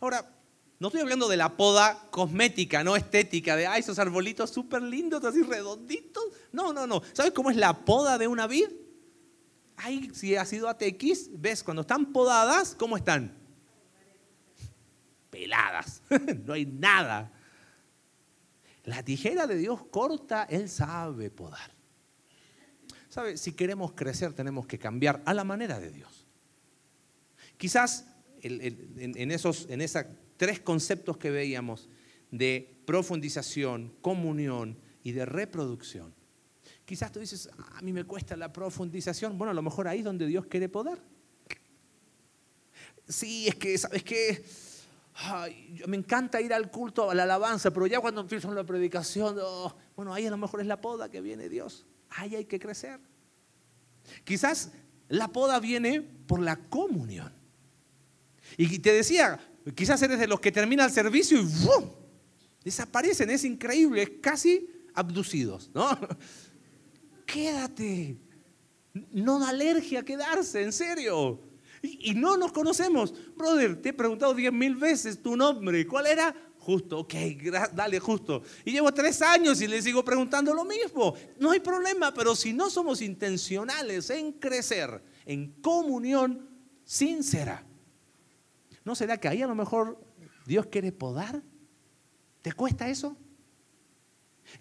Ahora, 0.00 0.37
no 0.80 0.88
estoy 0.88 1.00
hablando 1.00 1.28
de 1.28 1.36
la 1.36 1.56
poda 1.56 2.08
cosmética, 2.10 2.84
no 2.84 2.94
estética, 2.94 3.56
de 3.56 3.66
ay, 3.66 3.80
esos 3.80 3.98
arbolitos 3.98 4.50
súper 4.50 4.82
lindos, 4.82 5.24
así 5.24 5.42
redonditos. 5.42 6.22
No, 6.52 6.72
no, 6.72 6.86
no. 6.86 7.02
¿Sabes 7.12 7.32
cómo 7.32 7.50
es 7.50 7.56
la 7.56 7.84
poda 7.84 8.16
de 8.16 8.28
una 8.28 8.46
vid? 8.46 8.68
Ay, 9.76 10.10
si 10.14 10.36
has 10.36 10.52
ido 10.52 10.68
a 10.68 10.78
TX, 10.78 11.30
ves, 11.32 11.64
cuando 11.64 11.80
están 11.80 12.12
podadas, 12.12 12.76
¿cómo 12.76 12.96
están? 12.96 13.36
Peladas. 15.30 16.02
no 16.44 16.52
hay 16.52 16.66
nada. 16.66 17.32
La 18.84 19.02
tijera 19.02 19.48
de 19.48 19.56
Dios 19.56 19.84
corta, 19.90 20.44
Él 20.44 20.68
sabe 20.68 21.30
podar. 21.30 21.72
¿Sabe? 23.08 23.36
Si 23.36 23.52
queremos 23.52 23.92
crecer 23.92 24.32
tenemos 24.32 24.66
que 24.66 24.78
cambiar 24.78 25.22
a 25.26 25.34
la 25.34 25.42
manera 25.42 25.80
de 25.80 25.90
Dios. 25.90 26.26
Quizás 27.56 28.06
en, 28.40 29.30
esos 29.32 29.66
en 29.68 29.80
esos 29.80 30.06
tres 30.38 30.60
conceptos 30.60 31.18
que 31.18 31.30
veíamos 31.30 31.90
de 32.30 32.80
profundización, 32.86 33.92
comunión 34.00 34.78
y 35.02 35.12
de 35.12 35.26
reproducción, 35.26 36.14
quizás 36.86 37.12
tú 37.12 37.20
dices, 37.20 37.50
ah, 37.58 37.76
a 37.78 37.82
mí 37.82 37.92
me 37.92 38.04
cuesta 38.04 38.34
la 38.36 38.50
profundización. 38.50 39.36
Bueno, 39.36 39.50
a 39.50 39.54
lo 39.54 39.60
mejor 39.62 39.86
ahí 39.86 39.98
es 39.98 40.04
donde 40.04 40.26
Dios 40.26 40.46
quiere 40.46 40.70
poder. 40.70 40.98
Sí, 43.06 43.48
es 43.48 43.56
que, 43.56 43.76
¿sabes 43.76 44.02
qué? 44.02 44.42
me 45.86 45.96
encanta 45.96 46.40
ir 46.40 46.54
al 46.54 46.70
culto, 46.70 47.10
a 47.10 47.14
la 47.14 47.24
alabanza, 47.24 47.72
pero 47.72 47.86
ya 47.86 48.00
cuando 48.00 48.20
empiezo 48.20 48.52
la 48.54 48.64
predicación, 48.64 49.36
oh, 49.42 49.74
bueno, 49.96 50.14
ahí 50.14 50.26
a 50.26 50.30
lo 50.30 50.36
mejor 50.36 50.60
es 50.60 50.66
la 50.66 50.80
poda 50.80 51.10
que 51.10 51.20
viene 51.20 51.48
Dios. 51.48 51.86
Ahí 52.10 52.36
hay 52.36 52.44
que 52.44 52.60
crecer. 52.60 53.00
Quizás 54.24 54.70
la 55.08 55.28
poda 55.28 55.58
viene 55.58 56.02
por 56.02 56.40
la 56.40 56.56
comunión. 56.56 57.32
Y 58.56 58.78
te 58.78 58.92
decía, 58.92 59.40
quizás 59.74 60.00
eres 60.02 60.18
de 60.18 60.26
los 60.26 60.40
que 60.40 60.52
termina 60.52 60.84
el 60.84 60.90
servicio 60.90 61.40
y 61.40 61.44
¡bum! 61.44 61.90
desaparecen, 62.64 63.30
es 63.30 63.44
increíble, 63.44 64.02
es 64.02 64.10
casi 64.20 64.68
abducidos, 64.94 65.70
¿no? 65.74 65.88
Quédate. 67.26 68.16
No 69.12 69.38
da 69.38 69.50
alergia 69.50 70.00
a 70.00 70.04
quedarse, 70.04 70.62
en 70.62 70.72
serio. 70.72 71.40
Y, 71.82 72.14
no 72.14 72.36
nos 72.36 72.52
conocemos. 72.52 73.14
Brother, 73.36 73.80
te 73.80 73.90
he 73.90 73.92
preguntado 73.92 74.34
diez 74.34 74.52
mil 74.52 74.74
veces 74.74 75.22
tu 75.22 75.36
nombre. 75.36 75.86
¿Cuál 75.86 76.06
era? 76.06 76.34
Justo, 76.58 76.98
ok, 76.98 77.14
dale, 77.72 78.00
justo. 78.00 78.42
Y 78.64 78.72
llevo 78.72 78.92
tres 78.92 79.22
años 79.22 79.60
y 79.60 79.68
le 79.68 79.80
sigo 79.80 80.04
preguntando 80.04 80.52
lo 80.52 80.64
mismo. 80.64 81.14
No 81.38 81.52
hay 81.52 81.60
problema, 81.60 82.12
pero 82.12 82.34
si 82.34 82.52
no 82.52 82.68
somos 82.68 83.00
intencionales 83.00 84.10
en 84.10 84.32
crecer, 84.32 85.02
en 85.24 85.52
comunión 85.62 86.48
sincera, 86.84 87.64
¿no 88.88 88.94
será 88.94 89.18
que 89.18 89.28
ahí 89.28 89.42
a 89.42 89.46
lo 89.46 89.54
mejor 89.54 90.02
Dios 90.46 90.64
quiere 90.64 90.92
podar? 90.92 91.42
¿Te 92.40 92.52
cuesta 92.52 92.88
eso? 92.88 93.18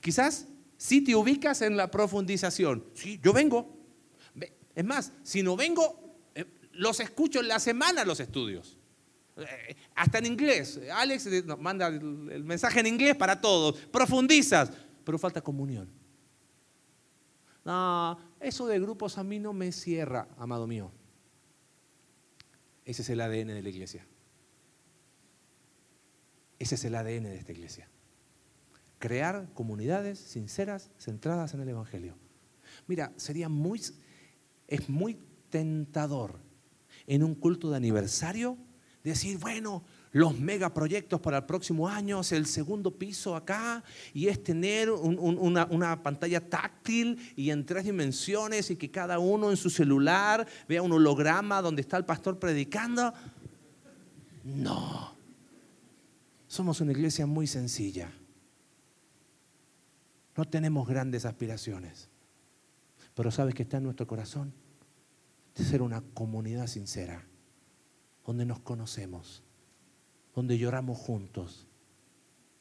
Quizás 0.02 0.50
si 0.76 1.02
te 1.02 1.16
ubicas 1.16 1.62
en 1.62 1.78
la 1.78 1.90
profundización. 1.90 2.84
Sí, 2.94 3.22
yo 3.24 3.32
vengo. 3.32 3.74
Es 4.76 4.84
más, 4.84 5.14
si 5.24 5.44
no 5.44 5.56
vengo, 5.56 6.20
los 6.74 7.00
escucho 7.00 7.40
en 7.40 7.48
la 7.48 7.58
semana 7.62 8.04
los 8.04 8.20
estudios. 8.20 8.78
Eh, 9.38 9.78
hasta 9.96 10.18
en 10.18 10.26
inglés. 10.26 10.82
Alex 10.94 11.30
manda 11.58 11.88
el 11.88 12.44
mensaje 12.44 12.82
en 12.82 12.88
inglés 12.88 13.16
para 13.16 13.40
todos. 13.40 13.80
Profundizas, 13.80 14.74
pero 15.06 15.18
falta 15.18 15.40
comunión. 15.40 15.90
No, 17.64 18.20
eso 18.42 18.68
de 18.68 18.78
grupos 18.78 19.18
a 19.18 19.24
mí 19.24 19.40
no 19.40 19.54
me 19.54 19.72
cierra, 19.72 20.28
amado 20.38 20.68
mío. 20.68 20.92
Ese 22.84 23.04
es 23.04 23.10
el 23.10 23.22
ADN 23.22 23.48
de 23.48 23.62
la 23.62 23.70
iglesia. 23.70 24.06
Ese 26.60 26.76
es 26.76 26.86
el 26.86 26.96
ADN 26.96 27.24
de 27.24 27.38
esta 27.38 27.52
iglesia. 27.52 27.90
Crear 29.00 29.48
comunidades 29.54 30.20
sinceras, 30.20 30.90
centradas 30.98 31.54
en 31.54 31.62
el 31.62 31.70
Evangelio. 31.70 32.16
Mira, 32.88 33.14
sería 33.18 33.50
muy, 33.50 33.82
es 34.68 34.90
muy 34.90 35.20
tentador 35.50 36.40
en 37.06 37.24
un 37.24 37.36
culto 37.36 37.70
de 37.70 37.78
aniversario, 37.78 38.58
decir, 39.04 39.38
bueno, 39.38 39.84
los 40.12 40.38
megaproyectos 40.40 41.22
para 41.22 41.38
el 41.38 41.46
próximo 41.46 41.88
año 41.88 42.22
es 42.22 42.32
el 42.32 42.46
segundo 42.46 42.98
piso 42.98 43.36
acá 43.36 43.84
y 44.14 44.28
es 44.28 44.44
tener 44.44 44.90
una, 44.90 45.66
una, 45.66 46.04
pantalla 46.04 46.42
táctil 46.50 47.18
y 47.36 47.52
en 47.52 47.66
tres 47.66 47.86
dimensiones 47.86 48.70
y 48.72 48.76
que 48.76 48.92
cada 48.92 49.20
uno 49.20 49.50
en 49.50 49.58
su 49.58 49.70
celular 49.70 50.46
vea 50.68 50.82
un 50.82 50.92
holograma 50.92 51.62
donde 51.62 51.82
está 51.82 51.98
el 51.98 52.06
pastor 52.06 52.40
predicando. 52.40 53.14
No, 54.44 55.17
somos 56.48 56.82
una 56.82 56.92
iglesia 56.92 57.26
muy 57.26 57.48
sencilla. 57.48 58.12
No 60.36 60.46
tenemos 60.46 60.88
grandes 60.88 61.26
aspiraciones, 61.26 62.10
pero 63.16 63.32
sabes 63.32 63.56
que 63.56 63.64
está 63.64 63.78
en 63.78 63.84
nuestro 63.84 64.08
corazón 64.08 64.54
de 65.56 65.64
ser 65.64 65.82
una 65.82 66.02
comunidad 66.14 66.68
sincera, 66.68 67.26
donde 68.26 68.46
nos 68.46 68.60
conocemos, 68.60 69.44
donde 70.36 70.58
lloramos 70.58 70.98
juntos, 70.98 71.68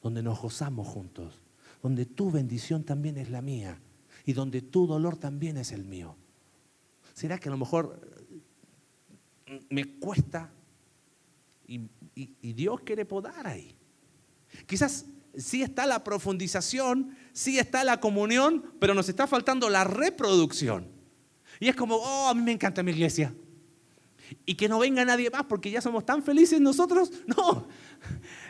donde 0.03 0.23
nos 0.23 0.41
gozamos 0.41 0.89
juntos, 0.89 1.41
donde 1.83 2.07
tu 2.07 2.31
bendición 2.31 2.85
también 2.85 3.19
es 3.19 3.31
la 3.31 3.43
mía 3.43 3.79
y 4.25 4.33
donde 4.33 4.63
tu 4.63 4.87
dolor 4.87 5.17
también 5.17 5.59
es 5.59 5.73
el 5.73 5.85
mío. 5.85 6.17
¿Será 7.13 7.39
que 7.39 7.49
a 7.49 7.53
lo 7.53 7.59
mejor 7.59 8.01
eh, 9.47 9.67
me 9.71 9.99
cuesta 9.99 10.51
y, 11.67 12.53
Dios 12.53 12.81
quiere 12.85 13.05
podar 13.05 13.47
ahí? 13.47 13.77
Quizás 14.67 15.07
sí 15.37 15.63
está 15.63 15.87
la 15.87 16.03
profundización, 16.03 17.17
sí 17.33 17.59
está 17.59 17.85
la 17.85 18.01
comunión, 18.01 18.65
pero 18.81 18.95
nos 18.95 19.09
está 19.09 19.27
faltando 19.27 19.69
la 19.69 19.85
reproducción. 19.85 20.89
Y 21.61 21.69
es 21.69 21.77
como, 21.77 21.97
oh, 21.97 22.29
a 22.29 22.35
mí 22.35 22.43
me 22.43 22.53
encanta 22.53 22.83
mi 22.83 22.93
iglesia. 22.93 23.35
Y 24.45 24.55
que 24.55 24.69
no 24.69 24.81
venga 24.81 25.05
nadie 25.05 25.31
más 25.31 25.45
porque 25.45 25.71
ya 25.71 25.81
somos 25.81 26.05
tan 26.05 26.23
felices 26.23 26.61
nosotros. 26.61 27.11
No, 27.27 27.67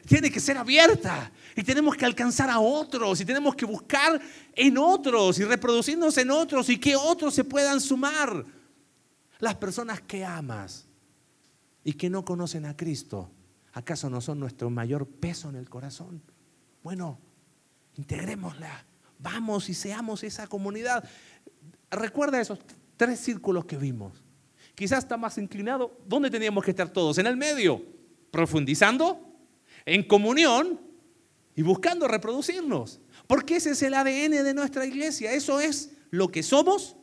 tiene 0.07 0.31
que 0.31 0.41
ser 0.41 0.59
abierta. 0.59 1.31
Y 1.55 1.63
tenemos 1.63 1.97
que 1.97 2.05
alcanzar 2.05 2.51
a 2.51 2.59
otros. 2.59 3.21
Y 3.21 3.25
tenemos 3.25 3.55
que 3.55 3.65
buscar 3.65 4.21
en 4.55 4.79
otros 4.79 5.39
y 5.39 5.45
reproducirnos 5.45 6.17
en 6.19 6.31
otros 6.31 6.69
y 6.69 6.79
que 6.79 6.97
otros 6.97 7.35
se 7.35 7.45
puedan 7.45 7.81
sumar. 7.81 8.45
Las 9.39 9.55
personas 9.55 10.01
que 10.01 10.25
amas 10.25 10.86
y 11.87 11.93
que 11.93 12.11
no 12.11 12.25
conocen 12.25 12.65
a 12.65 12.77
Cristo, 12.77 13.31
¿acaso 13.73 14.11
no 14.11 14.21
son 14.21 14.41
nuestro 14.41 14.69
mayor 14.71 15.07
peso 15.07 15.51
en 15.51 15.55
el 15.55 15.71
corazón? 15.71 16.21
Bueno, 16.83 17.21
integrémosla. 17.95 18.85
Vamos 19.21 19.69
y 19.69 19.75
seamos 19.75 20.25
esa 20.25 20.49
comunidad. 20.49 21.09
Recuerda 21.89 22.41
eso 22.41 22.59
tres 22.97 23.21
círculos 23.21 23.67
que 23.67 23.77
vimos. 23.77 24.25
Quizás 24.75 25.05
está 25.05 25.17
más 25.17 25.39
inclinado. 25.39 25.97
¿Dónde 26.09 26.29
teníamos 26.29 26.65
que 26.65 26.73
estar 26.73 26.89
todos? 26.89 27.19
En 27.19 27.29
el 27.29 27.37
medio, 27.37 27.81
profundizando, 28.33 29.21
en 29.85 30.03
comunión 30.03 30.81
y 31.55 31.63
buscando 31.63 32.09
reproducirnos. 32.09 33.01
Porque 33.29 33.57
ese 33.57 33.71
es 33.71 33.83
el 33.83 33.95
ADN 33.95 34.43
de 34.43 34.55
nuestra 34.55 34.85
iglesia. 34.87 35.35
Eso 35.35 35.61
es 35.61 35.93
lo 36.11 36.33
que 36.33 36.43
somos, 36.43 36.97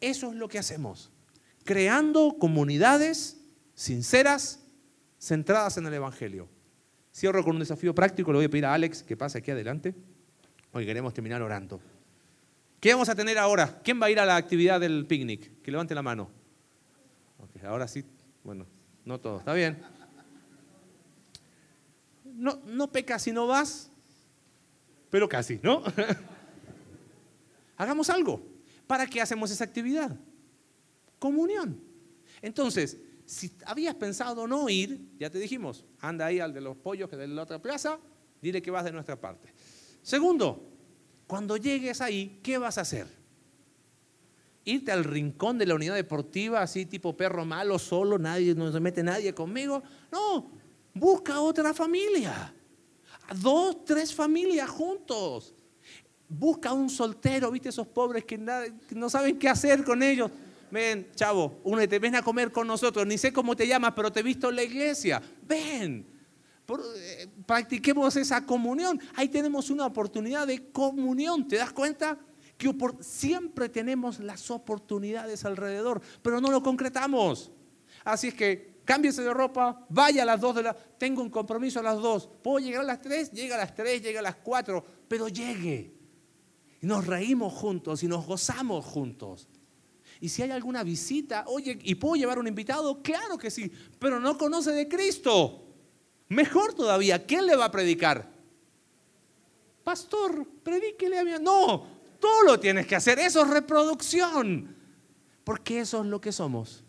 eso 0.00 0.30
es 0.32 0.34
lo 0.34 0.48
que 0.48 0.58
hacemos. 0.58 1.12
Creando 1.62 2.34
comunidades 2.40 3.37
sinceras, 3.78 4.58
centradas 5.20 5.76
en 5.76 5.86
el 5.86 5.94
Evangelio. 5.94 6.48
Cierro 7.14 7.44
con 7.44 7.54
un 7.54 7.60
desafío 7.60 7.94
práctico. 7.94 8.32
Le 8.32 8.38
voy 8.38 8.44
a 8.46 8.50
pedir 8.50 8.66
a 8.66 8.74
Alex 8.74 9.04
que 9.04 9.16
pase 9.16 9.38
aquí 9.38 9.52
adelante. 9.52 9.94
Hoy 10.72 10.84
queremos 10.84 11.14
terminar 11.14 11.40
orando. 11.42 11.80
¿Qué 12.80 12.92
vamos 12.92 13.08
a 13.08 13.14
tener 13.14 13.38
ahora? 13.38 13.80
¿Quién 13.84 14.02
va 14.02 14.06
a 14.06 14.10
ir 14.10 14.18
a 14.18 14.26
la 14.26 14.34
actividad 14.34 14.80
del 14.80 15.06
picnic? 15.06 15.62
Que 15.62 15.70
levante 15.70 15.94
la 15.94 16.02
mano. 16.02 16.28
ahora 17.64 17.86
sí, 17.86 18.04
bueno, 18.42 18.66
no 19.04 19.20
todo, 19.20 19.38
está 19.38 19.54
bien. 19.54 19.80
No, 22.24 22.60
no 22.66 22.90
pecas 22.90 23.22
si 23.22 23.32
no 23.32 23.46
vas, 23.46 23.90
pero 25.08 25.28
casi, 25.28 25.60
¿no? 25.62 25.84
Hagamos 27.76 28.10
algo. 28.10 28.44
¿Para 28.88 29.06
qué 29.06 29.20
hacemos 29.20 29.52
esa 29.52 29.62
actividad? 29.62 30.16
Comunión. 31.20 31.80
Entonces, 32.42 32.96
si 33.28 33.52
habías 33.66 33.94
pensado 33.94 34.46
no 34.46 34.70
ir, 34.70 34.98
ya 35.18 35.28
te 35.28 35.38
dijimos, 35.38 35.84
anda 36.00 36.24
ahí 36.24 36.40
al 36.40 36.54
de 36.54 36.62
los 36.62 36.78
pollos 36.78 37.10
que 37.10 37.16
de 37.16 37.28
la 37.28 37.42
otra 37.42 37.60
plaza, 37.60 37.98
dile 38.40 38.62
que 38.62 38.70
vas 38.70 38.84
de 38.84 38.92
nuestra 38.92 39.20
parte. 39.20 39.52
Segundo, 40.00 40.66
cuando 41.26 41.58
llegues 41.58 42.00
ahí, 42.00 42.40
¿qué 42.42 42.56
vas 42.56 42.78
a 42.78 42.80
hacer? 42.80 43.06
¿Irte 44.64 44.92
al 44.92 45.04
rincón 45.04 45.58
de 45.58 45.66
la 45.66 45.74
unidad 45.74 45.94
deportiva 45.94 46.62
así 46.62 46.86
tipo 46.86 47.14
perro 47.14 47.44
malo, 47.44 47.78
solo, 47.78 48.18
nadie, 48.18 48.54
no 48.54 48.72
se 48.72 48.80
mete 48.80 49.02
nadie 49.02 49.34
conmigo? 49.34 49.82
No, 50.10 50.50
busca 50.94 51.38
otra 51.40 51.74
familia. 51.74 52.54
Dos, 53.42 53.84
tres 53.84 54.14
familias 54.14 54.70
juntos. 54.70 55.54
Busca 56.30 56.72
un 56.72 56.88
soltero, 56.88 57.50
viste 57.50 57.68
esos 57.68 57.86
pobres 57.86 58.24
que, 58.24 58.38
no 58.38 59.10
saben 59.10 59.38
qué 59.38 59.50
hacer 59.50 59.84
con 59.84 60.02
ellos. 60.02 60.30
Ven, 60.70 61.10
chavo, 61.14 61.60
únete, 61.64 61.98
ven 61.98 62.16
a 62.16 62.22
comer 62.22 62.52
con 62.52 62.66
nosotros. 62.66 63.06
Ni 63.06 63.18
sé 63.18 63.32
cómo 63.32 63.56
te 63.56 63.66
llamas, 63.66 63.92
pero 63.94 64.12
te 64.12 64.20
he 64.20 64.22
visto 64.22 64.50
en 64.50 64.56
la 64.56 64.62
iglesia. 64.62 65.22
Ven 65.42 66.18
eh, 66.96 67.26
practiquemos 67.46 68.14
esa 68.16 68.44
comunión. 68.44 69.00
Ahí 69.14 69.28
tenemos 69.28 69.70
una 69.70 69.86
oportunidad 69.86 70.46
de 70.46 70.70
comunión. 70.70 71.48
¿Te 71.48 71.56
das 71.56 71.72
cuenta? 71.72 72.18
Que 72.58 72.74
siempre 73.00 73.68
tenemos 73.68 74.18
las 74.18 74.50
oportunidades 74.50 75.44
alrededor, 75.44 76.02
pero 76.22 76.40
no 76.40 76.50
lo 76.50 76.62
concretamos. 76.62 77.50
Así 78.04 78.28
es 78.28 78.34
que 78.34 78.80
cámbiese 78.84 79.22
de 79.22 79.32
ropa, 79.32 79.86
vaya 79.88 80.24
a 80.24 80.26
las 80.26 80.40
dos 80.40 80.56
de 80.56 80.64
la... 80.64 80.74
Tengo 80.74 81.22
un 81.22 81.30
compromiso 81.30 81.78
a 81.78 81.82
las 81.82 81.96
dos. 81.98 82.28
¿Puedo 82.42 82.58
llegar 82.58 82.82
a 82.82 82.84
las 82.84 83.00
tres? 83.00 83.30
Llega 83.30 83.54
a 83.54 83.58
las 83.58 83.74
tres, 83.74 84.02
llega 84.02 84.20
a 84.20 84.22
las 84.22 84.36
cuatro, 84.36 84.84
pero 85.06 85.28
llegue. 85.28 85.94
Y 86.82 86.86
nos 86.86 87.06
reímos 87.06 87.54
juntos 87.54 88.02
y 88.02 88.08
nos 88.08 88.26
gozamos 88.26 88.84
juntos. 88.84 89.48
Y 90.20 90.28
si 90.28 90.42
hay 90.42 90.50
alguna 90.50 90.82
visita, 90.82 91.44
oye, 91.46 91.78
¿y 91.82 91.94
puedo 91.94 92.16
llevar 92.16 92.38
un 92.38 92.48
invitado? 92.48 93.02
Claro 93.02 93.38
que 93.38 93.50
sí, 93.50 93.70
pero 93.98 94.18
no 94.18 94.36
conoce 94.36 94.72
de 94.72 94.88
Cristo. 94.88 95.64
Mejor 96.28 96.74
todavía, 96.74 97.24
¿quién 97.24 97.46
le 97.46 97.56
va 97.56 97.66
a 97.66 97.70
predicar? 97.70 98.28
Pastor, 99.84 100.46
predíquele 100.62 101.18
a 101.18 101.24
mi... 101.24 101.30
No, 101.40 101.86
tú 102.20 102.28
lo 102.44 102.58
tienes 102.60 102.86
que 102.86 102.96
hacer, 102.96 103.18
eso 103.18 103.42
es 103.42 103.48
reproducción. 103.48 104.76
Porque 105.44 105.80
eso 105.80 106.02
es 106.02 106.06
lo 106.06 106.20
que 106.20 106.32
somos. 106.32 106.84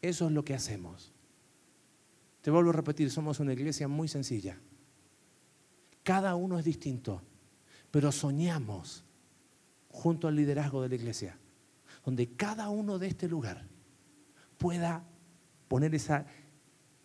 Eso 0.00 0.26
es 0.26 0.32
lo 0.32 0.44
que 0.44 0.54
hacemos. 0.54 1.12
Te 2.42 2.50
vuelvo 2.50 2.70
a 2.70 2.74
repetir, 2.74 3.10
somos 3.10 3.40
una 3.40 3.52
iglesia 3.52 3.88
muy 3.88 4.08
sencilla. 4.08 4.58
Cada 6.02 6.34
uno 6.34 6.58
es 6.58 6.64
distinto, 6.64 7.22
pero 7.90 8.12
soñamos 8.12 9.04
junto 9.88 10.28
al 10.28 10.36
liderazgo 10.36 10.80
de 10.82 10.88
la 10.88 10.94
iglesia, 10.94 11.38
donde 12.04 12.34
cada 12.34 12.68
uno 12.68 12.98
de 12.98 13.08
este 13.08 13.28
lugar 13.28 13.66
pueda 14.58 15.04
poner 15.68 15.94
esa, 15.94 16.26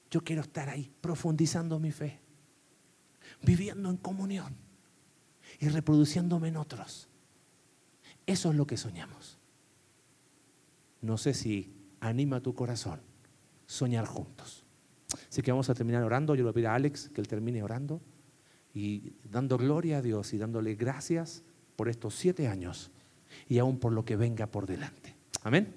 yo 0.09 0.23
quiero 0.23 0.41
estar 0.41 0.69
ahí, 0.69 0.91
profundizando 1.01 1.79
mi 1.79 1.91
fe, 1.91 2.19
viviendo 3.43 3.89
en 3.89 3.97
comunión 3.97 4.55
y 5.59 5.69
reproduciéndome 5.69 6.49
en 6.49 6.57
otros. 6.57 7.09
Eso 8.25 8.49
es 8.49 8.55
lo 8.55 8.65
que 8.65 8.77
soñamos. 8.77 9.37
No 11.01 11.17
sé 11.17 11.33
si 11.33 11.73
anima 11.99 12.41
tu 12.41 12.53
corazón 12.55 13.01
soñar 13.67 14.05
juntos. 14.05 14.65
Así 15.29 15.41
que 15.41 15.51
vamos 15.51 15.69
a 15.69 15.75
terminar 15.75 16.03
orando. 16.03 16.35
Yo 16.35 16.45
le 16.45 16.53
pido 16.53 16.69
a 16.69 16.75
Alex 16.75 17.09
que 17.09 17.21
él 17.21 17.27
termine 17.27 17.61
orando 17.61 18.01
y 18.73 19.13
dando 19.23 19.57
gloria 19.57 19.99
a 19.99 20.01
Dios 20.01 20.33
y 20.33 20.37
dándole 20.37 20.75
gracias 20.75 21.43
por 21.75 21.89
estos 21.89 22.15
siete 22.15 22.47
años 22.47 22.91
y 23.47 23.57
aún 23.59 23.79
por 23.79 23.91
lo 23.91 24.05
que 24.05 24.15
venga 24.15 24.47
por 24.47 24.65
delante. 24.65 25.15
Amén. 25.43 25.73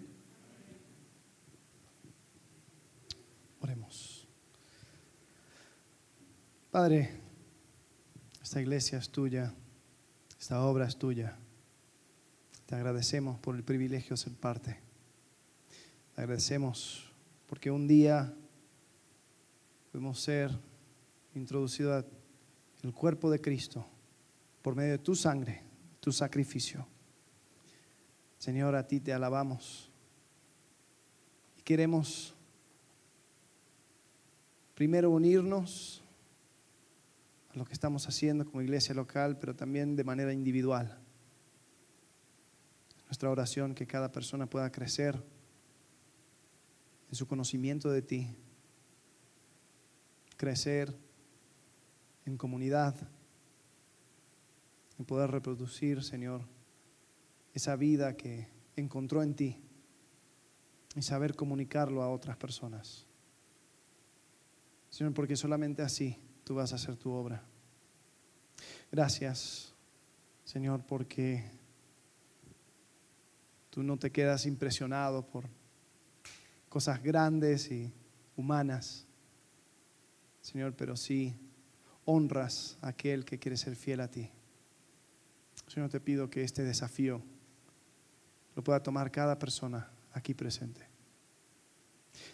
Oremos. 3.60 4.26
Padre, 6.70 7.10
esta 8.42 8.60
iglesia 8.60 8.98
es 8.98 9.10
tuya, 9.10 9.52
esta 10.38 10.62
obra 10.62 10.86
es 10.86 10.96
tuya. 10.96 11.36
Te 12.66 12.74
agradecemos 12.74 13.38
por 13.40 13.56
el 13.56 13.62
privilegio 13.62 14.10
de 14.10 14.16
ser 14.18 14.34
parte. 14.34 14.78
Te 16.14 16.20
agradecemos 16.20 17.10
porque 17.46 17.70
un 17.70 17.88
día 17.88 18.34
pudimos 19.90 20.20
ser 20.20 20.50
introducidos 21.34 22.04
al 22.84 22.92
cuerpo 22.92 23.30
de 23.30 23.40
Cristo 23.40 23.86
por 24.62 24.74
medio 24.74 24.92
de 24.92 24.98
tu 24.98 25.14
sangre, 25.14 25.62
tu 26.00 26.12
sacrificio. 26.12 26.86
Señor, 28.38 28.76
a 28.76 28.86
ti 28.86 29.00
te 29.00 29.12
alabamos 29.12 29.90
y 31.56 31.62
queremos 31.62 32.34
primero 34.74 35.10
unirnos 35.10 36.04
a 37.52 37.58
lo 37.58 37.64
que 37.64 37.72
estamos 37.72 38.06
haciendo 38.06 38.44
como 38.44 38.62
iglesia 38.62 38.94
local, 38.94 39.38
pero 39.40 39.56
también 39.56 39.96
de 39.96 40.04
manera 40.04 40.32
individual. 40.32 41.00
Nuestra 43.06 43.28
oración 43.28 43.74
que 43.74 43.88
cada 43.88 44.12
persona 44.12 44.46
pueda 44.46 44.70
crecer 44.70 45.20
en 47.08 47.14
su 47.16 47.26
conocimiento 47.26 47.90
de 47.90 48.02
ti, 48.02 48.36
crecer 50.36 50.94
en 52.24 52.36
comunidad, 52.36 52.94
en 54.96 55.04
poder 55.04 55.30
reproducir, 55.30 56.04
Señor, 56.04 56.42
esa 57.58 57.74
vida 57.74 58.16
que 58.16 58.46
encontró 58.76 59.20
en 59.20 59.34
ti 59.34 59.60
y 60.94 61.02
saber 61.02 61.34
comunicarlo 61.34 62.04
a 62.04 62.08
otras 62.08 62.36
personas. 62.36 63.04
Señor, 64.90 65.12
porque 65.12 65.34
solamente 65.34 65.82
así 65.82 66.16
tú 66.44 66.54
vas 66.54 66.72
a 66.72 66.76
hacer 66.76 66.96
tu 66.96 67.10
obra. 67.10 67.42
Gracias, 68.92 69.74
Señor, 70.44 70.86
porque 70.86 71.50
tú 73.70 73.82
no 73.82 73.98
te 73.98 74.12
quedas 74.12 74.46
impresionado 74.46 75.26
por 75.26 75.48
cosas 76.68 77.02
grandes 77.02 77.72
y 77.72 77.92
humanas, 78.36 79.04
Señor, 80.42 80.76
pero 80.76 80.96
sí 80.96 81.34
honras 82.04 82.78
a 82.82 82.90
aquel 82.90 83.24
que 83.24 83.40
quiere 83.40 83.56
ser 83.56 83.74
fiel 83.74 84.00
a 84.00 84.08
ti. 84.08 84.30
Señor, 85.66 85.90
te 85.90 85.98
pido 85.98 86.30
que 86.30 86.44
este 86.44 86.62
desafío 86.62 87.20
lo 88.58 88.64
pueda 88.64 88.82
tomar 88.82 89.12
cada 89.12 89.38
persona 89.38 89.88
aquí 90.14 90.34
presente. 90.34 90.80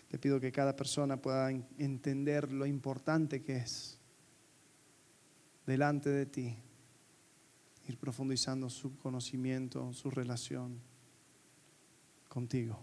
Te 0.09 0.19
pido 0.19 0.41
que 0.41 0.51
cada 0.51 0.75
persona 0.75 1.21
pueda 1.21 1.51
entender 1.51 2.51
lo 2.51 2.65
importante 2.65 3.43
que 3.43 3.57
es 3.57 3.99
delante 5.67 6.09
de 6.09 6.25
ti 6.25 6.57
ir 7.89 7.99
profundizando 7.99 8.71
su 8.71 8.97
conocimiento, 8.97 9.93
su 9.93 10.09
relación 10.09 10.81
contigo. 12.31 12.83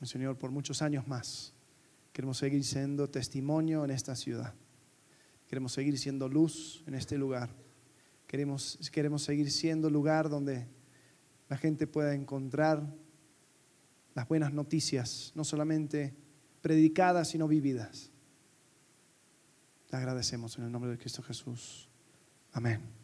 Señor, 0.00 0.38
por 0.38 0.52
muchos 0.52 0.80
años 0.80 1.08
más 1.08 1.54
queremos 2.12 2.38
seguir 2.38 2.62
siendo 2.62 3.10
testimonio 3.10 3.84
en 3.84 3.90
esta 3.90 4.14
ciudad. 4.14 4.54
Queremos 5.48 5.72
seguir 5.72 5.98
siendo 5.98 6.28
luz 6.28 6.84
en 6.86 6.94
este 6.94 7.18
lugar. 7.18 7.50
Queremos, 8.28 8.78
queremos 8.92 9.24
seguir 9.24 9.50
siendo 9.50 9.90
lugar 9.90 10.28
donde 10.28 10.68
la 11.48 11.56
gente 11.56 11.86
pueda 11.86 12.14
encontrar 12.14 12.94
las 14.14 14.28
buenas 14.28 14.52
noticias, 14.52 15.32
no 15.34 15.44
solamente 15.44 16.14
predicadas, 16.62 17.28
sino 17.28 17.48
vividas. 17.48 18.10
Te 19.88 19.96
agradecemos 19.96 20.56
en 20.58 20.64
el 20.64 20.72
nombre 20.72 20.90
de 20.90 20.98
Cristo 20.98 21.22
Jesús. 21.22 21.88
Amén. 22.52 23.03